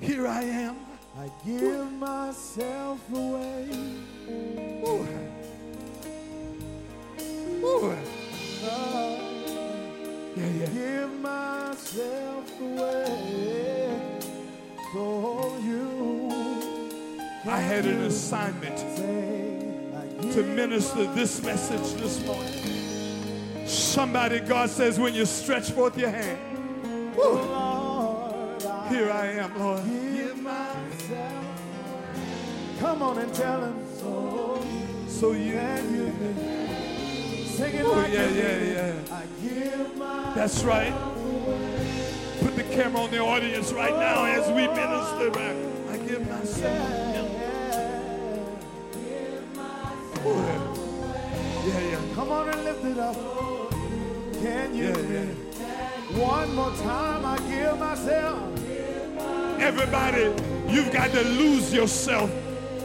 Here 0.00 0.26
I 0.28 0.42
am. 0.42 0.76
I 1.18 1.28
give 1.44 1.92
myself 1.92 3.00
away. 3.12 3.68
Woo. 4.82 5.06
Woo. 7.60 7.78
Lord, 7.80 7.98
Yeah, 10.36 10.46
yeah. 10.46 10.66
give 10.66 11.12
myself 11.20 12.60
away 12.60 14.00
for 14.92 15.58
you. 15.60 16.57
I 17.48 17.60
had 17.60 17.86
an 17.86 18.02
assignment 18.02 18.76
to 20.34 20.42
minister 20.42 21.10
this 21.14 21.42
message 21.42 21.98
this 21.98 22.22
morning. 22.26 23.66
Somebody, 23.66 24.40
God 24.40 24.68
says, 24.68 24.98
when 25.00 25.14
you 25.14 25.24
stretch 25.24 25.70
forth 25.70 25.96
your 25.96 26.10
hand, 26.10 26.38
I 27.18 28.88
here 28.90 29.10
I 29.10 29.26
am, 29.28 29.58
Lord. 29.58 29.80
Come 32.80 33.02
on 33.02 33.18
and 33.18 33.34
tell 33.34 33.64
him. 33.64 33.76
So 33.96 34.62
So 35.08 35.32
you, 35.32 35.52
can 35.52 37.46
sing 37.46 37.74
it 37.74 37.82
oh, 37.82 38.06
yeah, 38.12 38.28
yeah, 38.28 38.62
yeah. 38.62 38.94
I 39.10 39.24
give 39.42 39.96
my 39.96 40.34
That's 40.34 40.62
right. 40.64 40.92
Put 42.40 42.56
the 42.56 42.64
camera 42.64 43.00
on 43.00 43.10
the 43.10 43.20
audience 43.20 43.72
right 43.72 43.94
now 43.94 44.26
as 44.26 44.46
we 44.48 44.68
minister 44.68 45.30
back. 45.30 45.56
I 45.90 45.96
give 46.06 46.28
myself. 46.28 47.17
Yeah, 50.24 51.80
yeah. 51.80 52.00
Come 52.14 52.30
on 52.32 52.48
and 52.48 52.64
lift 52.64 52.84
it 52.84 52.98
up. 52.98 53.16
Can 54.42 54.74
you? 54.74 54.88
Yeah, 54.88 55.22
yeah. 55.22 56.18
One 56.18 56.54
more 56.54 56.72
time, 56.76 57.24
I 57.24 57.38
give 57.48 57.78
myself. 57.78 58.40
Everybody, 59.60 60.32
you've 60.72 60.92
got 60.92 61.10
to 61.12 61.22
lose 61.22 61.72
yourself. 61.72 62.30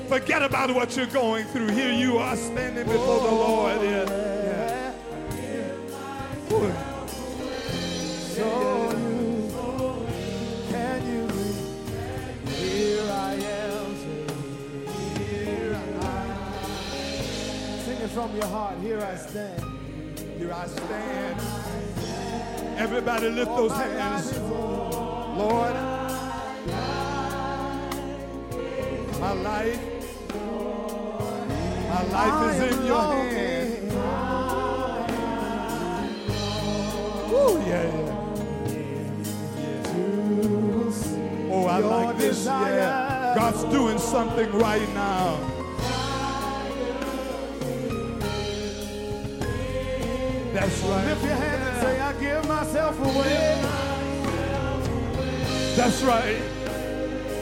Forget 0.07 0.43
about 0.43 0.73
what 0.75 0.95
you're 0.95 1.05
going 1.07 1.45
through. 1.45 1.69
Here 1.69 1.93
you 1.93 2.17
are 2.17 2.35
standing 2.35 2.85
before 2.85 3.21
the 3.21 3.31
Lord. 3.31 3.81
Yeah. 3.81 4.93
yeah. 5.31 6.53
Ooh. 6.53 6.73
So 8.35 8.82
from 18.27 18.35
your 18.37 18.47
heart. 18.47 18.79
Here 18.79 19.01
I 19.01 19.15
stand. 19.17 19.61
Here 20.37 20.53
I 20.53 20.65
stand. 20.65 21.41
Everybody 22.77 23.29
lift 23.29 23.53
those 23.53 23.73
hands. 23.73 24.39
Lord, 24.39 25.75
my 29.19 29.33
life, 29.33 29.79
my 31.89 32.03
life 32.15 32.37
is 32.49 32.59
in 32.71 32.85
your 32.85 33.01
hand. 33.01 33.91
Woo, 37.29 37.59
yeah, 37.67 37.83
yeah. 37.83 38.23
Oh, 41.51 41.65
I 41.65 41.77
like 41.79 42.17
this. 42.17 42.45
Yeah. 42.45 43.33
God's 43.35 43.63
doing 43.65 43.97
something 43.97 44.49
right 44.53 44.93
now. 44.93 45.52
That's 50.63 50.81
right. 50.83 51.05
Lift 51.07 51.23
your 51.25 51.35
hand 51.35 51.61
and 51.61 51.81
say, 51.81 51.99
I 51.99 52.13
give 52.21 52.47
myself 52.47 52.97
away. 52.97 53.61
That's 55.75 56.01
right. 56.03 56.41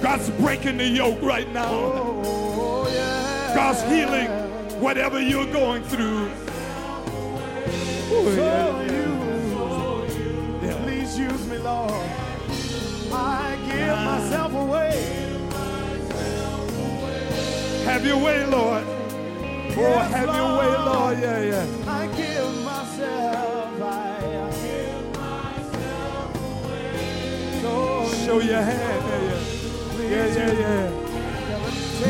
God's 0.01 0.31
breaking 0.31 0.77
the 0.77 0.87
yoke 0.87 1.21
right 1.21 1.47
now. 1.53 1.69
Oh, 1.71 2.89
yeah. 2.91 3.53
God's 3.53 3.83
healing 3.83 4.27
whatever 4.81 5.21
you're 5.21 5.45
going 5.53 5.83
through. 5.83 6.31
Oh, 8.09 8.25
so 8.35 8.81
yeah, 10.65 10.83
please 10.83 11.15
use 11.15 11.45
me, 11.45 11.59
Lord. 11.59 11.91
I 13.13 13.55
give 13.67 13.97
myself 13.99 14.51
away. 14.55 15.37
Have 17.85 18.03
your 18.03 18.17
way, 18.17 18.45
Lord. 18.47 18.83
Oh, 19.77 19.99
have 19.99 20.35
your 20.35 20.57
way, 20.57 20.67
Lord. 20.67 20.85
Lord. 20.85 21.19
Yeah, 21.19 21.43
yeah. 21.43 21.67
I 21.87 22.07
give 22.17 22.50
Show 28.31 28.39
your 28.39 28.61
hand. 28.61 28.79
Yeah, 29.99 30.07
yeah. 30.07 30.25
Yeah, 30.25 30.53
yeah. 30.53 30.87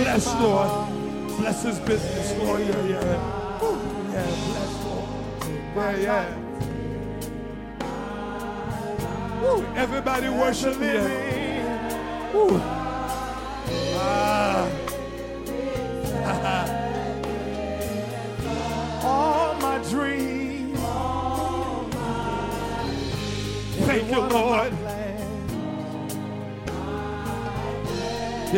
Bless, 0.03 0.27
Lord. 0.39 0.69
Bless 1.39 1.63
his 1.63 1.79
business, 1.79 2.37
Lord. 2.37 2.61
Yeah, 2.61 2.83
yeah. 2.83 3.17
Yeah, 4.13 4.25
bless, 4.45 4.73
Lord. 4.85 5.07
Yeah, 5.75 5.97
yeah. 5.97 6.61
Ooh, 9.45 9.65
everybody 9.75 10.29
worship 10.29 10.77
me. 10.79 10.93
Yeah. 10.93 12.80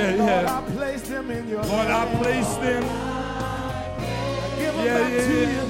Yeah, 0.03 0.15
Lord, 0.17 0.29
yeah. 0.45 0.57
I 0.57 0.71
place 0.75 1.01
them 1.03 1.31
in 1.31 1.47
your 1.47 1.63
Lord, 1.63 1.87
I 1.87 2.05
place 2.21 2.53
them. 2.55 2.83
Give 4.57 4.73
them 4.75 4.85
Yeah, 4.85 5.07
yeah, 5.07 5.27
to 5.27 5.33
yeah. 5.33 5.49
you. 5.53 5.65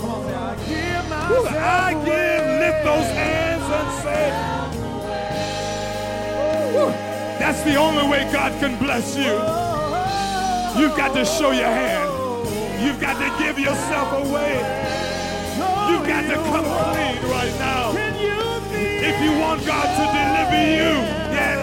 Come 0.00 0.10
on, 0.10 0.20
say, 0.24 0.34
I 0.34 0.54
give 0.68 1.04
Ooh, 1.04 1.08
myself 1.10 1.56
I 1.56 1.92
away. 1.92 2.04
give. 2.04 2.44
Lift 2.60 2.80
those 2.84 3.10
hands 3.20 3.66
and 3.78 3.88
say. 4.04 4.24
Ooh, 6.78 6.92
That's 7.38 7.62
the 7.64 7.74
only 7.76 8.06
way 8.08 8.22
God 8.32 8.52
can 8.60 8.78
bless 8.78 9.16
you. 9.16 9.34
You've 10.80 10.96
got 10.96 11.12
to 11.14 11.24
show 11.24 11.50
your 11.50 11.66
hand. 11.66 12.08
You've 12.84 13.00
got 13.00 13.18
to 13.18 13.28
give 13.44 13.58
yourself 13.58 14.12
away. 14.24 14.54
You've 15.90 16.06
got 16.06 16.22
to 16.22 16.34
come 16.34 16.64
clean 16.64 17.18
right 17.30 17.54
now. 17.58 17.92
Can 17.92 18.14
you 18.16 18.60
be 18.70 19.04
If 19.04 19.20
you 19.22 19.32
want 19.40 19.66
God 19.66 19.84
to 19.98 20.04
deliver 20.06 20.62
you, 20.64 20.92
yeah. 21.34 21.59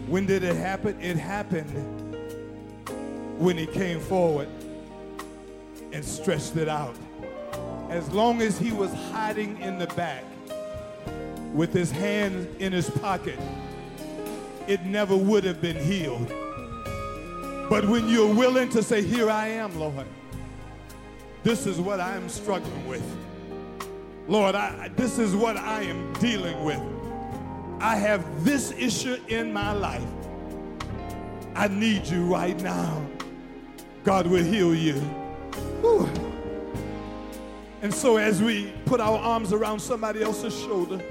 When 0.08 0.26
did 0.26 0.44
it 0.44 0.56
happen? 0.56 1.00
It 1.00 1.16
happened 1.16 1.70
when 3.38 3.60
he 3.60 3.68
came 3.68 4.00
forward 4.00 4.50
and 5.92 6.04
stretched 6.04 6.58
it 6.58 6.68
out. 6.68 6.96
As 7.92 8.12
long 8.12 8.42
as 8.42 8.58
he 8.58 8.72
was 8.72 8.92
hiding 9.12 9.62
in 9.62 9.78
the 9.78 9.86
back 9.86 10.24
with 11.60 11.74
his 11.74 11.92
hand 11.92 12.48
in 12.60 12.72
his 12.72 12.90
pocket, 12.90 13.38
it 14.66 14.82
never 14.86 15.14
would 15.14 15.44
have 15.44 15.60
been 15.60 15.76
healed. 15.76 16.26
But 17.70 17.84
when 17.84 18.08
you're 18.08 18.34
willing 18.34 18.70
to 18.70 18.82
say, 18.82 19.04
Here 19.04 19.30
I 19.30 19.48
am, 19.48 19.78
Lord, 19.78 20.08
this 21.44 21.68
is 21.68 21.78
what 21.78 22.00
I 22.00 22.16
am 22.16 22.30
struggling 22.30 22.88
with. 22.88 23.04
Lord, 24.30 24.56
I, 24.56 24.90
this 24.96 25.20
is 25.20 25.36
what 25.36 25.58
I 25.58 25.82
am 25.82 26.14
dealing 26.14 26.64
with. 26.64 26.82
I 27.82 27.98
have 27.98 28.46
this 28.46 28.72
issue 28.72 29.18
in 29.28 29.52
my 29.52 29.74
life. 29.74 30.08
I 31.56 31.68
need 31.68 32.08
you 32.08 32.24
right 32.24 32.58
now. 32.62 33.06
God 34.06 34.28
will 34.28 34.46
heal 34.46 34.74
you. 34.74 34.94
Whew. 35.82 36.10
And 37.82 37.94
so, 37.94 38.16
as 38.16 38.42
we 38.42 38.72
put 38.86 39.02
our 39.02 39.20
arms 39.20 39.52
around 39.52 39.82
somebody 39.82 40.24
else's 40.24 40.58
shoulder, 40.58 41.02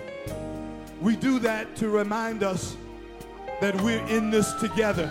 we 1.00 1.16
do 1.16 1.38
that 1.40 1.76
to 1.76 1.88
remind 1.88 2.42
us 2.42 2.76
that 3.60 3.80
we're 3.80 4.04
in 4.06 4.30
this 4.30 4.52
together. 4.54 5.06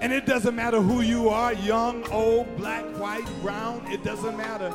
And 0.00 0.12
it 0.12 0.24
doesn't 0.24 0.56
matter 0.56 0.80
who 0.80 1.02
you 1.02 1.28
are 1.28 1.52
young, 1.52 2.08
old, 2.10 2.56
black, 2.56 2.84
white, 2.98 3.26
brown 3.42 3.86
it 3.90 4.02
doesn't 4.02 4.36
matter. 4.36 4.72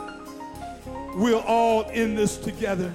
We're 1.16 1.42
all 1.42 1.90
in 1.90 2.16
this 2.16 2.38
together. 2.38 2.94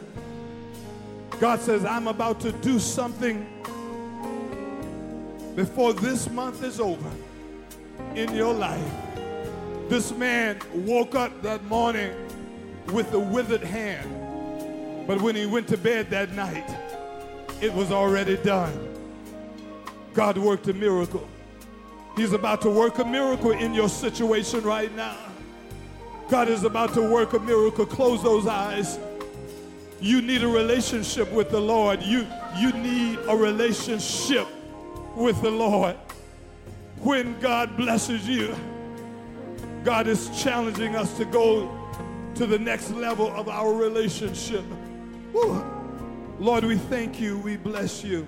God 1.41 1.61
says, 1.61 1.85
I'm 1.85 2.07
about 2.07 2.39
to 2.41 2.53
do 2.53 2.79
something 2.79 3.47
before 5.57 5.93
this 5.93 6.31
month 6.31 6.63
is 6.63 6.79
over 6.81 7.11
in 8.15 8.35
your 8.35 8.55
life. 8.55 8.93
This 9.89 10.13
man 10.13 10.61
woke 10.75 11.15
up 11.15 11.43
that 11.43 11.65
morning 11.65 12.13
with 12.93 13.13
a 13.15 13.19
withered 13.19 13.63
hand, 13.63 14.09
but 15.07 15.21
when 15.21 15.35
he 15.35 15.47
went 15.47 15.69
to 15.69 15.77
bed 15.77 16.11
that 16.11 16.33
night, 16.35 16.69
it 17.61 17.73
was 17.73 17.91
already 17.91 18.37
done. 18.39 18.89
God 20.15 20.39
worked 20.39 20.69
a 20.69 20.73
miracle. 20.73 21.29
He's 22.17 22.33
about 22.33 22.61
to 22.63 22.71
work 22.71 22.99
a 22.99 23.05
miracle 23.05 23.53
in 23.53 23.75
your 23.75 23.89
situation 23.89 24.63
right 24.63 24.95
now. 24.97 25.17
God 26.29 26.49
is 26.49 26.65
about 26.65 26.95
to 26.95 27.01
work 27.01 27.33
a 27.33 27.39
miracle. 27.39 27.87
Close 27.87 28.23
those 28.23 28.47
eyes. 28.47 28.99
You 30.01 30.23
need 30.23 30.43
a 30.43 30.49
relationship 30.49 31.31
with 31.33 31.51
the 31.51 31.61
Lord. 31.61 32.03
You, 32.03 32.27
you 32.57 32.73
need 32.73 33.19
a 33.29 33.37
relationship 33.37 34.47
with 35.17 35.41
the 35.43 35.51
Lord. 35.51 35.97
When 36.99 37.39
God 37.41 37.77
blesses 37.77 38.29
you, 38.29 38.55
God 39.85 40.07
is 40.07 40.31
challenging 40.43 40.97
us 40.97 41.17
to 41.17 41.25
go 41.25 41.77
to 42.35 42.47
the 42.47 42.59
next 42.59 42.91
level 42.91 43.29
of 43.35 43.49
our 43.49 43.73
relationship. 43.73 44.65
Whew. 45.33 45.65
Lord, 46.39 46.65
we 46.65 46.77
thank 46.77 47.21
you. 47.21 47.39
We 47.39 47.57
bless 47.57 48.03
you. 48.03 48.27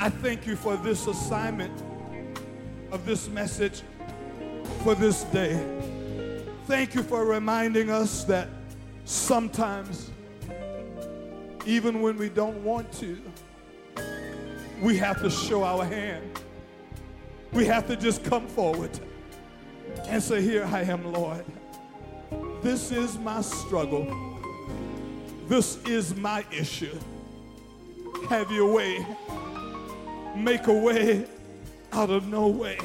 I 0.00 0.10
thank 0.10 0.46
you 0.46 0.56
for 0.56 0.76
this 0.76 1.06
assignment 1.06 1.82
of 2.90 3.06
this 3.06 3.28
message 3.28 3.82
for 4.82 4.94
this 4.94 5.24
day. 5.24 5.64
Thank 6.66 6.94
you 6.94 7.02
for 7.02 7.24
reminding 7.24 7.90
us 7.90 8.24
that 8.24 8.48
sometimes, 9.04 10.10
even 11.64 12.02
when 12.02 12.18
we 12.18 12.28
don't 12.28 12.62
want 12.62 12.92
to, 12.94 13.18
we 14.82 14.96
have 14.98 15.22
to 15.22 15.30
show 15.30 15.64
our 15.64 15.84
hand. 15.84 16.38
We 17.52 17.64
have 17.66 17.86
to 17.86 17.96
just 17.96 18.24
come 18.24 18.46
forward 18.48 18.90
and 20.06 20.22
say, 20.22 20.42
Here 20.42 20.64
I 20.64 20.82
am, 20.82 21.12
Lord. 21.12 21.44
This 22.62 22.90
is 22.90 23.16
my 23.18 23.40
struggle. 23.40 24.33
This 25.48 25.76
is 25.84 26.16
my 26.16 26.42
issue. 26.50 26.98
Have 28.30 28.50
your 28.50 28.72
way. 28.72 29.06
Make 30.34 30.68
a 30.68 30.72
way 30.72 31.26
out 31.92 32.08
of 32.08 32.28
no 32.28 32.48
way. 32.48 32.78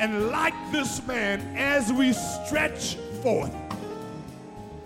And 0.00 0.28
like 0.28 0.54
this 0.72 1.06
man, 1.06 1.40
as 1.58 1.92
we 1.92 2.14
stretch 2.14 2.94
forth, 3.22 3.54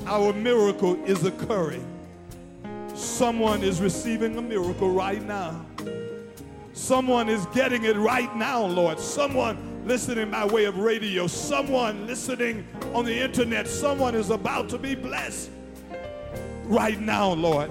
our 0.06 0.32
miracle 0.32 0.96
is 1.04 1.24
occurring. 1.24 1.86
Someone 2.94 3.62
is 3.62 3.80
receiving 3.80 4.36
a 4.36 4.42
miracle 4.42 4.90
right 4.90 5.22
now. 5.22 5.64
Someone 6.72 7.28
is 7.28 7.46
getting 7.54 7.84
it 7.84 7.96
right 7.96 8.34
now, 8.34 8.64
Lord. 8.64 8.98
Someone 8.98 9.86
listening 9.86 10.32
by 10.32 10.46
way 10.46 10.64
of 10.64 10.78
radio, 10.78 11.28
someone 11.28 12.08
listening 12.08 12.66
on 12.92 13.04
the 13.04 13.16
internet, 13.16 13.68
someone 13.68 14.16
is 14.16 14.30
about 14.30 14.68
to 14.70 14.78
be 14.78 14.96
blessed 14.96 15.50
right 16.72 16.98
now, 16.98 17.32
Lord. 17.32 17.70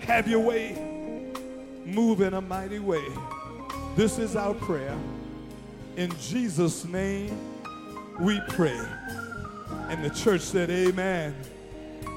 Have 0.00 0.28
your 0.28 0.40
way. 0.40 0.76
Move 1.84 2.20
in 2.20 2.34
a 2.34 2.40
mighty 2.40 2.78
way. 2.78 3.04
This 3.96 4.18
is 4.18 4.36
our 4.36 4.54
prayer. 4.54 4.96
In 5.96 6.12
Jesus' 6.18 6.84
name, 6.84 7.36
we 8.20 8.40
pray. 8.48 8.80
And 9.88 10.04
the 10.04 10.10
church 10.10 10.42
said, 10.42 10.70
Amen. 10.70 11.34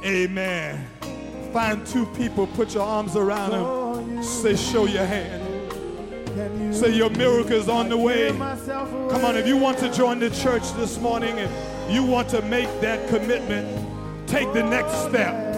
Amen. 0.03 0.85
Find 1.53 1.85
two 1.87 2.05
people, 2.07 2.47
put 2.47 2.73
your 2.73 2.83
arms 2.83 3.15
around 3.15 3.51
them. 3.51 4.23
Say, 4.23 4.55
Show 4.55 4.85
your 4.85 5.05
hand. 5.05 6.75
Say, 6.75 6.95
Your 6.95 7.09
miracle 7.11 7.53
is 7.53 7.69
on 7.69 7.89
the 7.89 7.97
way. 7.97 8.29
Come 8.29 9.25
on, 9.25 9.37
if 9.37 9.47
you 9.47 9.57
want 9.57 9.77
to 9.79 9.91
join 9.91 10.19
the 10.19 10.29
church 10.29 10.69
this 10.73 10.99
morning 10.99 11.37
and 11.39 11.93
you 11.93 12.03
want 12.03 12.29
to 12.29 12.41
make 12.43 12.69
that 12.81 13.07
commitment, 13.07 14.27
take 14.27 14.51
the 14.53 14.63
next 14.63 14.93
step. 15.07 15.52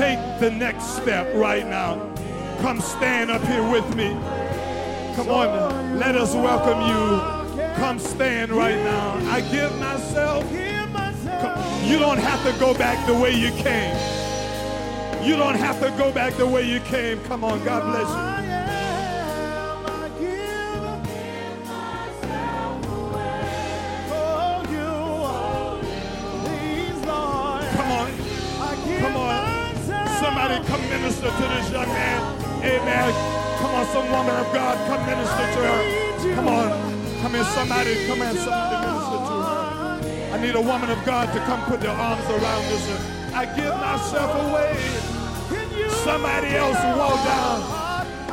Take 0.00 0.40
the 0.40 0.50
next 0.50 0.96
step 0.96 1.30
right 1.34 1.66
now. 1.66 2.10
Come 2.62 2.80
stand 2.80 3.30
up 3.30 3.42
here 3.42 3.62
with 3.70 3.94
me. 3.94 4.08
Come 5.14 5.28
on, 5.28 5.98
let 5.98 6.14
us 6.16 6.34
welcome 6.34 6.80
you. 6.88 7.66
Come 7.74 7.98
stand 7.98 8.50
right 8.50 8.76
now. 8.76 9.16
I 9.30 9.42
give 9.42 9.78
myself. 9.78 10.50
You 11.84 11.98
don't 11.98 12.16
have 12.16 12.42
to 12.50 12.58
go 12.58 12.72
back 12.72 13.06
the 13.06 13.12
way 13.12 13.32
you 13.32 13.50
came. 13.50 13.94
You 15.22 15.36
don't 15.36 15.56
have 15.56 15.78
to 15.80 15.90
go 15.98 16.10
back 16.10 16.32
the 16.36 16.46
way 16.46 16.62
you 16.62 16.80
came. 16.80 17.22
Come 17.24 17.44
on, 17.44 17.62
God 17.62 17.82
bless 17.92 18.36
you. 18.36 18.39
Minister 31.20 31.42
to 31.42 31.54
this 31.54 31.70
young 31.70 31.88
man. 31.88 32.64
Amen. 32.64 33.12
Come 33.60 33.74
on, 33.74 33.86
some 33.92 34.10
woman 34.10 34.36
of 34.36 34.52
God, 34.54 34.76
come 34.88 35.04
minister 35.04 35.44
to 35.52 35.60
her. 35.68 36.34
Come 36.34 36.48
on. 36.48 36.68
Come 37.20 37.34
here, 37.34 37.44
somebody. 37.44 38.06
Come 38.06 38.18
here, 38.18 38.32
somebody 38.40 38.86
minister 38.86 39.18
to 39.28 39.36
her. 39.44 40.34
I 40.34 40.40
need 40.40 40.54
a 40.54 40.60
woman 40.60 40.90
of 40.90 41.04
God 41.04 41.32
to 41.34 41.40
come 41.40 41.62
put 41.64 41.80
their 41.80 41.92
arms 41.92 42.24
around 42.24 42.64
this. 42.72 42.88
I 43.34 43.44
give 43.44 43.74
myself 43.76 44.30
away. 44.48 44.80
Somebody 46.04 46.56
else 46.56 46.80
walk 46.96 47.20
down. 47.24 47.60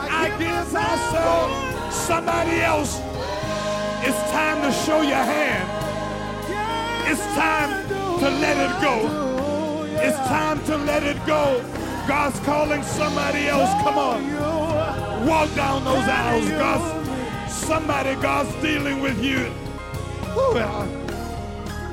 I 0.08 0.30
give 0.40 0.72
myself. 0.72 1.94
Somebody 1.94 2.62
else. 2.62 3.02
It's 4.08 4.32
time 4.32 4.62
to 4.62 4.72
show 4.72 5.02
your 5.02 5.26
hand. 5.36 5.68
It's 7.12 7.26
time 7.36 7.90
to 8.20 8.30
let 8.30 8.56
it 8.56 8.82
go. 8.82 8.96
It's 10.00 10.18
time 10.30 10.64
to 10.66 10.78
let 10.78 11.04
it 11.04 11.18
go. 11.26 11.62
God's 12.08 12.40
calling 12.40 12.84
somebody 12.84 13.48
else. 13.48 13.70
Come 13.84 13.98
on. 13.98 15.28
Walk 15.28 15.54
down 15.56 15.84
those 15.84 16.08
aisles. 16.08 16.50
God's, 16.50 17.52
somebody, 17.52 18.16
God's 18.22 18.54
dealing 18.62 19.02
with 19.02 19.22
you. 19.22 19.52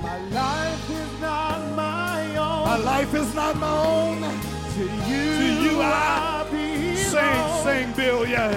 My 0.01 0.19
life 0.31 0.91
is 0.91 1.21
not 1.21 1.75
my 1.75 2.37
own. 2.37 2.65
my 2.65 2.77
life 2.77 3.13
is 3.15 3.35
not 3.35 3.57
my 3.57 3.85
own. 3.85 4.21
To 4.21 4.83
you, 4.83 5.37
To 5.37 5.63
you 5.63 5.83
I 5.83 6.47
belong. 6.49 6.97
Sing, 6.97 7.65
sing, 7.65 7.93
Bill, 7.97 8.25
yeah. 8.27 8.55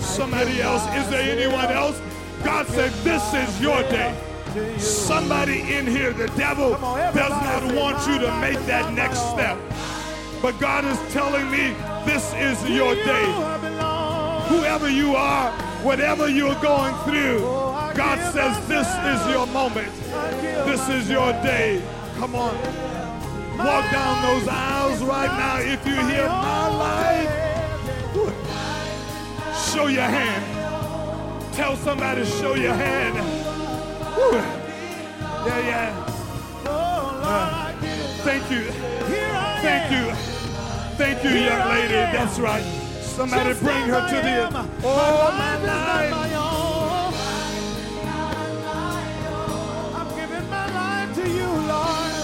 Somebody 0.00 0.60
else. 0.60 0.82
Is 0.94 1.08
there 1.08 1.38
anyone 1.38 1.72
else? 1.72 2.00
God 2.44 2.66
said, 2.66 2.92
This 3.02 3.32
is 3.32 3.60
your 3.62 3.80
day. 3.84 4.14
Somebody 4.78 5.74
in 5.74 5.86
here, 5.86 6.12
the 6.12 6.28
devil 6.28 6.74
on, 6.74 7.14
does 7.14 7.30
not 7.30 7.74
want 7.74 8.06
you 8.06 8.18
to 8.18 8.40
make 8.40 8.58
that 8.66 8.92
next 8.92 9.20
step. 9.30 9.58
But 10.42 10.58
God 10.60 10.84
is 10.84 10.98
telling 11.12 11.50
me 11.50 11.74
this 12.04 12.32
is 12.34 12.68
your 12.70 12.94
day. 12.94 13.24
Whoever 14.48 14.88
you 14.88 15.16
are, 15.16 15.50
whatever 15.82 16.28
you're 16.28 16.60
going 16.60 16.94
through, 17.04 17.40
God 17.40 18.18
says 18.32 18.68
this 18.68 18.86
is 18.86 19.26
your 19.32 19.46
moment. 19.48 19.92
This 20.66 20.88
is 20.88 21.08
your 21.10 21.32
day. 21.32 21.82
Come 22.16 22.34
on. 22.34 22.54
Walk 23.58 23.90
down 23.90 24.22
those 24.22 24.48
aisles 24.48 25.02
right 25.02 25.30
now 25.38 25.58
if 25.58 25.84
you 25.86 25.94
hear 25.94 26.26
my 26.28 26.68
life. 26.68 27.46
Show 29.72 29.86
your 29.86 30.02
hand. 30.02 31.54
Tell 31.54 31.76
somebody, 31.76 32.24
show 32.24 32.54
your 32.54 32.74
hand. 32.74 33.16
Yeah, 35.46 35.58
yeah. 35.60 36.64
Oh, 36.66 37.20
I. 37.24 37.74
Thank 38.22 38.50
you. 38.50 38.95
Thank 40.96 41.22
you, 41.24 41.30
Here 41.30 41.50
young 41.50 41.68
lady. 41.68 41.92
That's 41.94 42.38
right. 42.38 42.62
Somebody 43.02 43.50
Just 43.50 43.62
bring 43.62 43.82
her 43.88 44.00
I 44.00 44.10
to 44.10 44.16
am. 44.16 44.52
the. 44.52 44.58
Oh, 44.84 45.30
my 45.36 46.10
my 46.10 46.34
own. 46.34 47.14
I'm 49.94 50.08
giving 50.16 50.50
my 50.50 50.66
life 50.74 51.14
to 51.16 51.28
you, 51.28 51.48
Lord. 51.72 52.14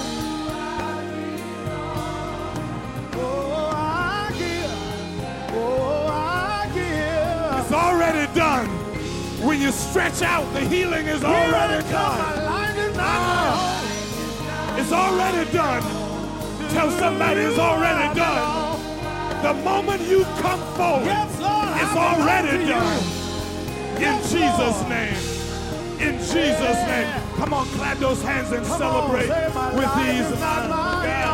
Oh, 3.14 3.72
I 3.74 4.32
give. 4.38 5.54
Oh, 5.54 6.06
I 6.08 6.70
give. 6.74 7.60
It's 7.64 7.72
already 7.72 8.32
done. 8.34 8.68
When 9.46 9.60
you 9.60 9.72
stretch 9.72 10.22
out, 10.22 10.50
the 10.54 10.60
healing 10.60 11.06
is 11.08 11.24
already 11.24 11.82
done. 11.90 12.18
My 12.18 12.44
life 12.44 12.78
is 12.78 12.96
not 12.96 13.04
my 13.04 13.50
ah. 13.52 14.78
It's 14.78 14.92
already 14.92 15.50
done. 15.52 15.82
Tell 16.70 16.90
somebody 16.90 17.40
it's 17.42 17.58
already 17.58 18.14
done. 18.18 18.61
The 19.42 19.54
moment 19.54 20.02
you 20.02 20.24
come 20.40 20.60
forward, 20.76 21.06
Yes, 21.06 21.40
Lord. 21.40 21.76
It's 21.82 21.96
already 21.96 22.64
done. 22.66 23.02
In 23.96 24.00
Yes, 24.00 24.30
Jesus' 24.30 24.58
Lord. 24.58 24.88
name. 24.88 25.16
In 26.00 26.18
Jesus' 26.18 26.86
name. 26.86 27.08
Come 27.36 27.52
on, 27.54 27.66
clap 27.70 27.98
those 27.98 28.22
hands 28.22 28.52
and 28.52 28.64
Come 28.64 28.78
celebrate 28.78 29.30
on, 29.30 29.76
with 29.76 29.94
these. 29.96 30.26
is 30.30 30.40
not 30.40 30.68
my 30.70 31.04
Yeah. 31.06 31.30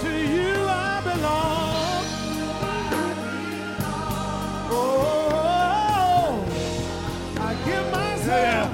To 0.00 0.10
you 0.10 0.54
I 0.68 1.00
belong. 1.02 2.04
Oh, 4.70 6.44
I 7.40 7.54
give 7.64 7.86
myself. 7.90 8.28
Yeah. 8.28 8.68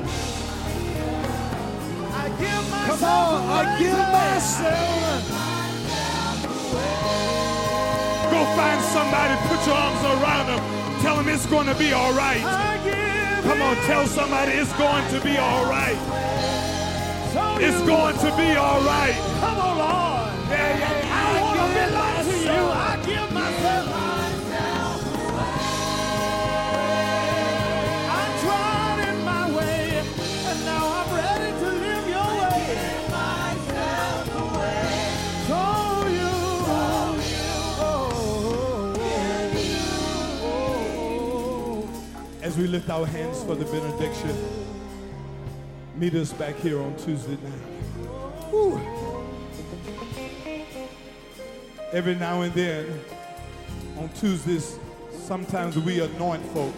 I 2.14 2.28
give 2.28 2.70
myself. 2.70 3.00
Come 3.00 3.04
on, 3.04 3.50
I 3.50 3.78
give 3.78 3.98
myself. 3.98 5.31
Go 8.42 8.56
find 8.56 8.82
somebody, 8.82 9.34
put 9.46 9.64
your 9.68 9.76
arms 9.76 10.02
around 10.02 10.46
them. 10.48 11.00
Tell 11.00 11.16
them 11.16 11.28
it's 11.28 11.46
going 11.46 11.68
to 11.68 11.76
be 11.76 11.92
all 11.92 12.12
right. 12.12 12.40
Come 13.44 13.62
on, 13.62 13.76
tell 13.86 14.04
somebody 14.04 14.50
it's 14.50 14.72
going 14.72 15.08
to 15.10 15.20
be 15.20 15.38
all 15.38 15.64
right. 15.66 15.96
It's 17.62 17.80
going 17.86 18.16
to 18.16 18.36
be 18.36 18.56
all 18.56 18.80
right. 18.80 19.14
Come 19.38 19.58
on, 19.60 19.78
Lord. 19.78 20.50
Yeah, 20.50 20.76
yeah, 20.76 21.38
I 21.38 21.40
want 21.40 21.60
to 21.60 21.66
give 21.66 21.88
belong 21.90 22.11
As 42.42 42.58
we 42.58 42.66
lift 42.66 42.90
our 42.90 43.06
hands 43.06 43.40
for 43.44 43.54
the 43.54 43.64
benediction, 43.66 44.36
meet 45.94 46.12
us 46.16 46.32
back 46.32 46.56
here 46.56 46.82
on 46.82 46.96
Tuesday 46.96 47.38
night. 47.40 47.52
Whew. 48.50 48.80
Every 51.92 52.16
now 52.16 52.40
and 52.42 52.52
then, 52.52 53.00
on 53.96 54.08
Tuesdays, 54.08 54.76
sometimes 55.24 55.78
we 55.78 56.00
anoint 56.00 56.44
folk. 56.46 56.74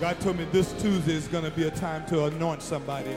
God 0.00 0.18
told 0.20 0.36
me 0.36 0.46
this 0.50 0.72
Tuesday 0.82 1.14
is 1.14 1.28
going 1.28 1.44
to 1.44 1.52
be 1.52 1.68
a 1.68 1.70
time 1.70 2.04
to 2.06 2.24
anoint 2.24 2.60
somebody. 2.60 3.16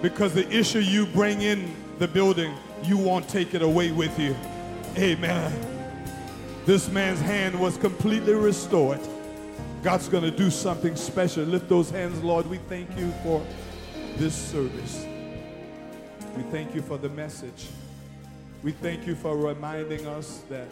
Because 0.00 0.32
the 0.32 0.48
issue 0.48 0.78
you 0.78 1.06
bring 1.06 1.42
in 1.42 1.74
the 1.98 2.06
building, 2.06 2.54
you 2.84 2.96
won't 2.96 3.28
take 3.28 3.52
it 3.52 3.62
away 3.62 3.90
with 3.90 4.16
you. 4.16 4.36
Amen. 4.96 5.52
This 6.66 6.88
man's 6.88 7.20
hand 7.20 7.58
was 7.58 7.76
completely 7.76 8.34
restored. 8.34 9.00
God's 9.82 10.08
going 10.08 10.24
to 10.24 10.30
do 10.30 10.50
something 10.50 10.96
special. 10.96 11.44
Lift 11.44 11.68
those 11.68 11.90
hands, 11.90 12.22
Lord. 12.22 12.46
We 12.46 12.58
thank 12.68 12.96
you 12.98 13.12
for 13.22 13.44
this 14.16 14.34
service. 14.34 15.06
We 16.36 16.42
thank 16.44 16.74
you 16.74 16.82
for 16.82 16.98
the 16.98 17.08
message. 17.08 17.68
We 18.62 18.72
thank 18.72 19.06
you 19.06 19.14
for 19.14 19.36
reminding 19.36 20.06
us 20.06 20.42
that 20.48 20.66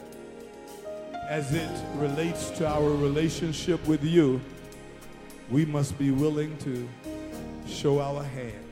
as 1.28 1.54
it 1.54 1.70
relates 1.96 2.50
to 2.50 2.66
our 2.66 2.90
relationship 2.90 3.86
with 3.86 4.02
you, 4.02 4.40
we 5.50 5.64
must 5.64 5.96
be 5.98 6.10
willing 6.10 6.56
to 6.58 6.88
show 7.66 8.00
our 8.00 8.22
hand. 8.22 8.64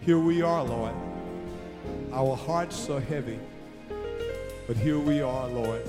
Here 0.00 0.18
we 0.18 0.42
are, 0.42 0.64
Lord. 0.64 0.94
Our 2.12 2.36
hearts 2.36 2.88
are 2.90 3.00
heavy, 3.00 3.38
but 4.66 4.76
here 4.76 4.98
we 4.98 5.20
are, 5.20 5.46
Lord. 5.48 5.82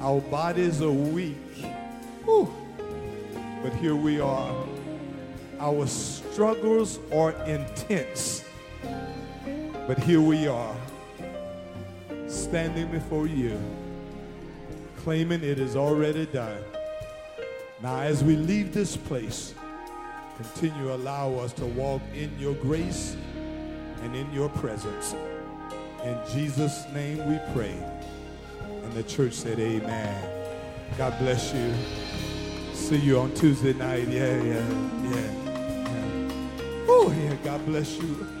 Our 0.00 0.20
bodies 0.20 0.80
are 0.82 0.90
weak, 0.90 1.36
Whew. 2.24 2.52
but 3.62 3.72
here 3.74 3.96
we 3.96 4.20
are. 4.20 4.54
Our 5.58 5.86
struggles 5.86 6.98
are 7.12 7.32
intense, 7.44 8.44
but 9.86 9.98
here 9.98 10.20
we 10.20 10.46
are, 10.46 10.74
standing 12.28 12.90
before 12.90 13.26
you, 13.26 13.60
claiming 14.98 15.44
it 15.44 15.58
is 15.58 15.76
already 15.76 16.26
done. 16.26 16.62
Now, 17.82 18.00
as 18.00 18.22
we 18.24 18.36
leave 18.36 18.72
this 18.72 18.96
place, 18.96 19.54
continue 20.36 20.94
allow 20.94 21.34
us 21.34 21.52
to 21.54 21.66
walk 21.66 22.02
in 22.14 22.30
your 22.38 22.54
grace 22.54 23.16
and 24.02 24.14
in 24.14 24.30
your 24.32 24.48
presence. 24.48 25.14
In 26.04 26.18
Jesus' 26.32 26.84
name 26.94 27.18
we 27.28 27.38
pray. 27.54 27.74
And 28.82 28.92
the 28.92 29.02
church 29.02 29.34
said, 29.34 29.58
Amen. 29.58 30.40
God 30.96 31.18
bless 31.18 31.52
you. 31.52 31.72
See 32.80 32.96
you 32.96 33.20
on 33.20 33.32
Tuesday 33.34 33.72
night. 33.74 34.08
Yeah, 34.08 34.42
yeah, 34.42 34.68
yeah. 35.04 35.12
yeah. 35.12 36.30
Oh, 36.88 37.14
yeah. 37.16 37.36
God 37.44 37.64
bless 37.66 37.98
you. 37.98 38.39